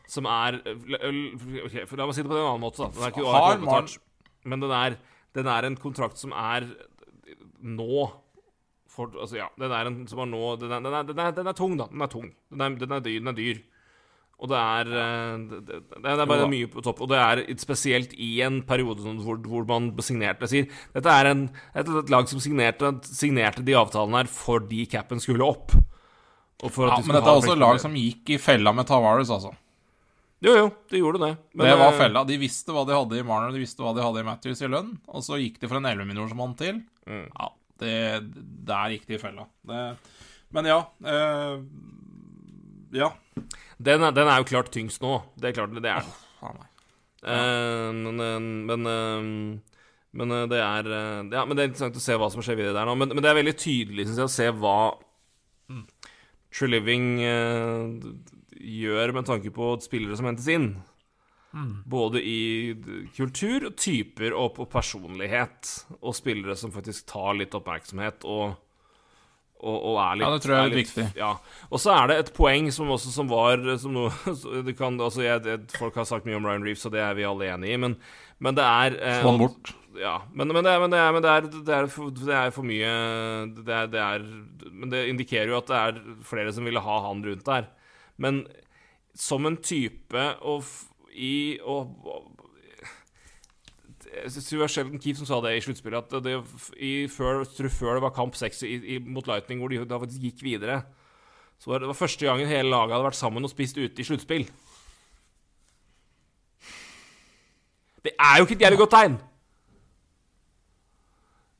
[0.08, 2.80] som er okay, La meg si det på en annen måte.
[2.80, 2.90] Da.
[2.94, 3.98] Den er ikke overbetalt,
[4.48, 4.96] men den er,
[5.36, 6.68] den er, en kontrakt som er
[7.58, 8.06] nå
[8.88, 11.34] for, altså, ja, den er en som er nå den er, den, er, den, er,
[11.36, 11.86] den tung, da.
[11.92, 12.30] Den er tung.
[12.50, 13.60] Den er, den dyr, den dyr.
[14.38, 14.90] Og det er,
[15.66, 17.02] det, det er bare mye på topp.
[17.02, 21.48] Og det er spesielt i en periode hvor, hvor man signerte sier Dette er en,
[21.74, 25.74] et, et, lag som signerte, signerte de avtalene her fordi capen skulle opp.
[25.74, 29.56] ja, men dette er også et lag som gikk i fella med Tavares, altså.
[30.44, 31.32] Jo, jo, de gjorde det.
[31.52, 32.22] Men, det var eh, fella.
[32.28, 34.70] De visste hva de hadde i Marner, de visste hva de hadde i Matthews i
[34.70, 36.78] lønn, og så gikk de for en 11-millionersmann til.
[37.10, 37.24] Mm.
[37.32, 37.48] Ja,
[37.82, 37.94] det,
[38.68, 39.48] der gikk de i fella.
[39.66, 39.82] Det,
[40.54, 40.78] men ja.
[41.02, 41.64] Øh,
[42.94, 43.10] ja.
[43.82, 45.18] Den er, den er, jo klart tyngst nå.
[45.38, 46.14] Det er klart, det er den.
[46.38, 46.54] Oh,
[47.26, 49.82] uh, men, men, uh,
[50.14, 50.86] men det er
[51.34, 52.94] Ja, men det er interessant å se hva som skjer videre der nå.
[52.94, 54.78] Men, men det er veldig tydelig, synes jeg, å se hva
[55.74, 55.86] mm.
[56.54, 57.08] True Living
[58.60, 60.72] gjør med tanke på spillere som hentes inn.
[61.54, 61.82] Mm.
[61.88, 62.76] Både i
[63.16, 65.70] kultur, typer og på personlighet.
[66.00, 68.58] Og spillere som faktisk tar litt oppmerksomhet og,
[69.58, 71.06] og, og er litt Ja, det tror jeg er, litt, viktig.
[71.18, 71.32] Ja.
[71.70, 74.12] Og så er det et poeng som også som var som noe,
[74.78, 77.26] kan, altså jeg, det, Folk har sagt mye om Ryan Reeves, og det er vi
[77.28, 77.98] alle enig i, men,
[78.44, 79.74] men det er eh, Få han bort.
[79.98, 82.52] Ja, men, men, det, men, det, er, men det, er, det, er for, det, er,
[82.54, 82.92] for, mye
[83.56, 84.26] det det er,
[84.70, 85.98] Men det indikerer jo at det er
[86.28, 87.66] flere som ville ha han rundt der.
[88.18, 88.42] Men
[89.18, 90.66] som en type og
[91.18, 91.94] i og,
[94.08, 96.14] jeg synes det var Sheldon Keefe som sa det i sluttspillet.
[96.14, 96.36] At det,
[96.76, 98.62] i, før, før, det var kamp seks
[99.06, 100.82] mot Lightning, hvor de da faktisk gikk videre
[101.58, 104.02] Så var det, det var første gangen hele laget hadde vært sammen og spist ute
[104.02, 104.46] i sluttspill.
[108.04, 109.18] Det er jo ikke et jævlig godt tegn!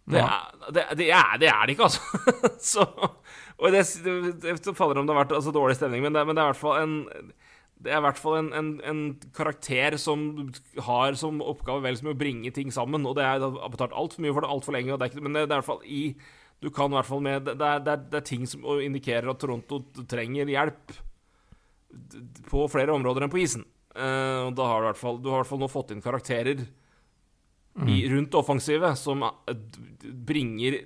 [0.09, 2.01] Det er det, det, er, det er det ikke, altså.
[2.73, 2.85] Så
[3.59, 6.37] Og det, det, det faller om det har vært altså, dårlig stemning, men det, men
[6.37, 6.99] det er i hvert fall en
[7.79, 9.03] det er i hvert fall en, en, en,
[9.37, 10.23] karakter som
[10.83, 13.07] har som oppgave vel som å bringe ting sammen.
[13.07, 14.97] Og det er har betalt altfor mye for det altfor lenge.
[14.99, 16.03] Det ikke, men det, det, er i hvert fall i
[16.59, 19.39] Du kan i hvert fall med Det, det er, det er ting som indikerer at
[19.39, 19.79] Toronto
[20.11, 20.97] trenger hjelp
[22.51, 23.63] på flere områder enn på isen.
[23.95, 25.95] Uh, og da har du i hvert fall Du har i hvert fall nå fått
[25.95, 26.67] inn karakterer
[27.87, 28.15] i, mm.
[28.15, 29.25] rundt offensivet som
[30.03, 30.81] bringer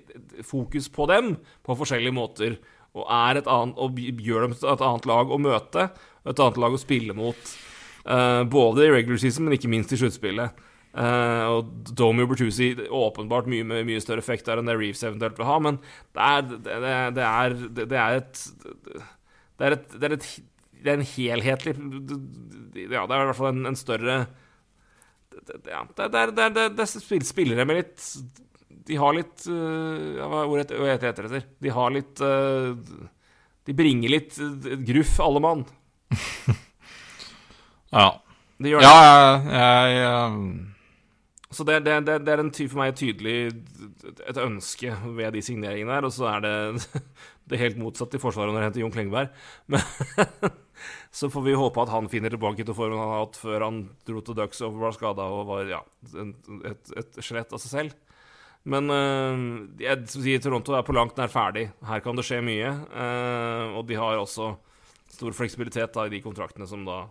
[0.44, 2.58] fokus på dem på forskjellige måter.
[2.92, 5.86] Og, et annet, og gjør dem til et annet lag å møte,
[6.28, 7.54] et annet lag å spille mot.
[8.02, 10.60] Uh, både i regular season, men ikke minst i sluttspillet.
[10.92, 15.38] Uh, og Domi og Bertuzzi åpenbart mye, mye større effekt der enn det Reeves eventuelt
[15.40, 15.78] vil ha, men
[16.12, 16.74] det er, det,
[17.16, 18.42] det er, det er et
[19.62, 20.28] det er, et, det, er et,
[20.82, 21.72] det er en helhetlig
[22.90, 24.16] Ja, det er i hvert fall en, en større
[25.70, 26.86] ja, det, det, det, det,
[27.26, 28.06] spillere med litt
[28.86, 31.46] De har litt uh, Hva er ordet jeg heter etter?
[31.62, 32.72] De har litt uh,
[33.66, 35.64] De bringer litt uh, gruff, alle mann.
[37.96, 38.08] ja.
[38.62, 38.90] De gjør det.
[38.90, 38.98] Ja,
[39.58, 43.36] jeg, jeg Så det, det, det, det, er en, for meg tydelig
[44.28, 46.56] et ønske ved de signeringene her, og så er det
[47.52, 49.32] det helt motsatte i Forsvaret når det henter Jon Klengberg.
[49.70, 49.82] Men
[51.10, 53.82] så får vi håpe at han finner tilbake til formen han har hatt før han
[54.08, 55.82] dro til Ducks og var skada og var ja,
[56.22, 57.96] et, et skjelett av seg selv.
[58.62, 59.38] Men uh,
[59.82, 61.66] jeg sier Toronto er på langt nær ferdig.
[61.86, 62.70] Her kan det skje mye.
[62.94, 64.52] Uh, og de har også
[65.12, 67.04] stor fleksibilitet da, i de kontraktene som da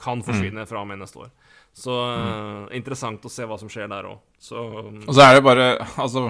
[0.00, 0.26] kan mm.
[0.26, 1.30] forsvinne fra og med neste år.
[1.74, 2.66] Så mm.
[2.76, 4.20] interessant å se hva som skjer der òg.
[4.52, 6.28] Um, og så er det bare Altså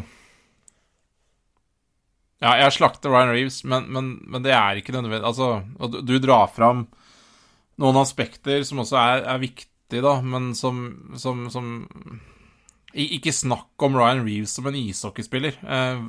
[2.44, 6.18] ja, jeg slakter Ryan Reeves, men, men, men det er ikke nødvendig Altså, du, du,
[6.20, 6.84] drar fram
[7.80, 10.84] noen aspekter som også er, er viktige, da, men som,
[11.18, 11.70] som, som
[12.94, 15.56] ikke snakk om Ryan Reeves som en ishockeyspiller.
[15.66, 16.02] Eh,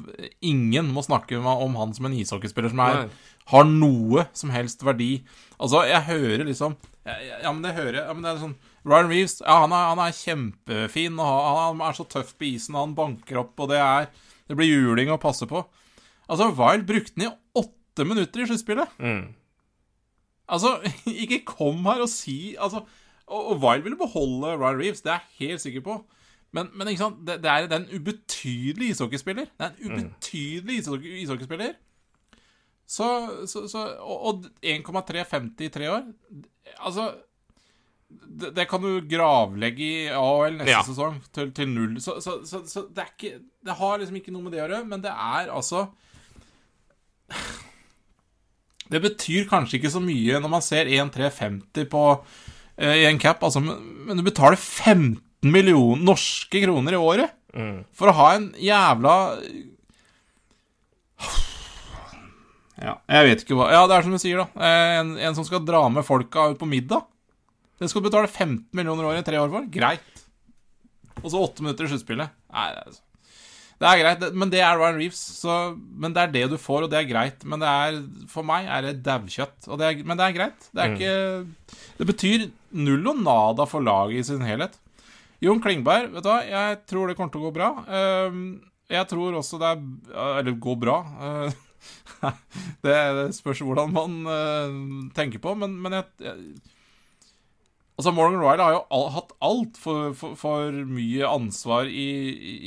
[0.45, 3.07] ingen må snakke om han som en ishockeyspiller som er,
[3.53, 5.23] har noe som helst verdi.
[5.57, 6.75] Altså, jeg hører liksom
[7.05, 8.55] Ja, men det hører Ja, men det er sånn
[8.85, 12.51] Ryan Reeves ja, han, er, han er kjempefin, og han, han, er så tøff på
[12.51, 14.09] isen, han banker opp, og det er
[14.45, 15.63] Det blir juling å passe på.
[16.29, 18.99] Altså, Wild brukte den i åtte minutter i sluttspillet.
[18.99, 19.33] Mm.
[20.49, 20.77] Altså,
[21.23, 22.83] ikke kom her og si Altså,
[23.25, 26.03] og, og Wild ville beholde Ryan Reeves, det er jeg helt sikker på.
[26.55, 27.23] Men, men ikke sant?
[27.27, 29.49] Det, det, er, det, er, en ubetydelig ishockeyspiller.
[29.57, 31.05] Det er en ubetydelig mm.
[31.23, 31.73] ishockeyspiller.
[32.87, 33.07] Så,
[33.49, 36.03] så, så, Og, 1,350 i tre år
[36.85, 37.15] Altså
[38.05, 40.83] det, det, kan du gravlegge i AHL neste ja.
[40.85, 41.95] sesong til, til null.
[42.01, 45.01] Så, så, det er ikke Det har liksom ikke noe med det å gjøre, men
[45.03, 45.87] det er altså
[48.91, 53.41] Det betyr kanskje ikke så mye når man ser 1,350 på uh, i en cap,
[53.43, 57.79] altså, men, du betaler 15 millioner norske kroner i året mm.
[57.95, 59.15] for å ha en jævla
[62.75, 64.47] Ja, jeg vet ikke hva Ja, det er som du sier, da.
[64.67, 67.05] Eh, en, en som skal dra med folka ut på middag.
[67.79, 69.69] Det skal du betale 15 millioner i året i tre år for.
[69.71, 70.25] Greit.
[71.21, 72.35] Og så åtte minutter i sluttspillet.
[72.51, 73.04] Nei, altså
[73.75, 75.19] det er greit, men det er Ryan Reeves.
[75.41, 77.43] Så, men det er det du får, og det er greit.
[77.43, 77.97] Men det er,
[78.31, 79.67] for meg er det daukjøtt.
[79.67, 80.69] Men det er greit.
[80.71, 80.95] Det er mm.
[80.95, 82.45] ikke Det betyr
[82.85, 84.79] null og nada for laget i sin helhet.
[85.43, 87.69] Jon Klingberg, vet du hva, jeg tror det kommer til å gå bra.
[87.91, 88.45] Ehm,
[88.89, 91.01] jeg tror også det er Eller gå bra.
[92.85, 92.95] det,
[93.35, 94.79] spørs hvordan man eh,
[95.17, 96.31] tenker på, men, men jeg
[97.95, 102.09] Altså, Morgan Riley har jo all, hatt altfor for, for mye ansvar i,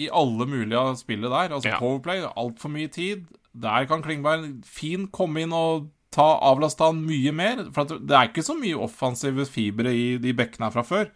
[0.04, 1.52] i, alle mulige av spillet der.
[1.52, 1.80] Altså ja.
[1.82, 3.26] Powerplay, altfor mye tid.
[3.52, 7.66] Der kan Klingberg fint komme inn og ta avlaste han mye mer.
[7.76, 11.10] For det er ikke så mye offensive fibre i de bekkene her fra før.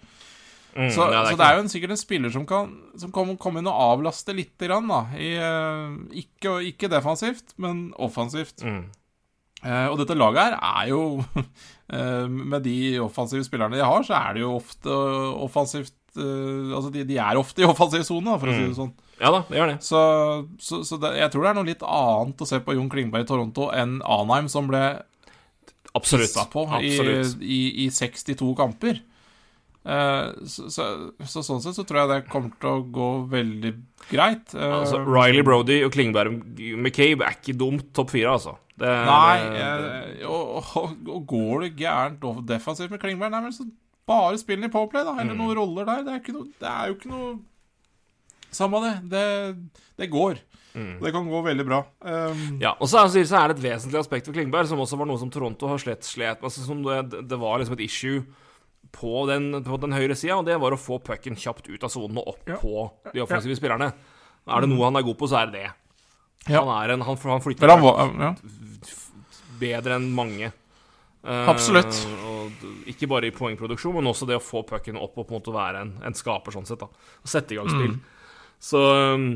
[0.76, 3.34] Mm, så, det så, det er jo en, sikkert en spiller som kan Som komme
[3.36, 5.02] komme inn og avlaste litt grann, da.
[5.16, 8.64] I, uh, ikke, ikke, defensivt, men offensivt.
[8.64, 8.86] Mm.
[9.62, 14.16] Uh, og dette laget her er jo uh, Med de offensive spillerne de har, så
[14.18, 18.50] er det jo ofte offensivt uh, Altså, de, de, er ofte i offensiv sone, for
[18.50, 18.80] å si det mm.
[18.80, 18.90] sånn.
[19.22, 19.76] Ja da, det gjør det.
[19.86, 20.00] Så,
[20.58, 23.22] så, så det, jeg tror det er noe litt annet å se på Jon Klingberg
[23.22, 24.82] i Toronto enn Anheim, som ble
[25.94, 26.34] Absolutt.
[26.50, 27.38] på Absolutt.
[27.38, 28.98] I, i, i 62 kamper.
[29.82, 30.84] Så, så,
[31.26, 33.72] så, sånn sett så tror jeg det kommer til å gå veldig
[34.10, 34.56] greit.
[34.58, 36.34] Altså, Riley Brody og Klingberg
[36.78, 38.56] McCabe er ikke dumt topp fire, altså.
[38.82, 43.66] Det, nei, det, og, og, og, går det gærent defensivt med Klingberg, nei, men så
[44.08, 45.14] bare spill den i Powerplay, da.
[45.20, 45.42] Eller mm.
[45.42, 46.02] noen roller der.
[46.06, 47.32] Det er, noe, det er, jo ikke noe
[48.52, 48.96] Samme det.
[49.08, 49.26] Det,
[49.96, 50.42] det går.
[50.74, 50.98] Mm.
[51.00, 51.78] Det kan gå veldig bra.
[52.04, 54.98] Um, ja, og så er, så er det et vesentlig aspekt ved Klingberg, som også
[55.00, 58.24] var noe som Toronto har slett slet altså, det, det, var liksom et issue
[58.92, 61.92] på den, på den høyre sida, og det var å få pucken kjapt ut av
[61.92, 62.58] sonen og opp ja.
[62.60, 63.60] på de offensive ja.
[63.60, 63.92] spillerne.
[64.48, 65.70] Er det noe han er god på, så er det det.
[66.50, 66.60] Ja.
[66.60, 68.32] Han er en Han, han flytter han var ja.
[69.62, 70.50] Bedre enn mange.
[71.22, 72.00] Eh, Absolutt.
[72.26, 75.38] og ikke bare i poengproduksjon, men også det å få pucken opp og på en
[75.38, 76.82] måte være en, en skaper, sånn sett.
[76.82, 77.94] da Og sette i gang spill.
[77.94, 78.00] Mm.
[78.62, 78.82] Så
[79.14, 79.28] um,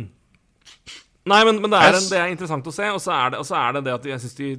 [1.27, 3.57] Nei, men, men det, er det er interessant å se, og så er det, så
[3.59, 4.51] er det det at jeg syns de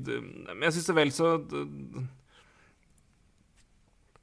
[0.65, 1.29] jeg syns det vel så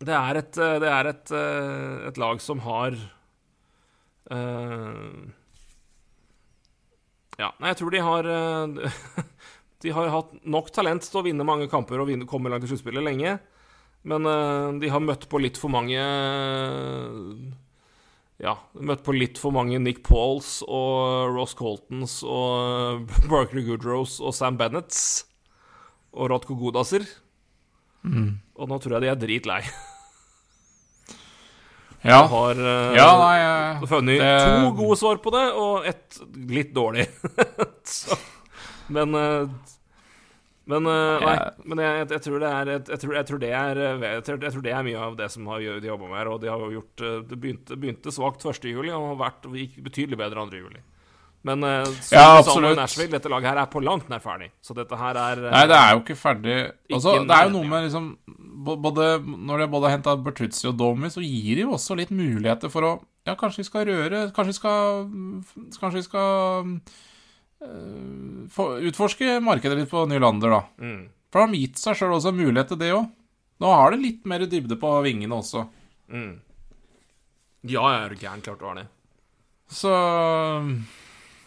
[0.04, 2.98] Det er et, det er et, eh, et lag som har
[4.28, 5.24] uh,
[7.40, 8.28] Ja, nei, jeg tror de har
[9.84, 12.70] De har hatt nok talent til å vinne mange kamper og vinne, komme langt i
[12.70, 13.36] sluttspillet lenge.
[14.08, 16.00] Men uh, de har møtt på litt for mange
[18.42, 24.34] Ja, møtt på litt for mange Nick Pauls og Ross Coltons og Barkley Goodrose og
[24.36, 25.24] Sam Bennetts
[26.14, 27.06] og Rotko Godaser.
[28.04, 28.34] Mm.
[28.60, 29.62] Og nå tror jeg de er dritlei.
[32.04, 32.18] Ja.
[32.26, 33.36] Og har uh, ja, nei
[33.80, 36.18] uh, funnet det- to gode svar på det, og ett
[36.52, 37.06] litt dårlig.
[37.88, 38.18] Så,
[38.92, 39.46] men eh,
[40.64, 41.34] Men, uh, nei,
[41.68, 44.62] men jeg, jeg, tror det er, jeg, tror, jeg, tror det er, eh, jeg, tror,
[44.64, 46.30] det er mye av det som har, de jobba med her.
[46.32, 48.64] Og de har gjort eh, Det begynte, begynte svakt 1.
[48.72, 50.62] juli og har vært, gikk betydelig bedre 2.
[50.62, 50.80] juli.
[51.44, 52.78] Men uh, som Ja, absolutt.
[52.78, 54.48] Nashville, dette laget her er på langt nær ferdig.
[54.64, 57.56] Så dette her er Nei, det er jo ikke ferdig altså, Ikke Det er jo
[57.58, 58.06] noe med liksom
[58.64, 62.14] både, Når de både har henta Bertuzzi og Domi, så gir de jo også litt
[62.14, 62.94] muligheter for å
[63.28, 65.04] Ja, kanskje vi skal røre Kanskje vi skal
[65.76, 66.72] Kanskje vi skal
[67.64, 70.62] utforske markedet litt på Nylander, da.
[70.78, 73.06] mm, For de har gitt seg sjøl også en mulighet til det òg.
[73.62, 75.66] Nå har de litt mer dybde på vingene også.
[76.12, 76.32] mm.
[77.64, 78.82] Ja, jeg er gæren klart du har det.
[79.72, 79.88] Så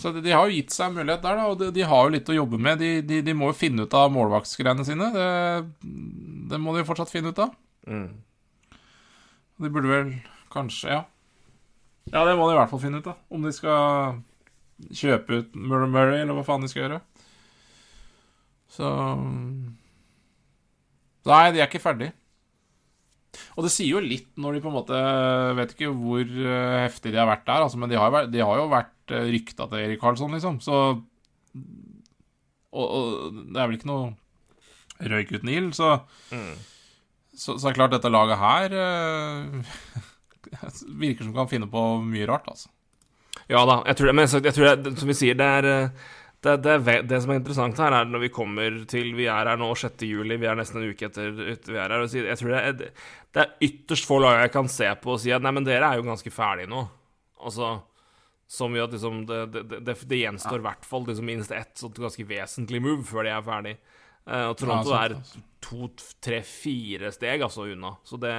[0.02, 2.06] Så de, de har jo gitt seg en mulighet der, da, og de, de har
[2.08, 2.80] jo litt å jobbe med.
[2.82, 5.12] De, de, de må jo finne ut av målvaktsgreiene sine.
[5.14, 5.28] Det,
[6.50, 7.54] det må de jo fortsatt finne ut av.
[7.86, 8.08] Mm.
[9.62, 10.12] De burde vel
[10.54, 11.04] kanskje Ja.
[12.14, 13.18] Ja, det må de i hvert fall finne ut av.
[13.30, 14.20] Om de skal
[14.94, 17.02] kjøpe ut Murray Murray, eller hva faen de skal gjøre.
[18.72, 18.88] Så
[21.28, 22.12] Nei, de er ikke ferdig.
[23.60, 25.00] Og det sier jo litt når de på en måte
[25.60, 28.40] Vet ikke hvor eh, heftig de har vært der, altså, men de har, vært- de
[28.42, 30.58] har jo vært uh, rykta til Erik Karlsson, liksom.
[30.64, 30.78] Så
[32.78, 34.16] og, og det er vel ikke noe
[35.12, 35.92] røyk uten ild, så
[36.34, 36.56] Mm.
[37.38, 39.76] så, så er det klart, dette laget her eh,
[41.04, 42.72] virker som kan finne på mye rart, altså.
[43.52, 46.06] Ja da, jeg tror det, men jeg tror det, som vi sier, det er eh,
[46.46, 49.60] det, det, det som er interessant her, er når vi kommer til Vi er her
[49.60, 50.06] nå 6.
[50.06, 52.04] juli, vi er nesten en uke etter vi er her.
[52.04, 52.96] Og jeg tror det er,
[53.34, 55.90] det er ytterst få lag jeg kan se på og si at nei, men dere
[55.90, 56.86] er jo ganske ferdige nå.
[57.38, 57.78] Altså
[58.50, 61.74] Som gjør at liksom Det, det, det, det gjenstår i hvert fall liksom minst ett
[61.78, 63.76] sånt ganske vesentlig move før de er ferdig.
[64.28, 65.40] Eh, og Toronto Ja, er altså.
[65.64, 65.88] to,
[66.24, 67.94] tre, fire steg altså unna.
[68.04, 68.32] Så det,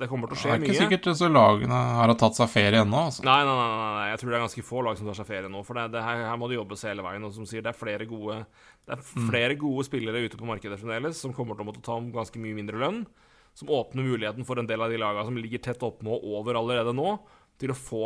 [0.00, 0.82] det kommer til å skje mye Det er ikke mye.
[0.84, 3.24] sikkert disse lagene har tatt seg ferie ennå, altså.
[3.24, 5.48] Nei, nei, nei, nei, jeg tror det er ganske få lag som tar seg ferie
[5.52, 5.62] nå.
[5.64, 7.24] For det, det her, her må det jobbes hele veien.
[7.24, 8.38] Og som sier, det er flere gode
[8.86, 11.96] Det er flere gode spillere ute på markedet fremdeles som kommer til å måtte ta
[11.96, 13.02] om ganske mye mindre lønn.
[13.56, 16.60] Som åpner muligheten for en del av de lagene som ligger tett oppå og over
[16.60, 17.16] allerede nå,
[17.60, 18.04] til å få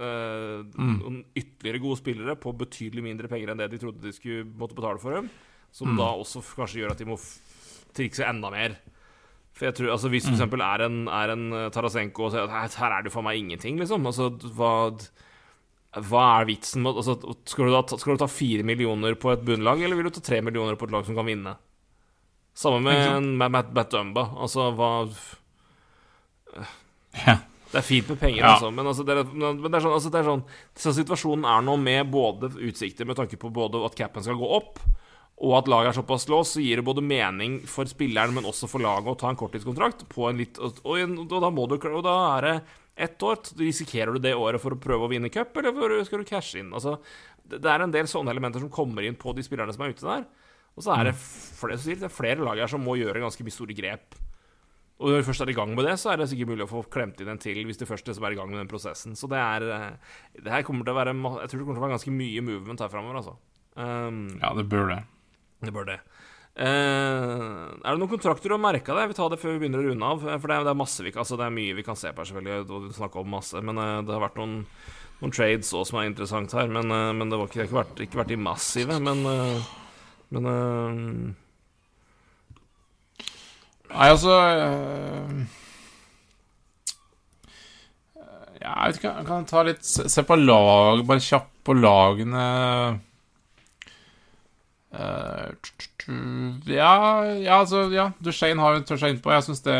[0.00, 4.48] eh, noen ytterligere gode spillere på betydelig mindre penger enn det de trodde de skulle
[4.58, 5.30] måtte betale for dem.
[5.72, 7.16] Som da også kanskje gjør at de må
[7.96, 8.74] trikse enda mer.
[9.54, 12.32] For jeg tror, altså Hvis du for eksempel er en, er en eh, Tarasenko og
[12.34, 14.70] sier at her, her er det for meg ingenting, liksom Altså, hva,
[16.06, 17.16] hva er vitsen med altså,
[17.50, 20.22] skal, du da, skal du ta fire millioner på et bunnlag, eller vil du ta
[20.24, 21.56] tre millioner på et lag som kan vinne?
[22.56, 24.26] Samme med, med Matt, Matt Dumba.
[24.42, 24.90] Altså, hva
[27.26, 27.36] Ja.
[27.70, 28.54] Det er fint med penger, Ja.
[28.56, 30.40] altså, men, altså, det er, men det er sånn, altså, det er sånn
[30.74, 34.48] Så situasjonen er nå med både utsikter med tanke på både at capen skal gå
[34.56, 34.80] opp,
[35.40, 38.68] og at laget er såpass låst, så gir det både mening for spilleren, men også
[38.68, 42.02] for laget å ta en korttidskontrakt på en litt Og, og, da må du Og
[42.04, 42.54] da er det
[43.00, 43.38] ett år.
[43.56, 46.60] Risikerer du det året for å prøve å vinne cup, eller for, skal du cashe
[46.60, 46.74] inn?
[46.76, 46.98] Altså,
[47.40, 49.94] det, det er en del sånne elementer som kommer inn på de spillerne som er
[49.94, 50.26] ute der.
[50.76, 53.46] Og så er det flere, så det, er flere lag her som må gjøre ganske
[53.46, 54.18] mye store grep.
[55.00, 56.70] Og når vi først er i gang med det, så er det sikkert mulig å
[56.70, 59.16] få klemt inn en til hvis de først som er i gang med den prosessen.
[59.16, 61.80] Så det er eh, Det her kommer til å være Jeg tror det kommer til
[61.80, 63.38] å være ganske mye movement her framover, altså.
[63.80, 65.00] Um, ja, det bør det.
[65.60, 66.00] Det bør det.
[66.60, 69.04] Uh, er det noen kontrakter du har merka deg?
[69.04, 70.24] Jeg vil ta det før vi begynner å runde av.
[70.26, 72.30] For det er, det er vi altså det er mye vi kan se på her,
[72.30, 73.62] selvfølgelig, om masse.
[73.64, 74.56] Men uh, det har vært noen,
[75.20, 76.72] noen trades også som er interessant her.
[76.72, 78.98] Men, uh, men det, var ikke, har ikke vært, ikke vært de massive.
[79.06, 79.70] Men, eh,
[80.34, 80.98] men eh,
[83.90, 84.34] Nei, altså
[88.60, 92.44] Jeg vet ikke, jeg kan ta litt se på lag, bare kjapt på lagene
[94.90, 98.08] Eh, t- ja, ja, altså, ja.
[98.18, 99.30] Duchene har tørt seg innpå.
[99.36, 99.76] Jeg syns det,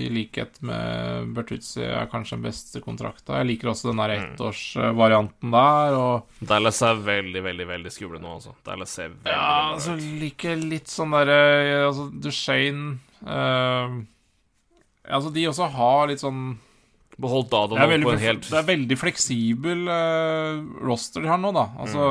[0.00, 3.36] i likhet med Bertuzzi, er kanskje den beste kontrakta.
[3.42, 8.36] Jeg liker også den der ettårsvarianten der, og Dallas er veldig, veldig veldig skumle nå,
[8.38, 8.54] altså.
[8.66, 11.40] Dallas er veldig, Ja, veldig altså liker litt sånn derre
[11.86, 12.96] Altså, Duchene
[13.26, 13.98] uh,
[15.06, 16.46] Altså, de også har litt sånn
[17.20, 21.62] Beholdt veldig, på en helt det er veldig fleksibel uh, roster de har nå, da.
[21.80, 22.08] Altså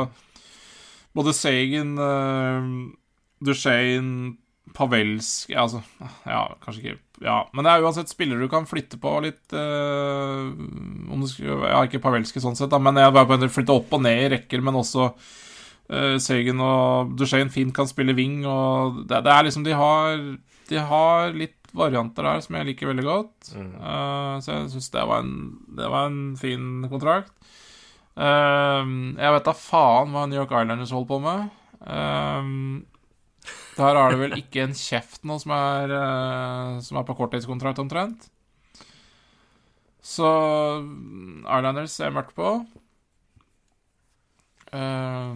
[1.16, 2.72] Både Sagan, uh,
[3.46, 4.36] Duchene,
[4.76, 5.82] Pavelsk Altså,
[6.26, 10.48] ja, kanskje ikke Ja, men det er uansett spillere du kan flytte på litt eh,
[11.14, 14.04] Om du skulle Ja, ikke Pavelski sånn sett, da, men jeg bare flytte opp og
[14.04, 19.22] ned i rekker, men også uh, Sagan og Duchene fint kan spille wing, og det,
[19.28, 20.18] det er liksom De har
[20.72, 23.50] De har litt varianter der som jeg liker veldig godt.
[23.52, 23.72] Mm.
[23.84, 25.02] Uh, så jeg syns det,
[25.76, 27.35] det var en fin kontrakt.
[28.16, 31.50] Eh, jeg vet da faen hva New York Islanders holder på med.
[31.86, 32.44] Eh,
[33.76, 37.82] der er det vel ikke en kjeft nå som er, eh, som er på korttidskontrakt,
[37.84, 38.30] omtrent.
[40.06, 40.28] Så
[41.44, 42.54] Islanders ser mørkt på.
[44.72, 45.34] Eh,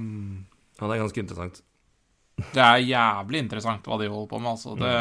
[0.80, 1.62] Ja, det er ganske interessant.
[2.54, 4.78] det er jævlig interessant hva de holder på med, altså.
[4.80, 4.96] Det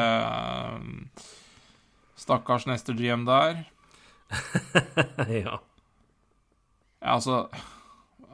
[2.19, 3.61] Stakkars neste GM der.
[5.45, 5.61] ja.
[7.01, 7.49] Ja, altså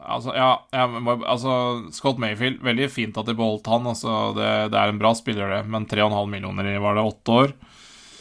[0.05, 0.83] Altså, ja, ja,
[1.25, 1.53] altså
[1.97, 3.87] Scott Mayfield, veldig fint at de beholdt han.
[3.89, 7.39] Altså, det, det er en bra spiller, det, men 3,5 millioner i var det åtte
[7.39, 7.55] år.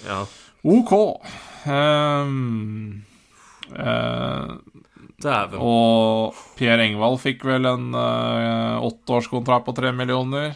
[0.07, 0.21] ja.
[0.63, 0.93] OK.
[1.67, 3.03] Um,
[3.75, 4.55] uh,
[5.23, 5.59] Dæven.
[5.59, 10.55] og Pierre Engvald fikk vel en uh, åtteårskontrakt på tre millioner.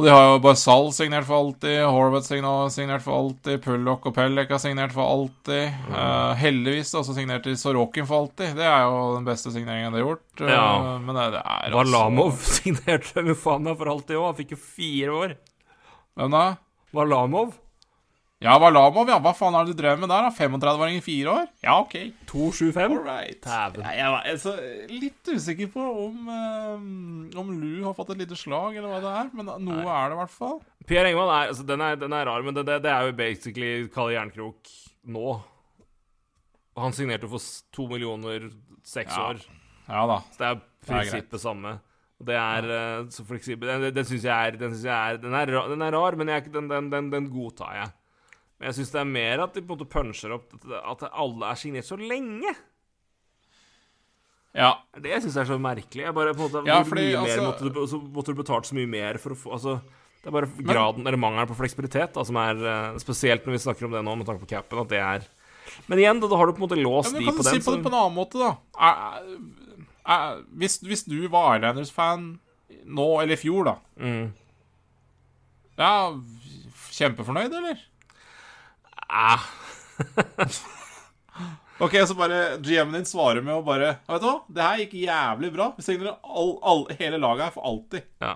[0.00, 4.48] Og de har jo Barzal signert for alltid, Horvath signert for alltid, Pullock og Pellek
[4.48, 5.74] har signert for alltid.
[5.92, 8.54] Eh, heldigvis også signert til Sorokin for alltid.
[8.56, 10.24] Det er jo den beste signeringen de har gjort.
[10.40, 10.62] Ja.
[10.80, 14.30] Uh, men det, det er Varlamov signerte med faen meg for alltid òg.
[14.30, 15.36] Han fikk jo fire år.
[16.16, 16.46] Hvem da?
[16.96, 17.52] Varlamov.
[18.40, 19.18] Ja, Valamov, ja.
[19.20, 20.24] Hva faen har du drevet med der?
[20.24, 20.30] da?
[20.32, 21.48] 35-åring i fire år?
[21.60, 21.92] Ja, OK.
[22.30, 22.94] 275.
[22.96, 23.36] All right.
[23.44, 23.84] Dæven.
[23.84, 24.54] Ja, jeg var altså,
[24.88, 29.12] litt usikker på om, eh, om Lou har fått et lite slag, eller hva det
[29.18, 29.28] er.
[29.36, 30.56] Men noe er det i hvert fall.
[30.88, 33.18] Pierre Engvald er, altså, den er, den er rar, men det, det, det er jo
[33.20, 34.72] basically Kalle Jernkrok
[35.12, 35.36] nå.
[36.80, 37.44] Han signerte for
[37.76, 38.48] to millioner
[38.88, 39.28] seks Ja.
[39.28, 39.44] år.
[39.84, 40.20] Ja da.
[40.32, 41.76] Så det er prinsippet det prinsippet samme.
[42.20, 45.82] Det er uh, så fleksibel Den, den, syns jeg er jeg er, den, er, den
[45.84, 47.96] er rar, men jeg, den, den, den, den godtar jeg.
[48.60, 51.48] Men jeg syns det er mer at de på en måte puncher opp at, alle
[51.48, 52.50] er signert så lenge.
[54.52, 54.74] Ja.
[54.98, 56.04] Det jeg syns er så merkelig.
[56.04, 58.76] Jeg bare på en måte Ja, fordi, altså- måtte du, så måtte du betalt så
[58.76, 59.80] mye mer for å få Altså,
[60.20, 63.62] det er bare graden, eller mangelen på fleksibilitet, da, som er eh, Spesielt når vi
[63.64, 65.24] snakker om det nå, med tanke på capen, at det er
[65.88, 67.62] Men igjen, da, da har du på en måte Ja, låst men kan du si
[67.64, 68.50] på det på en annen måte, da?
[68.76, 69.24] Er,
[70.04, 72.40] er, hvis, hvis du var Islanders-fan
[72.84, 74.32] nå eller i fjor, da Mm.
[75.78, 76.12] Ja,
[76.90, 77.78] kjempefornøyd, eller?
[79.10, 79.42] Ah,
[81.80, 84.94] Ok, så bare GM-en din svarer med å bare Vet du hva, det her gikk
[85.00, 85.70] jævlig bra.
[85.78, 88.04] Vi signerer all, all, hele laget her for alltid.
[88.20, 88.34] ja.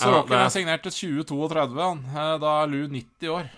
[0.00, 0.92] Så det er- er signert til
[1.26, 1.98] 2032, han.
[2.08, 3.50] Eh, Da er Lou 90 år.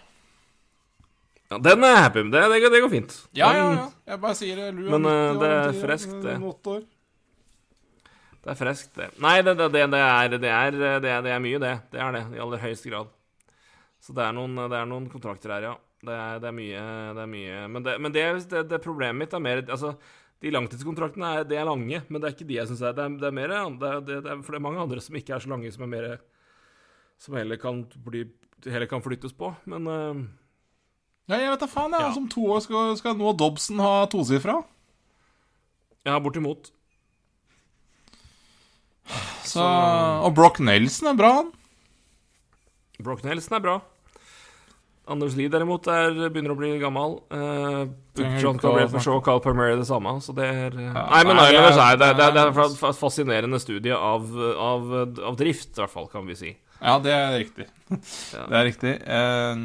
[1.53, 1.59] ja.
[1.59, 2.33] Den er happy med.
[2.33, 3.13] Det, det, går- det går fint.
[3.33, 3.87] Ja, ja, ja.
[4.09, 4.75] Jeg bare sier det.
[4.75, 5.39] Lou er Men, 90 eh, år.
[5.39, 6.87] det er freskt, det.
[8.43, 9.11] Det er freskt, det.
[9.23, 11.75] Nei, det, det, det, det, er, det, er, det, er, det er mye, det.
[11.93, 13.07] Det er det, i aller høyeste grad.
[14.03, 15.75] Så det er noen, det er noen kontrakter her, ja.
[16.03, 16.83] Det er, det er mye.
[17.15, 17.59] Det er mye.
[17.71, 19.93] Men, det, men det, problemet mitt er mer Altså,
[20.43, 23.21] de langtidskontraktene er, er lange, men det er ikke de jeg syns er det, er
[23.23, 25.37] det er mer det, er- det, det er, For det er mange andre som ikke
[25.37, 26.09] er så lange, som er mer
[27.23, 28.25] Som heller kan bli
[28.67, 29.53] Heller kan flyttes på.
[29.71, 30.21] Men uh,
[31.31, 32.03] Ja, jeg vet da faen, jeg.
[32.11, 32.19] Ja.
[32.19, 34.61] Om to år skal, skal nå Dobson ha tosifra.
[36.07, 36.71] ja, bortimot.
[39.47, 41.51] Så, og Brock Nelson er bra, han.
[43.03, 43.77] Brock Nelson er bra.
[45.11, 47.17] Anders Lie derimot er, begynner å bli gammel.
[47.35, 47.89] Uh,
[48.39, 48.87] John Cabrera.
[49.11, 50.13] Og Carl Palmieri det samme.
[50.23, 52.91] Så det er eh, Ja, Nei, men nei, Islanders det er- det, er- det er
[52.93, 54.93] et fascinerende studie av, av,
[55.33, 56.53] av drift, i hvert fall, kan vi si.
[56.83, 57.67] Ja, det er riktig.
[57.91, 58.47] Ja.
[58.53, 58.95] Det er riktig.
[59.03, 59.59] Uh,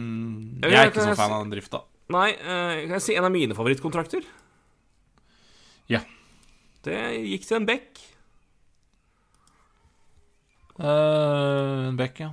[0.66, 1.84] Jeg jeg er ikke så fan av den drifta.
[2.14, 4.26] Nei, uh, kan jeg si en av mine favorittkontrakter?
[5.94, 6.02] Ja.
[6.86, 6.98] Det
[7.30, 8.04] gikk til en bekk,
[10.78, 12.28] Uh, Beck, ja.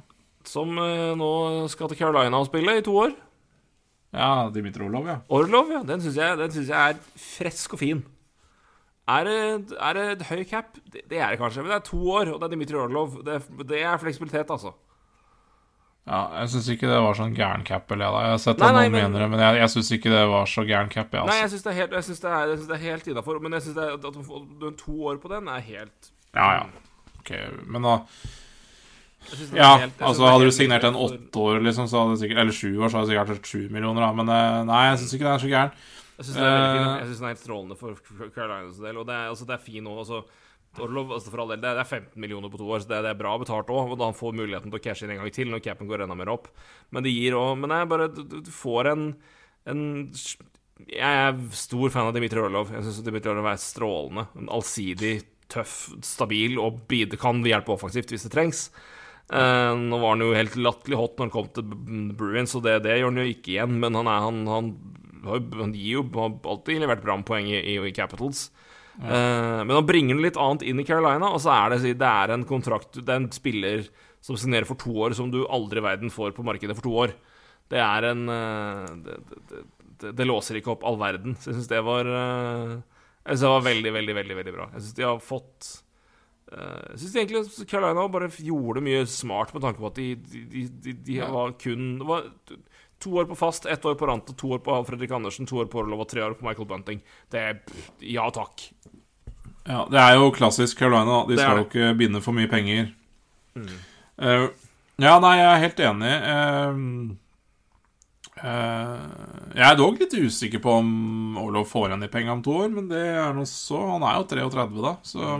[0.48, 1.30] Som eh, nå
[1.72, 3.14] skal til Carolina og spille i to år.
[4.14, 5.16] Ja, Dimitri Orlov, ja.
[5.34, 5.82] Orlov, ja.
[5.82, 6.38] Den syns jeg,
[6.68, 8.04] jeg er frisk og fin.
[9.10, 9.38] Er det,
[9.76, 10.76] er det et høy cap?
[10.88, 13.18] Det, det er det kanskje, men det er to år, og det er Dimitri Orlov.
[13.26, 14.72] Det, det er fleksibilitet, altså.
[16.06, 18.22] Ja, Jeg syns ikke det var sånn gæren cap, eller jeg, da.
[18.26, 20.22] Jeg har sett Nei, nei, noen men- mener det, men jeg, jeg syns ikke det
[20.28, 21.40] var så gæren cap, jeg, Nei, altså.
[21.42, 23.40] jeg syns det er helt, jeg synes det er, synes det er helt innafor.
[23.40, 26.64] Men jeg synes er, at to år på den er helt Ja, ja.
[27.18, 27.30] Ok,
[27.66, 29.12] men da Jeg synes den er
[29.56, 32.70] Ja, altså hadde du signert en åtte år, liksom, så hadde det sikkert Eller sju
[32.78, 34.12] år, så hadde det sikkert vært sju millioner, da.
[34.20, 35.76] Men eh, nei, jeg syns ikke det er så gæren.
[36.14, 36.54] Jeg syns den er.
[36.54, 38.98] Eh, Jeg den er helt strålende for Carolinas del.
[39.02, 40.00] Og det er, altså, det er fin òg.
[40.04, 40.22] Altså,
[40.82, 42.98] Orlov, altså for all del, det er er 15 millioner på to år, så det
[42.98, 43.92] er, bra betalt òg.
[43.92, 46.02] Og da han får muligheten til å cashe inn en gang til når capen går
[46.04, 46.48] enda mer opp.
[46.90, 49.04] Men det gir òg Men er bare Du, du får en,
[49.70, 49.84] en
[50.90, 50.98] Jeg
[51.28, 52.72] er stor fan av Dmitrij Orlov.
[52.74, 54.26] Jeg syns Dmitrij Orlov er strålende.
[54.40, 55.14] En allsidig,
[55.52, 56.82] tøff, stabil og
[57.20, 58.66] kan hjelpe offensivt hvis det trengs.
[59.32, 62.82] Eh, nå var han jo helt latterlig hot når han kom til Bruins, og det,
[62.84, 63.78] det gjør han jo ikke igjen.
[63.80, 64.70] Men han, er, han, han,
[65.24, 68.48] har han gir jo har alltid levert bra med poeng i, i, i Capitals.
[69.00, 72.30] Eh, men han bringer litt annet inn i Carolina, og så er det, det er
[72.30, 73.88] en kontrakt Det er en spiller
[74.24, 76.94] som signerer for to år, som du aldri i verden får på markedet for to
[77.06, 77.14] år.
[77.72, 81.34] Det er en uh, det, det, låser ikke opp all verden.
[81.40, 84.68] Så jeg syns det var Jeg synes det var veldig, veldig, veldig veldig bra.
[84.76, 85.70] Jeg syns de har fått
[86.54, 90.94] Jeg syns egentlig Carolina bare gjorde mye smart med tanke på at de, de, de,
[91.06, 92.28] de, var kun Det var
[93.02, 95.66] to år på fast, ett år på Rante, to år på Fredrik Andersen, to år
[95.70, 97.02] på Orlov og tre år på Michael Bunting.
[97.32, 97.58] Det er
[98.00, 98.68] Ja takk.
[99.64, 101.24] Ja, det er jo klassisk Carolina.
[101.28, 102.90] De skal jo ikke binde for mye penger.
[103.56, 103.76] Mm.
[104.20, 104.48] Uh,
[105.00, 106.14] ja, nei, jeg er helt enig.
[106.28, 106.74] Uh,
[108.44, 110.90] uh, jeg er dog litt usikker på om
[111.40, 114.20] Orlov får igjen de pengene om to år, men det er noe så Han er
[114.20, 115.36] jo 33, da, så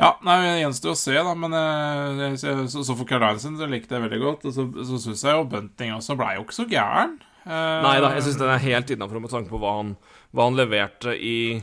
[0.00, 3.68] Ja, nei, det gjenstår å se, da, men eh, så, så for Carolina sin så
[3.68, 4.46] likte jeg veldig godt.
[4.48, 7.18] Og så, så syns jeg jo Bunting også blei jo ikke så gæren.
[7.44, 9.92] Eh, Nei da, jeg syns den er helt innafor med tanke på hva han,
[10.32, 11.58] hva han leverte i,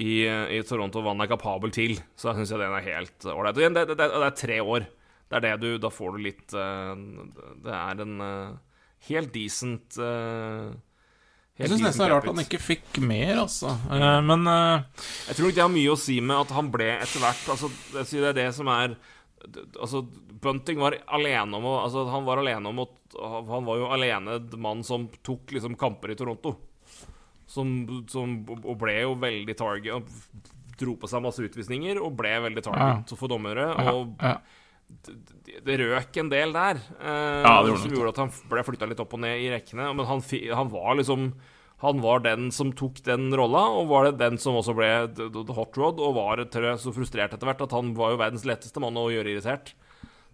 [0.00, 1.98] i, i Toronto, hva han er kapabel til.
[2.16, 3.60] Så syns jeg den er helt ålreit.
[3.60, 4.88] Og det, det, det er tre år.
[5.28, 6.92] Det er det du Da får du litt eh,
[7.60, 8.52] Det er en eh,
[9.10, 10.70] helt decent eh,
[11.58, 13.72] Jeg syns nesten det er rart at han ikke fikk mer, altså.
[13.90, 16.92] Uh, men uh, Jeg tror ikke det har mye å si med at han ble
[16.94, 18.94] etter hvert Altså, det er det som er
[19.78, 20.04] Altså,
[20.42, 22.86] Bunting var alene om å Altså, han var alene om å
[23.50, 26.54] Han var jo alene mann som tok liksom kamper i Toronto.
[27.48, 27.74] Som,
[28.12, 30.14] som Og ble jo veldig target
[30.78, 33.64] Dro på seg masse utvisninger og ble veldig target for dommere.
[33.90, 34.36] Og ja.
[34.36, 34.57] det,
[35.64, 39.00] det røk en del der, eh, Ja, gjorde som gjorde at han ble flytta litt
[39.04, 39.90] opp og ned i rekkene.
[39.96, 40.22] Men han,
[40.54, 41.32] han var liksom
[41.80, 45.28] Han var den som tok den rolla, og var det den som også ble the,
[45.54, 48.42] hot rod, og var tror jeg, så frustrert etter hvert at han var jo verdens
[48.48, 49.74] letteste mann å gjøre irritert.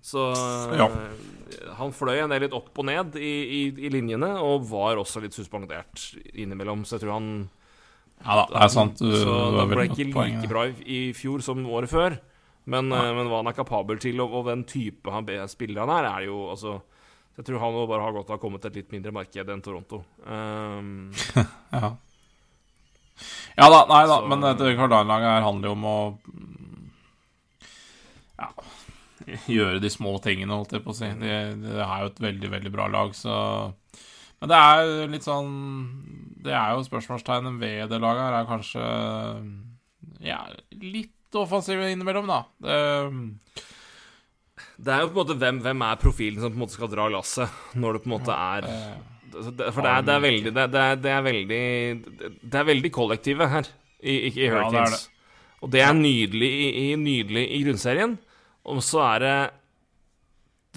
[0.01, 0.33] Så
[0.73, 0.87] Ja.
[0.89, 4.97] eh, han fløy en del litt opp og ned i, i, i linjene, og var
[4.97, 7.29] også litt suspendert innimellom, så jeg tror han
[8.25, 8.97] Ja da, det er sant.
[9.05, 12.17] Du, så det ble ikke like bra i, i fjor som året før.
[12.65, 13.01] Men, Nei.
[13.05, 16.07] eh, men hva han er kapabel til, og, og den type han spiller han er,
[16.09, 16.79] er jo altså
[17.37, 19.63] Jeg tror han bare har godt av å komme til et litt mindre marked enn
[19.65, 20.05] Toronto.
[20.25, 21.11] Um,
[21.75, 21.91] Ja.
[23.59, 25.99] ja da, nei da, Så- men dette Carline-laget her handler jo om å
[26.31, 26.89] mm,
[28.41, 28.49] Ja
[29.49, 31.07] Gjøre de små tingene, holdt jeg på å si.
[31.21, 33.35] Det, det er jo et veldig, veldig bra lag, så
[34.43, 35.53] Men det er jo litt sånn
[36.45, 38.89] Det er jo spørsmålstegnet ved det laget her, er kanskje
[40.27, 40.41] Ja,
[40.83, 42.41] litt offensive innimellom, da.
[42.65, 43.65] Det,
[44.85, 46.91] det er jo på en måte hvem, hvem er profilen som på en måte skal
[46.93, 49.41] dra lasset, når det på en måte er eh,
[49.71, 51.65] For det er, det er veldig det, er, det er veldig
[52.43, 53.69] Det er veldig kollektive her
[54.01, 55.09] i, i, i Ja, det Hurricanes.
[55.65, 58.19] Og det er nydelig i, i, nydelig i grunnserien.
[58.69, 59.37] Og så er det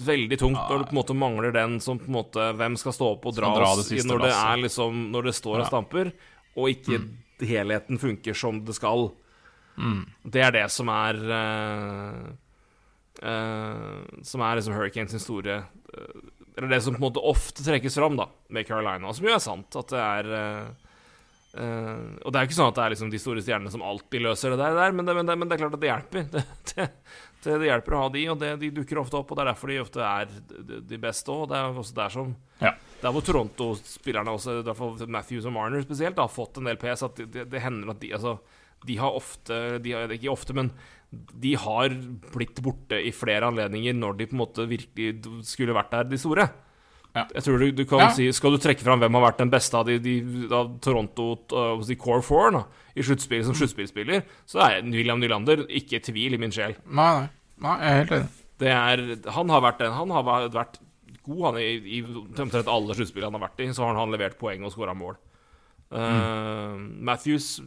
[0.08, 2.94] veldig tungt når du på en måte mangler den som på en måte Hvem skal
[2.94, 5.66] stå opp og dra, dra oss det når det er liksom Når det står og
[5.66, 6.12] stamper,
[6.54, 7.00] og ikke
[7.48, 9.10] helheten funker som det skal.
[9.78, 10.02] Mm.
[10.34, 12.26] Det er det som er uh,
[13.22, 15.62] uh, Som er liksom Hurricanes sin store
[15.94, 16.26] uh,
[16.58, 19.42] Eller det som på en måte ofte trekkes fram da med Carolina, som jo er
[19.42, 19.76] sant.
[19.78, 20.88] At det er eh,
[21.62, 24.24] eh, Og det er ikke sånn at det er liksom de store stjernene som alltid
[24.24, 26.26] løser det der, men, det, men, det, men det er klart at det hjelper.
[27.38, 29.30] Det, det, det, hjelper å ha de, og det, de dukker ofte opp.
[29.30, 30.32] Og det er derfor de ofte er
[30.90, 31.44] de, beste òg.
[31.52, 32.72] Det er også der som Ja.
[32.98, 36.80] Der hvor Toronto-spillerne også, i hvert fall Matthews og Marner spesielt, har fått en del
[36.82, 37.06] PS.
[37.06, 38.34] At det hender at de altså,
[38.86, 40.70] de har ofte de har, Ikke ofte, men
[41.10, 41.88] de har
[42.34, 46.18] blitt borte i flere anledninger når de på en måte virkelig skulle vært der, de
[46.20, 46.48] store.
[47.16, 47.24] Ja.
[47.34, 48.08] Jeg tror du, du kan Ja.
[48.12, 50.18] si Skal du trekke fram hvem har vært den beste av de, de
[50.52, 52.60] av Toronto uh, de core four da,
[52.94, 56.76] i sluttspill som sluttspillspiller, så er William Nylander ikke tvil i min sjel.
[56.86, 57.28] Nei, nei.
[57.64, 58.28] Nei, jeg er helt enig.
[58.58, 59.02] Det er,
[59.32, 60.78] han har vært den Han har vært
[61.24, 63.72] god han i, i omtrent alle sluttspill han har vært i.
[63.72, 65.16] Så har han levert poeng og skåra mål.
[65.88, 67.62] Uh, Matthews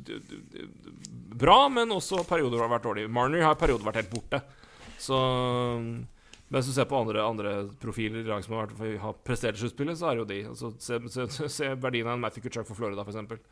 [1.41, 3.07] bra, men også perioder har vært dårlig.
[3.09, 4.41] Marner har perioder vært helt borte.
[5.01, 5.17] Så
[6.51, 9.63] mens du ser på andre, andre profiler i lag som har, vært, har prestert i
[9.63, 10.39] sluttspillet, så er det jo de.
[10.51, 13.45] Altså, se, se, se verdien av en Matthew Kutchuk for Florida, f.eks.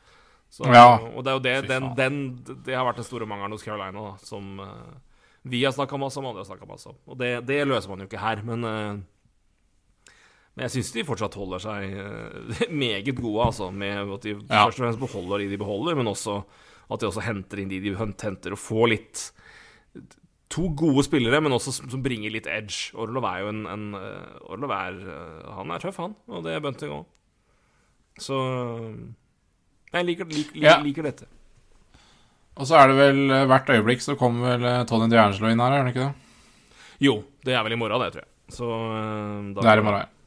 [0.65, 0.97] Ja.
[1.13, 2.17] Og det er jo det, den, den,
[2.65, 4.97] det har vært den store mangelen hos Carolina, da, som eh,
[5.47, 6.97] vi har snakka masse om, andre har snakka masse om.
[7.07, 8.99] Og det, det løser man jo ikke her, men eh,
[10.59, 14.65] Men jeg syns de fortsatt holder seg eh, meget gode, altså, med at de Ja.
[14.67, 16.41] først og fremst beholder de de beholder, men også
[16.91, 19.29] at de også henter inn de de henter, og får litt
[20.49, 22.89] To gode spillere, men også som som bringer litt edge.
[22.97, 26.55] Orlov er jo en, en eh, Orlov er eh, Han er tøff, han, og det
[26.55, 27.05] er Bunting òg.
[28.19, 28.35] Så
[29.93, 30.79] Jeg liker, lik, lik, Ja.
[30.81, 31.27] liker dette.
[32.59, 35.85] Og så er det vel hvert øyeblikk så kommer vel Tony DiAngelo inn her, er
[35.85, 36.15] det ikke det?
[36.99, 37.13] Jo,
[37.45, 38.31] det er vel i morgen, det, tror jeg.
[38.51, 38.67] Så
[39.53, 40.18] da- Det er i morgen, ja.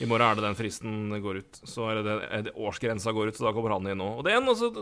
[0.00, 1.60] I morgen er det den fristen går ut.
[1.68, 4.08] Så er det, er det årsgrensa går ut, så da kommer han inn nå.
[4.18, 4.72] Og det er en, altså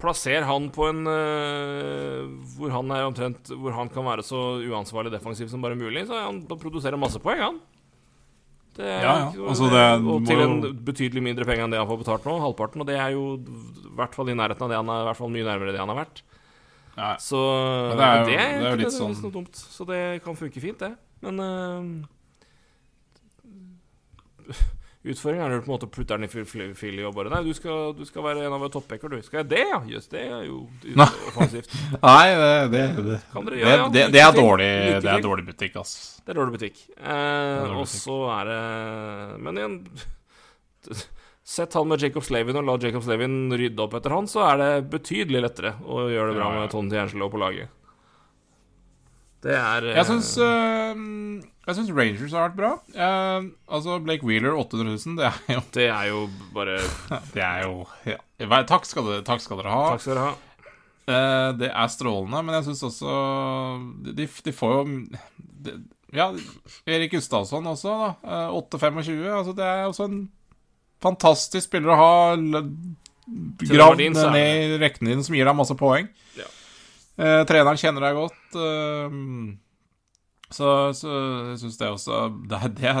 [0.00, 2.24] Plasser han på en uh,
[2.56, 6.18] hvor han er omtrent Hvor han kan være så uansvarlig defensiv som bare mulig, så
[6.24, 7.60] han, produserer masse poeng, han.
[8.76, 9.48] Det er, Ja, ja.
[9.48, 12.80] Altså, det og til en betydelig mindre penger enn det han får betalt nå, halvparten.
[12.84, 15.20] Og det er jo i hvert fall i nærheten av det han er, i hvert
[15.20, 16.22] fall mye nærmere det han har vært.
[16.96, 17.10] ja.
[17.20, 17.42] Så
[17.92, 19.52] det er jo- det er, jo litt sånn- dumt.
[19.76, 20.94] Så det kan funke fint, det.
[21.20, 22.06] Men øh,
[25.02, 27.50] Utfordringen er jo på en måte å putte den i Philly og bare Nei, du
[27.58, 29.24] skal, du skal være en av våre toppbacker, du.
[29.26, 29.80] Skal jeg det, ja?
[29.90, 30.60] Jøss, det er jo
[31.32, 31.74] offensivt.
[32.04, 33.16] Nei, det, det, det,
[33.48, 34.68] det, det, det er dårlig
[35.02, 35.96] Det er dårlig butikk, ass.
[36.22, 36.84] Det er dårlig butikk.
[37.02, 38.60] Eh, og så er det
[39.42, 39.76] Men igjen
[41.42, 44.60] Sett han med Jacob Slavin og la Jacob Slavin rydde opp etter han, så er
[44.60, 47.74] det betydelig lettere å gjøre det bra med Tony Tiangelo på laget.
[49.42, 50.36] Det er eh, Jeg syns
[51.62, 52.70] Jeg syns Rangers har vært bra.
[52.90, 56.22] Eh, altså, Blake Wheeler 800 000, det er jo Det er jo
[56.56, 56.78] bare
[57.36, 57.74] Det er jo
[58.08, 58.18] ja.
[58.66, 59.84] Takk, skal dere, takk skal dere ha.
[59.94, 60.34] Takk skal dere ha.
[61.02, 63.14] Eh, det er strålende, men jeg syns også
[64.10, 64.82] de, de får jo
[65.66, 65.76] de,
[66.14, 66.28] Ja,
[66.86, 68.10] Erik Gustavsson også, da.
[68.26, 69.22] Eh, 8-25.
[69.30, 70.20] Altså, det er også en
[71.02, 72.12] fantastisk spiller å ha
[73.62, 76.10] gravd ned i rekkene dine, som gir deg masse poeng.
[76.38, 76.46] Ja.
[77.22, 78.58] Eh, treneren kjenner deg godt.
[78.58, 79.16] eh,
[80.52, 81.10] så, så
[81.50, 82.94] jeg syns det også det det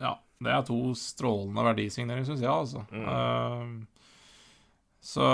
[0.00, 2.84] Ja, det er to strålende verdisigneringer, syns jeg, altså.
[2.92, 3.06] Mm.
[3.06, 4.08] Uh,
[5.00, 5.28] så,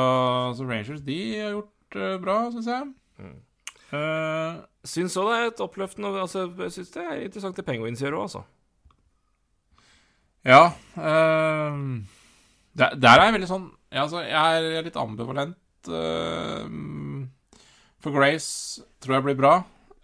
[0.56, 2.88] så Rangers, de har gjort uh, bra, syns jeg.
[3.18, 3.36] Mm.
[3.94, 8.00] Uh, Syns òg det er et oppløftende altså, Jeg syns det er interessant det Penguins
[8.02, 8.42] gjør òg, altså.
[10.44, 10.64] ja
[10.96, 12.02] Uh,
[12.74, 15.58] der, der er jeg veldig sånn ja, altså, jeg, er litt ambivalent.
[15.86, 16.66] Uh,
[18.02, 19.52] for Grace tror jeg blir bra.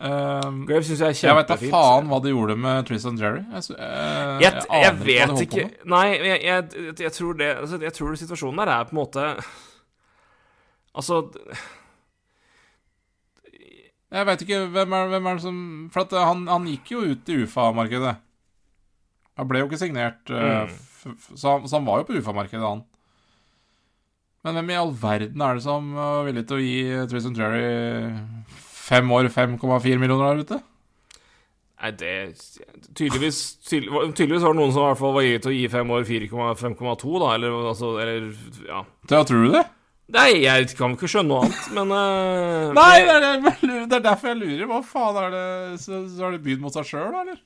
[0.00, 3.42] Eh, Grave syns jeg er jeg vet da faen hva de gjorde med Tristan Jerry.
[3.52, 5.64] Jeg, uh, jeg, Jeg, jeg vet ikke.
[5.92, 6.06] Nei,
[6.40, 9.26] jeg, tror det altså, Jeg tror situasjonen der er på en måte
[10.96, 11.20] Altså
[14.10, 15.58] Jeg vet ikke hvem er, hvem er det som
[15.92, 18.14] For at han, han gikk jo ut i UFA-markedet.
[19.38, 20.72] Han ble jo ikke signert, eh, Mm.
[21.16, 22.82] f så, han, så han var jo på UFA-markedet, han.
[24.44, 27.62] Men hvem i all verden er det som var villig til å gi Tristan Jerry
[28.90, 30.60] fem år 5,4 millioner der ute?
[31.80, 32.14] Nei, det
[32.92, 35.68] Tydeligvis tydelig, Tydeligvis var det noen som i hvert fall var gitt til å gi
[35.72, 38.26] fem år 4,5,2, da, eller altså Eller
[38.66, 38.82] ja.
[39.08, 39.62] Da tror du det?
[40.10, 43.26] Nei, jeg kan ikke skjønne noe annet, men uh, Nei, det er,
[43.62, 44.64] det, det er derfor jeg lurer.
[44.66, 45.44] Hva faen er det
[45.78, 47.38] Så, så har de bydd mot seg sjøl, eller?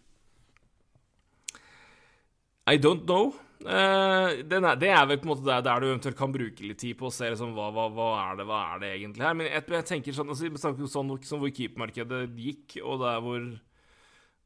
[2.65, 3.35] I don't know.
[3.65, 6.81] Den er, det er vel på en måte der, der du eventuelt kan bruke litt
[6.83, 9.37] tid på å se liksom, hva, hva, hva, er det, hva er det egentlig her.
[9.39, 13.47] Men jeg, jeg tenker sånn, altså, sånn, sånn hvor keepermarkedet gikk, og der hvor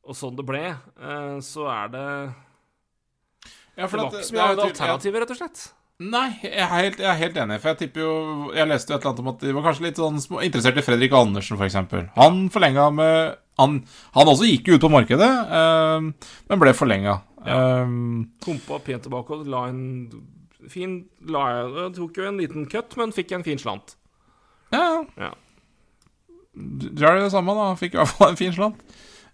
[0.09, 0.63] Og sånn det ble,
[1.03, 2.05] uh, så er det
[3.79, 5.67] Ja, Det var ikke så mye er alternativer, rett og slett.
[5.99, 7.59] Nei, jeg er, helt, jeg er helt enig.
[7.59, 8.15] For jeg tipper jo
[8.55, 10.79] Jeg leste jo et eller annet om at de var kanskje litt sånn små, interessert
[10.79, 11.79] i Fredrik Andersen, f.eks.
[12.15, 13.81] Han forlenga med han,
[14.15, 15.29] han også gikk jo ut på markedet,
[15.59, 17.17] eh, men ble forlenga.
[18.44, 19.82] Pumpa pent tilbake og la en
[20.69, 20.98] fin
[21.31, 23.97] la, Tok jo en liten cut, men fikk en fin slant.
[24.74, 25.35] ja, Ja.
[26.59, 27.69] Gjør det samme, da.
[27.78, 28.81] Fikk i hvert fall en fin slant.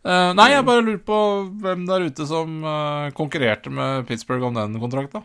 [0.05, 1.19] Uh, nei, jeg bare lurer på
[1.65, 5.25] hvem der ute som uh, konkurrerte med Pittsburgh om den kontrakten.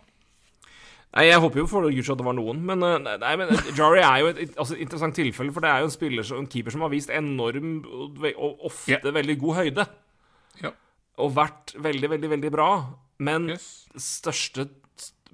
[1.10, 3.50] Nei, Jeg håper jo for guds skyld at det var noen, men, eh, nei, men
[3.78, 6.76] Jari er jo et altså, interessant tilfelle, for det er jo en spiller en keeper
[6.76, 8.22] som har vist enorm og,
[8.70, 9.16] ofte yeah.
[9.16, 9.86] veldig god høyde.
[11.20, 12.70] Og vært veldig, veldig, veldig bra.
[13.20, 13.88] Men Yes.
[14.00, 14.70] største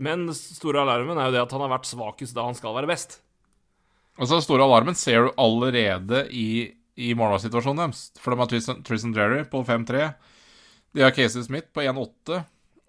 [0.02, 2.90] Men store alarmen er jo det at han har vært svakest da han skal være
[2.90, 3.22] best.
[4.20, 8.02] Og så store alarmen ser du allerede i, i målvaktsituasjonen deres.
[8.20, 10.10] For de har Tristan, Tristan Jerry på 5-3.
[10.96, 12.42] De har Casey Smith på 1-8.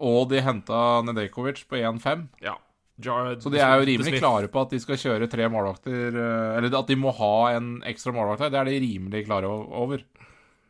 [0.03, 2.27] Og de henta Nedekovic på 1-5.
[2.43, 2.57] Ja.
[2.99, 6.55] Jared, Så de er jo rimelig klare på at de skal kjøre tre målvakter eh,
[6.57, 8.49] Eller at de må ha en ekstra målvakt her.
[8.53, 10.01] Det er de rimelig klare over.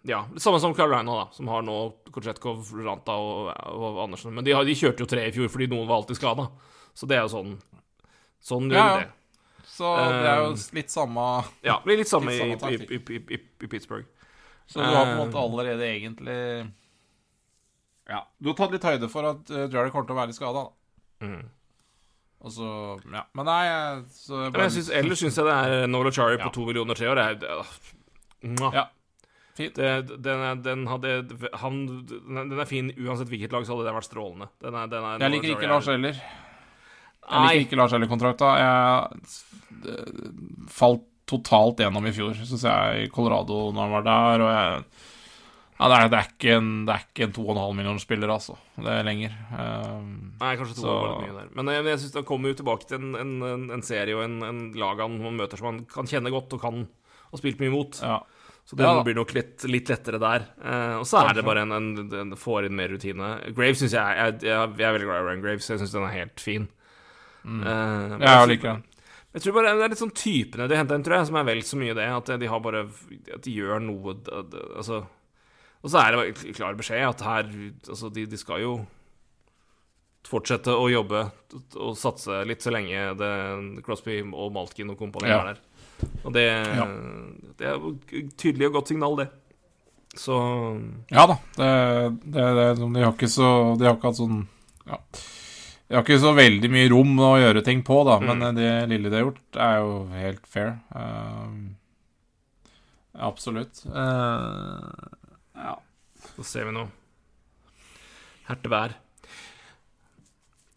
[0.07, 1.73] Ja, Samme som Carolina, da, som har nå
[2.15, 4.31] Kotsjetkov, Ranta og, og Andersen.
[4.33, 6.45] Men de, har, de kjørte jo tre i fjor fordi noen var alltid skada.
[6.95, 7.55] Så det er jo sånn
[8.47, 9.09] Sånn gjør Ja, det.
[9.67, 11.25] Så det er jo Eh, litt samme
[11.65, 14.07] Ja, det blir litt samme Litt i, samme i, i, i, i, Pittsburgh.
[14.67, 15.25] Så du har på en Eh.
[15.25, 16.39] måte allerede egentlig
[18.07, 18.23] Ja.
[18.39, 21.27] Du har tatt litt høyde for at Jared kommer til å være litt skada, da.
[21.27, 21.45] Mm.
[22.47, 22.69] Og så
[23.11, 23.25] Ja.
[23.35, 23.63] Men nei,
[24.13, 26.53] så jeg Men jeg synes, ellers syns jeg det er Nola Chari på Ja.
[26.55, 27.15] to millioner tre år.
[27.15, 27.65] Det det er.
[28.71, 28.87] Ja.
[29.57, 29.91] Det,
[30.23, 31.13] den, den, hadde,
[31.61, 31.81] han,
[32.27, 34.49] den er fin uansett hvilket lag, så hadde det vært strålende.
[34.63, 36.21] Den er, den er, Jeg liker ikke Lars heller.
[37.27, 38.53] Jeg liker ikke Lars Eller-kontrakta.
[38.61, 39.97] Jeg
[40.71, 44.67] falt totalt gjennom i fjor, syns jeg, i Colorado når han var der, og jeg
[45.77, 48.55] ja, det, er, det, er ikke en, det er ikke en 2,5 millioner spiller, altså.
[48.81, 49.35] Det er lenger.
[49.51, 50.07] Um,
[50.39, 51.51] Nei, kanskje to var litt mye der.
[51.59, 54.39] Men jeg, jeg synes han kommer jo tilbake til en, en, en- serie og en,
[54.47, 56.87] en lag han man møter som han kan kjenne godt og kan
[57.27, 57.99] og spilt mye mot.
[58.01, 58.17] ja.
[58.67, 60.43] Så det Ja blir nok litt, litt lettere der.
[60.59, 61.87] Eh, og så er det bare en, en,
[62.19, 63.29] en får inn mer rutine.
[63.55, 65.69] Graves syns jeg, jeg, jeg Jeg er veldig glad i Ryan Graves.
[65.71, 66.67] Jeg syns den er helt fin.
[67.47, 67.61] Mm.
[67.63, 68.83] Eh, Ja, jeg liker den.
[69.37, 71.47] jeg tror bare det er litt sånn typene de henter inn, tror jeg, som er
[71.47, 72.09] vel så mye det.
[72.17, 72.83] At de har bare
[73.37, 74.17] At de gjør noe
[74.75, 74.99] Altså
[75.85, 77.47] Og så er det klar beskjed at her
[77.87, 78.75] Altså, de, de skal jo
[80.27, 81.21] fortsette å jobbe
[81.79, 83.29] og satse litt så lenge det,
[83.85, 85.37] Crosby og Malkin og kompani Ja.
[85.39, 85.61] er der.
[86.23, 86.45] Og det,
[87.57, 87.75] det er
[88.19, 89.27] et tydelig og godt signal, det.
[90.17, 90.35] Så
[91.13, 91.35] Ja da.
[91.57, 91.71] Det,
[92.25, 94.39] det, det, de har ikke så De har ikke hatt sånn
[94.87, 94.97] Ja.
[95.87, 98.55] De har ikke så veldig mye rom å gjøre ting på, da, men Mm.
[98.57, 100.73] det lille de har gjort, er jo helt fair.
[100.91, 101.53] Uh,
[103.29, 103.85] absolutt.
[103.87, 104.83] Uh,
[105.55, 105.77] ja.
[106.35, 106.83] Så ser vi nå.
[108.49, 108.97] Hertevær.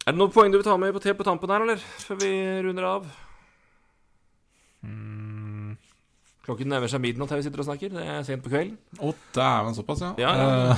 [0.05, 1.83] Er det noen poeng du vil ta med på, på tampen her, eller?
[2.05, 2.31] Før vi
[2.63, 3.11] runder av?
[4.83, 5.77] Mm.
[6.41, 7.91] Klokken nærmer seg midnatt her vi sitter og snakker.
[7.93, 8.77] Det er sent på kvelden.
[8.97, 10.13] Å, dæven, såpass, ja.
[10.17, 10.77] Ja, ja, Eh,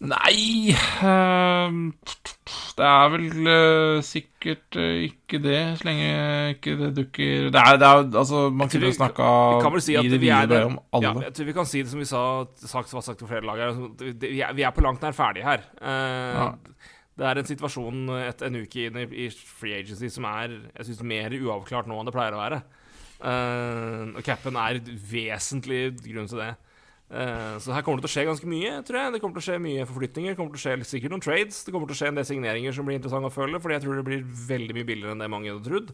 [0.12, 0.70] nei
[1.02, 1.80] ehm,
[2.78, 6.06] Det er vel eh, sikkert eh, ikke det, så lenge
[6.54, 9.26] ikke det dukker Det er, det er altså Man kunne jo snakka
[9.84, 11.10] si i det vi er der- om alle.
[11.10, 12.22] Ja, jeg tror vi kan si det som vi sa
[12.62, 13.74] sagt, var sagt for flere lag her.
[13.74, 13.90] altså,
[14.22, 15.66] Vi er, vi er på langt nær ferdige her.
[15.82, 16.48] Uh, Ja.
[17.18, 20.88] Det er en situasjon et, en uke inn i, i free agency som er jeg
[20.88, 22.60] synes, mer uavklart nå enn det pleier å være.
[23.20, 24.80] Uh, og capen er
[25.10, 26.54] vesentlig grunn til det.
[27.10, 29.12] Uh, så her kommer det til å skje ganske mye, tror jeg.
[29.12, 30.32] Det kommer til å skje mye forflytninger.
[30.32, 31.60] Det kommer til å skje sikkert noen trades.
[31.66, 33.84] Det kommer til å skje en del signeringer som blir interessant å følge, fordi jeg
[33.84, 35.92] tror det blir veldig mye billigere enn det mange hadde trodd.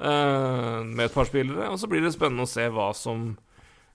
[0.00, 1.70] Uh, med et par spillere.
[1.70, 3.30] Og så blir det spennende å se hva som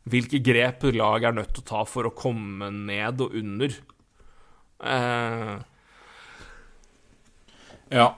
[0.06, 3.72] Hvilke grep lag er nødt til å ta for å komme ned og under.
[4.86, 5.54] Eh,
[7.94, 8.14] Ja.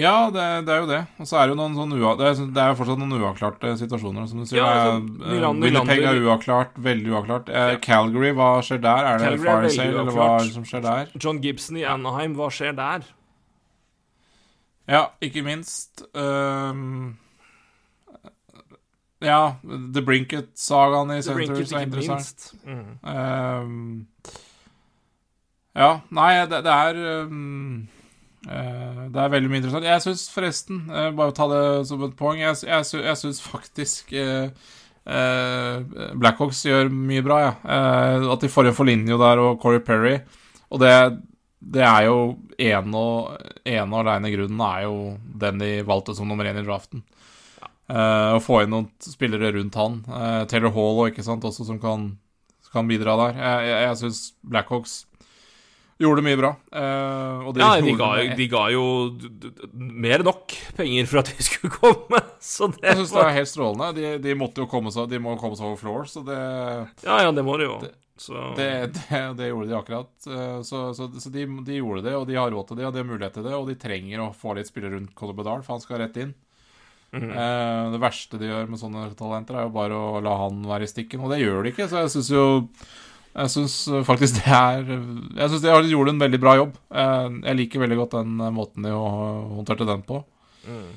[0.00, 1.00] Ja, det, det er jo det.
[1.20, 3.72] Og så er det jo noen sånn ua, det, er, det er fortsatt noen uavklarte
[3.76, 4.62] situasjoner, som du sier.
[4.62, 7.50] Ja, altså, Winnipeg er uavklart, veldig uavklart.
[7.52, 7.78] Eh, Ja.
[7.84, 9.08] Calgary, hva skjer der?
[9.10, 11.10] Er det fire sale, eller hva er det som skjer der?
[11.20, 13.04] John Gibson i Anaheim, hva skjer der?
[14.90, 17.18] Ja, ikke minst ehm,
[19.20, 22.16] Ja, The Brinket-sagaen i Centres Brinket, er interessant.
[22.16, 22.54] minst.
[22.64, 22.94] Mm.
[23.04, 24.06] Ehm,
[25.76, 26.98] ja, nei, det, det er
[27.30, 27.86] um,
[28.48, 29.86] eh, Det er veldig mye interessant.
[29.86, 34.12] Jeg syns forresten, eh, bare ta det som et poeng, jeg, jeg, jeg syns faktisk
[34.18, 34.68] eh,
[36.20, 37.52] Blackhawks gjør mye bra, ja.
[38.34, 40.18] At de får en Foligno der og Corey Perry.
[40.70, 40.92] Og det,
[41.60, 42.18] det er jo
[42.60, 44.94] ene og, en og aleine grunnen er jo
[45.42, 47.02] den de valgte som nummer én i draften.
[47.90, 50.00] Eh, å få inn noen spillere rundt han.
[50.06, 52.12] Eh, Taylor Hall og ikke sant, også som kan,
[52.70, 53.40] kan bidra der.
[53.40, 55.00] Jeg, jeg, jeg syns Blackhawks
[56.00, 56.50] gjorde mye bra.
[56.72, 58.84] Uh, Ja, de ga, det de ga jo
[59.72, 63.52] mer nok penger for at vi skulle komme, så det Jeg syns det er helt
[63.52, 63.90] strålende.
[63.96, 66.38] De, de måtte jo komme seg De må komme seg over floor, så det
[67.04, 67.80] Ja, ja, det må de jo.
[68.20, 70.10] Så Det, det, det gjorde de akkurat.
[70.26, 72.92] Eh, Så, så, så de, de gjorde det, og de har råd til det, og
[72.92, 75.64] de har mulighet til det, og de trenger å få litt spillere rundt Conor Bedard,
[75.64, 76.34] for han skal rett inn.
[77.12, 77.30] Mm -hmm.
[77.32, 80.84] uh, det verste de gjør med sånne talenter, er jo bare å la han være
[80.84, 82.44] i stikken, og det gjør de ikke, så jeg syns jo
[83.30, 83.74] Jeg syns
[84.08, 86.72] faktisk det er Jeg syns de har- gjorde en veldig bra jobb.
[86.90, 90.24] Eh, jeg liker veldig godt den måten de hå- håndterte den på.
[90.66, 90.90] mm.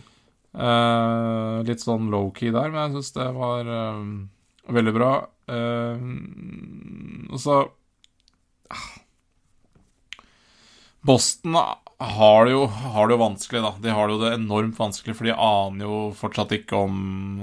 [0.54, 4.04] Eh, litt sånn low-key der, men jeg syns det var eh,
[4.70, 5.14] veldig bra.
[7.34, 7.56] Og så.
[11.04, 11.56] Boston
[12.00, 13.72] har det, jo, har det jo vanskelig, da.
[13.84, 17.42] De har det jo det enormt vanskelig, for de aner jo fortsatt ikke om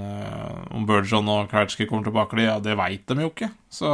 [0.71, 2.35] Om Burgeon og Kratchky kommer tilbake.
[2.39, 3.51] De, ja, det veit de jo ikke.
[3.69, 3.91] Så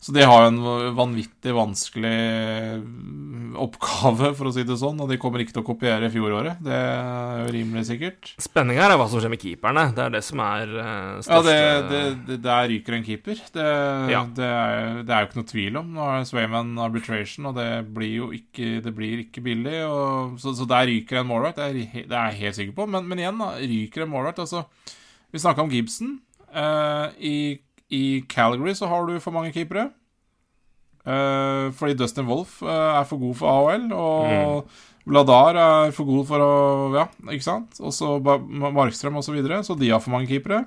[0.00, 2.12] Så de har jo en vanvittig vanskelig
[3.60, 5.00] oppgave, for å si det sånn.
[5.02, 6.60] Og de kommer ikke til å kopiere fjoråret.
[6.64, 8.30] Det er jo rimelig sikkert.
[8.40, 9.84] Spenninga er hva som skjer med keeperne.
[9.96, 12.00] Det er det som er største Ja, det, det,
[12.30, 13.42] det, Der ryker en keeper.
[13.52, 13.66] Det,
[14.14, 14.22] Ja.
[14.24, 15.92] det, er, det er jo ikke noe tvil om.
[15.98, 19.82] Nå er Swayman arbitration, og det blir jo ikke, det blir ikke billig.
[19.84, 21.60] Og, så, så der ryker en målvakt.
[21.60, 22.88] Det er, det er jeg helt sikker på.
[22.96, 24.40] Men, men igjen, da, ryker en målvakt.
[24.46, 24.64] Altså,
[25.30, 26.16] vi snakka om Gibson.
[26.50, 27.60] Uh, i,
[27.90, 29.88] I Calgary så har du for mange keepere.
[31.00, 32.68] Uh, fordi Dustin Wolff uh,
[33.00, 34.68] er for god for AHL, og
[35.08, 36.50] Vladar er for god for å
[36.94, 37.78] Ja, ikke sant?
[37.80, 39.62] Og så Markstrøm og så videre.
[39.66, 40.66] Så de har for mange keepere.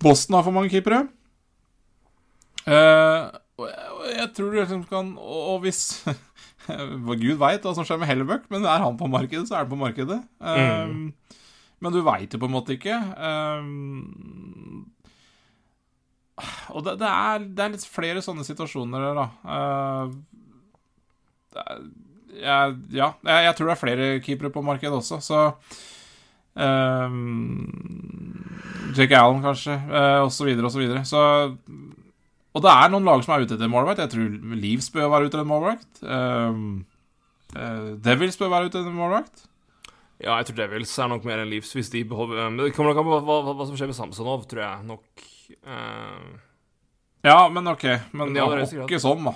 [0.00, 1.04] Boston har for mange keepere.
[2.66, 3.30] Uh,
[4.16, 6.04] jeg- tror du liksom kan Og hvis
[6.68, 9.70] Gud veit hva som skjer med Hellebuck, men er han på markedet, så er han
[9.70, 10.18] på markedet.
[10.40, 10.90] Eh,
[11.80, 12.92] Men du veit jo på en måte ikke.
[12.92, 13.62] Eh,
[16.74, 19.26] og det, det, er, det er litt flere sånne situasjoner der, da.
[19.54, 20.06] Eh,
[22.38, 25.40] er, ja, jeg, jeg tror det er flere keepere på markedet også, så
[26.58, 27.66] um,
[28.96, 31.04] Jake Allen, kanskje, uh, og så videre og så videre.
[31.08, 31.22] Så
[32.54, 34.00] Og det er noen lag som er ute etter målvakt.
[34.02, 35.90] Jeg tror Leeds bør være ute etter målvakt.
[36.02, 36.86] Um,
[37.54, 39.44] uh, Devils bør være ute etter målvakt.
[40.18, 43.02] Ja, jeg tror Devils er nok mer enn Leafs hvis de beholder det kommer nok
[43.04, 45.28] an på hva, hva, hva som skjer med Samsonov, tror jeg nok.
[45.56, 46.28] Eh,
[47.26, 47.84] Ja, men ok.
[48.12, 49.34] Men Men åkke sånn, da.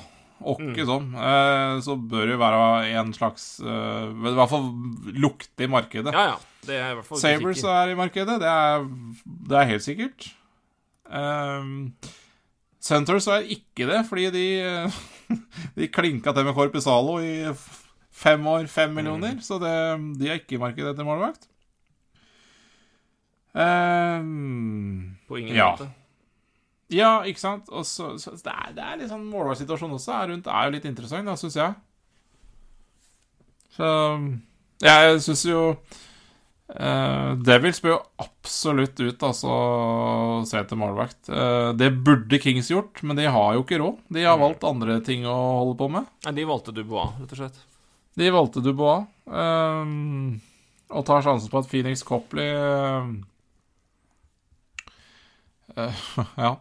[0.52, 1.10] Åkke sånn.
[1.14, 2.62] Eh, så bør det være
[2.98, 4.70] en slags eh, I hvert fall
[5.14, 6.14] lukte i markedet.
[6.14, 6.40] ja, ja.
[6.62, 7.70] Det er i hvert fall sikker.
[7.74, 8.84] er i markedet, det er,
[9.50, 10.28] det er helt sikkert.
[11.10, 11.72] Um,
[12.82, 14.46] Centers er ikke det, fordi de
[15.78, 17.50] De klinka til med Corpizalo i
[18.12, 19.72] fem år, fem millioner, så det,
[20.20, 21.48] de er ikke i markedet etter målvakt.
[23.52, 25.72] Um, På ingen ja.
[25.72, 25.88] måte.
[26.94, 27.68] Ja, ikke sant?
[27.72, 30.74] Og så, så det, er, det er litt sånn målvaktsituasjonen også er rundt er jo
[30.76, 31.74] litt interessant, da, syns jeg.
[33.72, 33.88] Så
[34.82, 39.56] jeg syns jo uh, Devils bør jo absolutt ut, altså,
[40.48, 41.20] se etter målvakt.
[41.32, 44.00] Uh, det burde Kings gjort, men de har jo ikke råd.
[44.12, 46.08] De har valgt andre ting å holde på med.
[46.26, 47.60] Nei, de valgte Dubois, rett og slett.
[48.18, 49.86] De valgte Dubois, Uh,
[50.92, 52.50] og tar sjansen på at Phoenix Copley
[55.72, 55.94] Uh,
[56.36, 56.56] Ja.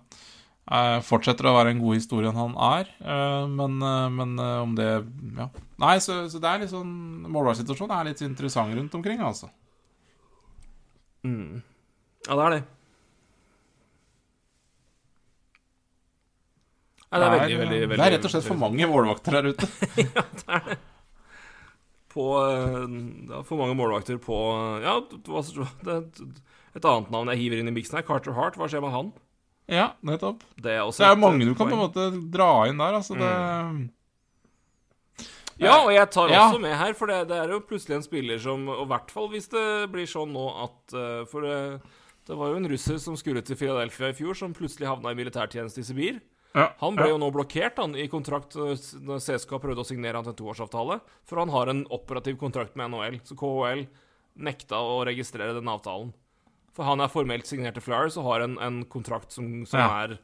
[0.71, 4.75] Eh, fortsetter å være en god historie enn han er, eh, men, eh, men om
[4.77, 4.89] det
[5.37, 5.49] Ja.
[5.81, 6.91] Nei, så, så det er litt sånn
[7.31, 9.49] Målvaktsituasjonen er litt interessant rundt omkring, altså.
[11.25, 11.61] Mm.
[12.27, 12.61] Ja, det er det.
[17.11, 19.49] Ja, det er veldig, veldig, veldig det er rett og slett for mange målvakter der
[19.51, 19.67] ute.
[20.05, 20.61] ja,
[22.11, 24.37] På er Det er for mange målvakter på
[24.85, 25.97] Ja, det
[26.71, 28.05] et annet navn jeg hiver inn i miksen her.
[28.07, 28.55] Carter Hart.
[28.55, 29.11] Hva skjer med han?
[29.71, 30.43] Ja, nettopp.
[30.59, 33.15] Det er det er mange du kan på en måte dra inn der, altså.
[33.15, 33.31] Det
[35.61, 36.47] Ja, og jeg tar Ja.
[36.49, 39.11] også med her, for det, det er jo plutselig en spiller som Og i hvert
[39.13, 41.81] fall hvis det blir sånn nå at eh, For det,
[42.25, 45.17] det var jo en russer som skulle til Philadelphia i fjor, som plutselig havna i
[45.19, 46.19] militærtjeneste i Sibir.
[46.55, 47.13] ja, Han ble ja.
[47.13, 48.73] jo nå blokkert han, i kontrakt eh,
[49.05, 50.99] når CSKA prøvde å signere han til en toårsavtale,
[51.29, 53.85] for han har en operativ kontrakt med NHL, så KHL
[54.41, 56.13] nekta å registrere den avtalen.
[56.77, 59.89] For han er formelt signert til Flyers og har en, en kontrakt som, som Ja.
[60.05, 60.17] er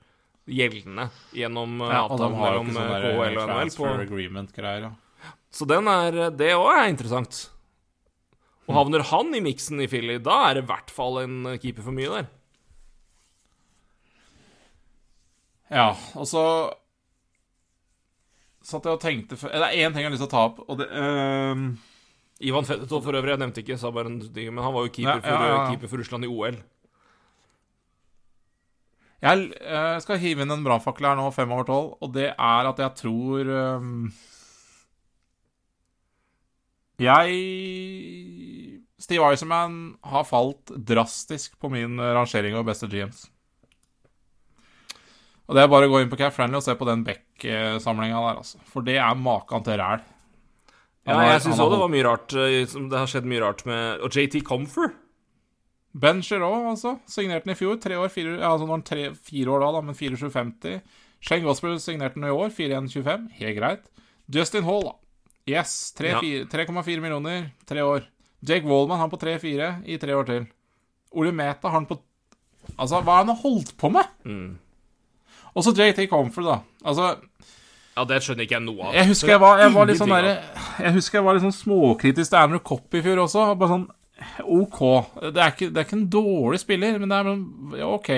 [0.47, 3.73] gjeldende gjennom eh, ja, avtalen mellom ikke sånn eh, KHL og NHL.
[3.75, 4.85] På, agreement-greier.
[4.87, 5.33] Ja.
[5.51, 7.41] så den er, det òg er interessant.
[8.67, 11.83] Og havner han i miksen i Philly, da er det i hvert fall en keeper
[11.85, 12.31] for mye der.
[15.71, 16.43] Ja, og så
[18.67, 20.43] satt jeg og tenkte for, Det er én ting jeg har lyst til å ta
[20.49, 21.65] opp, og det ehm,
[22.45, 24.93] Ivan Fedetov for øvrig, jeg nevnte ikke, sa bare en ting, men han var jo
[24.93, 25.53] keeper, Ja, ja, ja.
[25.55, 26.59] For, keeper for Russland i OL.
[29.25, 32.69] Jeg eh, skal hive inn en brannfakkel her nå, fem over tolv, og det er
[32.69, 33.49] at jeg tror
[33.81, 34.11] um,
[37.01, 37.39] Jeg
[39.01, 43.25] Steve Iserman har falt drastisk på min eh, rangering over beste GMs.
[45.47, 48.19] Og det er bare å gå inn på Cap Friendly og se på den Beck-samlinga
[48.19, 48.59] der, altså.
[48.67, 50.01] For det er maken til ræl.
[51.07, 53.61] Ja, jeg syns han òg det var mye rart eh, Det har skjedd mye rart
[53.65, 54.89] med Og JT Comfer.
[55.97, 56.97] Ben Giroux, altså.
[57.09, 57.77] Signerte den i fjor.
[57.81, 60.81] Tre år, fire, altså nå er han tre, fire år da, da, men 4750.
[61.25, 62.51] Shane Gospel signerte den i år.
[62.53, 63.29] 4125.
[63.39, 63.87] Helt greit.
[64.29, 64.93] Justin Hall, da.
[65.47, 65.73] Yes.
[65.97, 66.19] tre- Ja.
[66.51, 67.47] 3,4 millioner.
[67.65, 68.03] Tre år.
[68.45, 70.45] Jake Wallman har han på 3-4 i tre år til.
[71.17, 71.97] Ole Meta har han på
[72.77, 74.05] Altså, hva har han holdt på med?
[74.27, 74.57] Mm.
[75.55, 76.57] Og så JT Comfort, da.
[76.83, 77.15] Altså,
[77.97, 78.93] Ja, det skjønner ikke jeg noe av.
[78.93, 80.27] jeg husker jeg var, jeg var litt sånn der,
[80.83, 83.45] Jeg husker jeg var litt sånn småkritisk til Andrew Copp i fjor også.
[83.57, 83.87] Bare sånn
[84.45, 84.81] OK.
[85.33, 88.11] Det er ikke, det er ikke en dårlig spiller, men det er sånn ja, OK.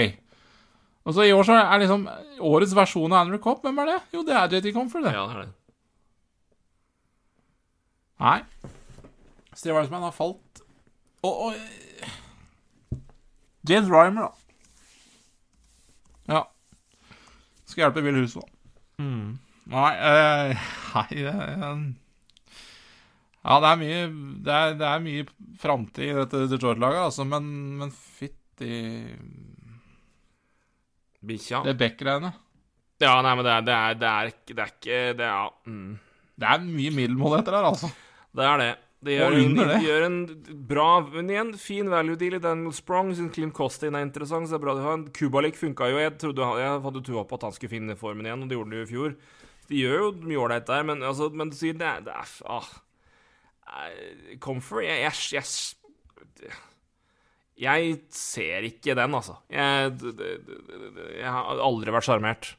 [1.07, 2.03] Og så i år så er liksom
[2.51, 3.97] årets versjon av Andrew Kopp, hvem er det?
[4.17, 5.15] Jo, det er JT Comfort, det.
[5.15, 5.53] Ja, det er det.
[8.19, 8.39] Nei.
[9.55, 10.59] Steve Eisman har falt
[11.23, 11.55] Og, og
[13.69, 14.31] James Rymer, da.
[16.29, 16.43] Ja.
[17.67, 18.43] Skal hjelpe Bill Huso.
[18.99, 19.39] Mm.
[19.69, 21.83] Nei, uh, hei, eh,
[23.39, 24.01] Ja, det er mye
[24.45, 25.27] Det er, det er mye
[25.61, 27.47] framtid i dette Detroit-laget, altså, men,
[27.81, 28.73] men fytti
[31.19, 31.65] Bikkja.
[31.67, 32.31] Det Beck-greiene.
[32.99, 35.49] Ja, nei, men det er, det er, det er Det er ikke Det er ja.
[35.67, 35.89] mm.
[36.39, 37.89] Det er mye middelmådigheter der, altså.
[38.35, 38.69] Det er det.
[38.99, 40.15] De gjør, en, de gjør en
[40.67, 43.11] bra Men igjen, fin value deal i Daniel Sprong.
[43.15, 44.47] Syns Clint Costin er interessant.
[44.47, 45.99] Så det er bra de har en Kubalik funka jo.
[45.99, 48.71] Jeg, trodde, jeg hadde trua på at han skulle finne formen igjen, og det gjorde
[48.71, 49.15] han jo i fjor.
[49.69, 52.69] De gjør jo mye ålreit der, men, altså, men sier det er, det er ah.
[54.41, 56.55] Comfort jeg, jeg, jeg,
[57.59, 59.35] jeg ser ikke den, altså.
[59.53, 62.55] Jeg, det- det- det- det- jeg har aldri vært sjarmert.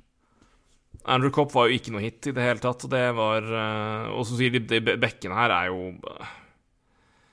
[1.07, 2.85] Andrew Copp var jo ikke noe hit i det hele tatt.
[2.91, 5.95] Det var eh, Og så sier de de bekkene her er jo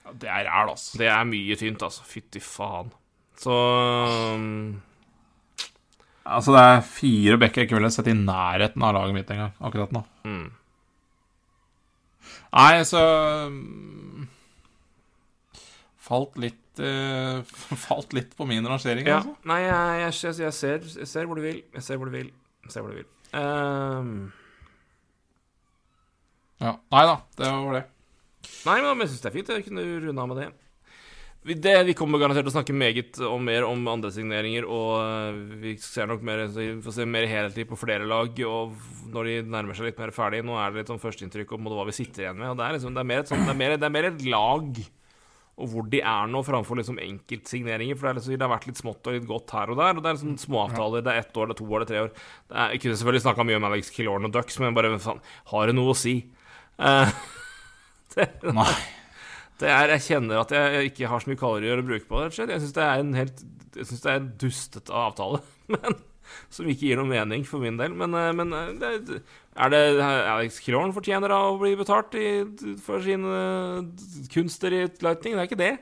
[0.06, 0.98] Ja, det er ræl, altså.
[0.98, 2.02] Det er mye tynt, altså.
[2.08, 2.94] Fytti faen.
[3.38, 4.82] Så um,
[6.28, 9.54] Altså, det er fire bekker jeg ikke ville sett i nærheten av laget mitt engang,
[9.64, 10.02] akkurat nå.
[10.28, 10.48] mm.
[12.58, 13.00] Nei, så
[13.52, 14.26] mm,
[16.08, 17.42] Falt litt uh,
[17.86, 19.20] Falt litt på min rangering, Ja.
[19.22, 19.36] altså.
[19.48, 21.62] Nei, jeg, jeg, jeg, jeg, ser, jeg ser hvor du vil.
[21.76, 22.30] Jeg ser hvor du vil.
[22.68, 23.10] Jeg ser hvor du vil.
[23.36, 24.12] Um,
[26.64, 26.72] Ja.
[26.90, 27.84] Nei da, det var det.
[28.66, 29.52] nei, men jeg syns det er fint.
[29.54, 30.48] Jeg kunne runde av med det.
[31.48, 31.74] Det.
[31.88, 35.78] vi kommer garantert til å snakke meget om mer om andre signeringer, og øh, vi
[35.80, 38.76] ser nok mer får se mer helhetlig på flere lag og
[39.14, 40.44] når de nærmer seg litt mer ferdig.
[40.44, 42.52] Nå er det litt sånn førsteinntrykk om hva vi sitter igjen med.
[42.52, 44.10] Og det er liksom, det er mer et, sånt, det er mer, det er mer
[44.12, 44.84] et lag
[45.58, 47.98] og hvor de er nå, framfor liksom enkeltsigneringer.
[47.98, 49.96] For det, liksom, det har vært litt smått og litt godt her og der.
[49.96, 51.06] Og det er liksom småavtaler.
[51.06, 52.12] Det er ett år, det er to år, det er tre år.
[52.14, 55.24] Det er, jeg kunne selvfølgelig snakka mye om Alex Killorn og Ducks, men bare faen,
[55.54, 56.14] har det noe å si?
[56.78, 57.10] Uh,
[58.14, 58.70] det, Nei.
[59.62, 62.30] Det er, jeg kjenner at jeg ikke har så mye kalorier å bruke på det.
[62.38, 63.42] Jeg syns det er en helt
[63.78, 65.40] Jeg synes det er en dustete avtale,
[65.74, 65.98] men,
[66.54, 67.94] som ikke gir noe mening for min del.
[67.98, 69.20] Men, eh, men eh, det,
[69.58, 72.28] er det Alex Krohn fortjener å bli betalt i,
[72.84, 73.86] for sine
[74.34, 75.38] kunster i Lightning?
[75.38, 75.74] Det er ikke det.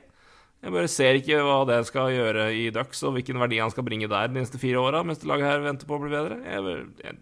[0.64, 3.84] Jeg bare ser ikke hva det skal gjøre i Ducks, og hvilken verdi han skal
[3.86, 6.38] bringe der de neste fire åra, mens det laget her venter på å bli bedre.
[6.42, 7.18] Jeg, bare- jeg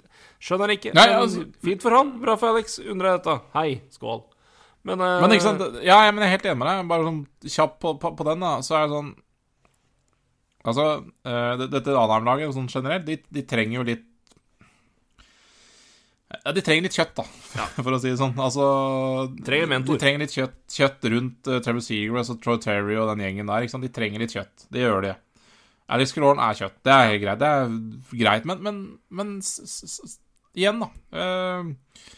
[0.46, 0.94] skjønner ikke.
[0.96, 2.14] Nei, altså- fint for han.
[2.22, 2.78] Bra for Alex.
[2.84, 3.34] Undrer dette.
[3.56, 3.80] Hei.
[3.92, 4.22] Skål.
[4.84, 6.88] Men, uh, Men ikke sant, ja, men jeg er helt enig med deg.
[6.90, 7.20] Bare sånn
[7.56, 9.12] kjapt på, på, på den, da, så er det sånn
[10.64, 10.84] Altså,
[11.28, 14.06] uh, dette Anheim-laget sånn generelt, de, de trenger jo litt
[16.38, 17.26] Ja, de trenger litt kjøtt, da,
[17.58, 17.66] Ja.
[17.84, 18.32] for å si det sånn.
[18.40, 18.64] Altså
[19.44, 19.98] Trenger mentor.
[19.98, 23.52] De trenger litt kjøtt, kjøtt rundt uh, Trevor Seagrass og Troy Terry og den gjengen
[23.52, 23.64] der.
[23.64, 23.86] ikke sant?
[23.86, 24.66] De trenger litt kjøtt.
[24.72, 25.14] Det gjør de.
[25.94, 26.78] Alex Killorn er kjøtt.
[26.84, 27.40] Det er helt greit.
[27.42, 28.82] Det er greit, men, men,
[29.12, 30.16] men s, s, s,
[30.56, 30.88] igjen, da.
[31.12, 32.14] Uh,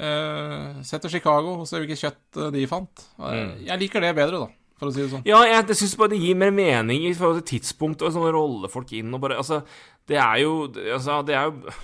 [0.00, 3.06] uh, Sett til Chicago og se hvilket kjøtt uh, de fant.
[3.18, 3.56] Mm.
[3.68, 4.50] Jeg liker det bedre, da,
[4.80, 5.26] for å si det sånn.
[5.28, 8.34] Ja, jeg, jeg syns bare det gir mer mening i forhold til tidspunkt og rolle
[8.36, 9.62] rollefolk inn og bare Altså,
[10.10, 11.74] det er jo Altså, det er jo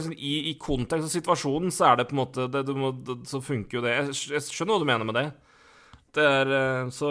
[0.00, 2.92] sånn, i, I kontekst og situasjonen så er det på en måte det, du må,
[3.06, 3.96] det, Så funker jo det.
[3.98, 5.26] Jeg, jeg skjønner hva du mener med det.
[6.16, 7.10] Det er eh, så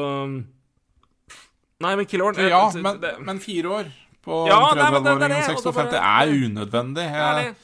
[1.80, 3.92] Nei, men Killorn Ja, men, men fire år
[4.26, 7.06] på Ja, nei, men det- det 33-åringen det, og og det 56 er unødvendig.
[7.14, 7.56] Jeg.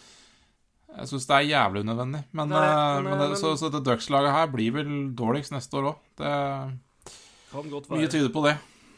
[0.98, 2.22] Jeg syns det er jævlig unødvendig.
[2.32, 5.52] Men, det, uh, men, men det, men- så, så det Ducks-laget her blir vel dårligst
[5.56, 6.00] neste år òg.
[6.22, 6.32] Det
[7.52, 8.56] Kan godt Mye tyder på det.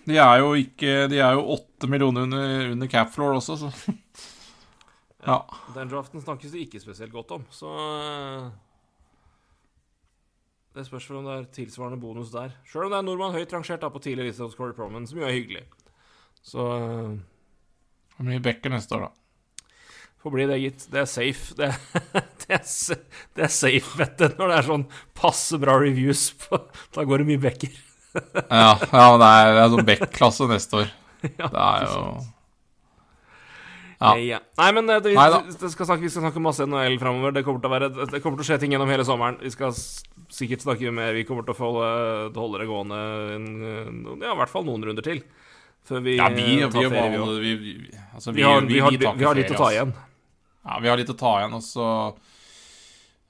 [0.07, 3.72] De er jo ikke De er jo åtte millioner under, under cap floor også, så
[5.28, 5.41] Ja.
[5.76, 8.45] Den draften snakkes det ikke spesielt godt om, så eh,
[10.78, 12.53] Det spørs vel om det er tilsvarende bonus der.
[12.69, 15.19] Sjøl om det er nordmann høyt rangert da på tidlig liste hos Corey Proman, som
[15.19, 15.65] jo er hyggelig.
[16.45, 17.18] Så eh,
[18.15, 19.27] Hvor mye bekker neste år, da?
[20.28, 20.86] Får bli det, gitt.
[20.94, 21.56] Det er safe.
[21.58, 21.72] Det,
[22.48, 23.02] det, er,
[23.36, 24.86] det er safe, du, når det er sånn
[25.18, 26.62] passe bra reviews på
[26.95, 27.74] Da går det mye bekker.
[28.48, 30.90] Ja, ja det er, det er sånn back-klasse neste år.
[31.41, 32.02] Ja, Det er jo
[33.98, 34.12] Ja.
[34.22, 34.38] Ja.
[34.62, 37.34] Nei, men eh, det, vi, det skal snakke, vi skal snakke masse NHL framover.
[37.34, 39.40] Det kommer være Det kommer til å skje ting gjennom hele sommeren.
[39.41, 41.18] Vi skal sikkert snakke mer.
[41.18, 41.90] Vi kommer til å holde,
[42.38, 42.99] holde det gående
[43.36, 45.24] en, en- ja, i hvert fall noen runder til.
[45.88, 47.40] Før vi, Ja, vi, eh, vi, tar vi, ferie.
[47.41, 47.74] vi, vi,
[48.14, 49.94] altså, vi, har, litt å ta igjen.
[50.68, 51.85] Ja, vi har litt å ta igjen, og så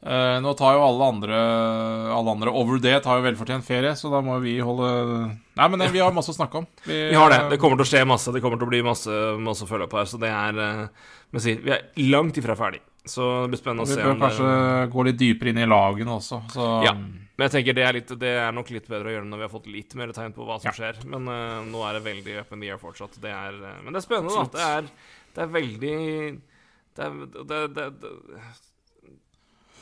[0.02, 1.38] eh, Nå tar jo alle andre
[2.16, 4.90] Alle andre over det tar jo velfortjent ferie, så da må vi holde
[5.58, 6.68] Nei, men det, vi har masse å snakke om.
[6.86, 7.40] Vi har det.
[7.54, 8.30] Det kommer til å skje masse.
[8.34, 10.06] Det kommer til å bli masse, masse å følge opp her.
[10.10, 10.84] Så det er eh,
[11.34, 12.84] Men si, vi er langt ifra ferdig.
[13.08, 15.62] Så det blir spennende å Vi se bør om det kanskje gå litt dypere inn
[15.64, 16.94] i lagene også, så Ja.
[17.38, 19.46] Men jeg tenker det er, litt, det er nok litt bedre å gjøre når vi
[19.46, 20.74] har fått litt mer tegn på hva som Ja.
[20.74, 21.04] skjer.
[21.06, 23.14] Men uh, nå er det veldig up in the air fortsatt.
[23.22, 24.56] Det er, uh, men det er spennende, Absolutt.
[24.58, 24.58] da.
[24.58, 24.88] Det er,
[25.36, 25.94] det er veldig
[26.98, 28.14] det det, det, det,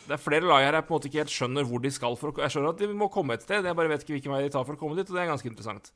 [0.05, 2.17] det er flere lag her jeg på en måte ikke helt skjønner hvor de skal
[2.19, 4.35] for å Jeg skjønner at de må komme et sted, jeg bare vet ikke hvilken
[4.35, 5.89] vei de tar for å komme dit, og det er ganske interessant.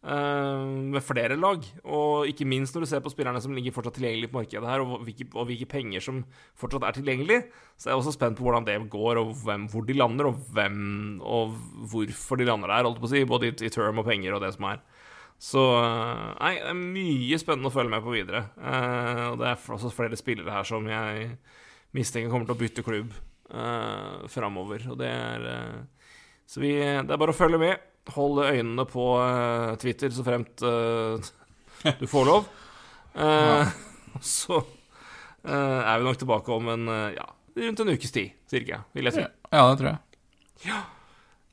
[0.00, 0.64] Uh,
[0.94, 4.30] med flere lag, og ikke minst når du ser på spillerne som ligger fortsatt tilgjengelig
[4.30, 6.22] på markedet her, og hvilke, og hvilke penger som
[6.56, 7.40] fortsatt er tilgjengelig,
[7.76, 10.40] så er jeg også spent på hvordan det går, og hvem, hvor de lander, og
[10.54, 10.80] hvem
[11.20, 11.58] og
[11.92, 14.46] hvorfor de lander der, holdt på å si, både i, i term og penger og
[14.46, 14.80] det som er.
[15.40, 18.44] Så eh, Nei, det er mye spennende å følge med på videre.
[18.60, 21.30] Uh, og det er også flere spillere her som jeg
[21.96, 23.14] mistenker kommer til å bytte klubb
[23.54, 24.84] uh, framover.
[24.92, 26.10] Og det er uh,
[26.44, 27.86] Så vi, det er bare å følge med.
[28.12, 32.50] Holde øynene på uh, Twitter så fremt du får lov.
[34.20, 34.58] Så
[35.48, 37.24] er vi nok tilbake om en ja,
[37.56, 39.24] rundt en ukes tid, cirka, vil jeg si.
[39.24, 40.20] Ja, det tror jeg.
[40.66, 40.82] Ja,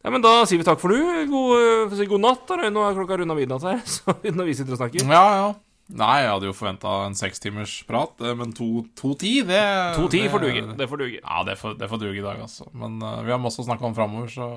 [0.05, 0.99] men Da sier vi takk for du.
[1.29, 2.43] God, eh, for si god natt.
[2.49, 2.69] Da.
[2.69, 5.07] Nå er klokka runda midnatt her, så når vi sitter og snakker.
[5.07, 5.47] Ja, ja.
[5.87, 9.61] Nei, jeg hadde jo forventa en sekstimers prat, eh, men to, to ti, det
[9.95, 10.63] To ti det- får duge.
[10.81, 11.19] Det får duge.
[11.21, 12.67] Ja, det får, det får duge i dag, altså.
[12.75, 14.49] Men uh, vi har masse å snakke om framover, så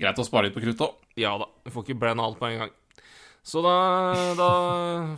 [0.00, 0.94] greit å spare litt på kruttet òg.
[1.20, 1.50] Ja da.
[1.66, 2.72] Vi får ikke brenne alt på en gang.
[3.44, 3.74] Så da,
[4.38, 4.48] da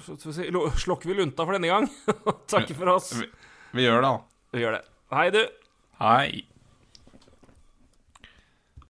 [0.09, 0.49] vi si,
[0.83, 1.87] slokker vi lunta for denne gang.
[2.51, 3.13] Takker for oss.
[3.71, 4.17] Vi gjør det, da.
[4.57, 4.83] Vi gjør det.
[5.15, 5.43] Hei, du.
[6.03, 6.43] Hei.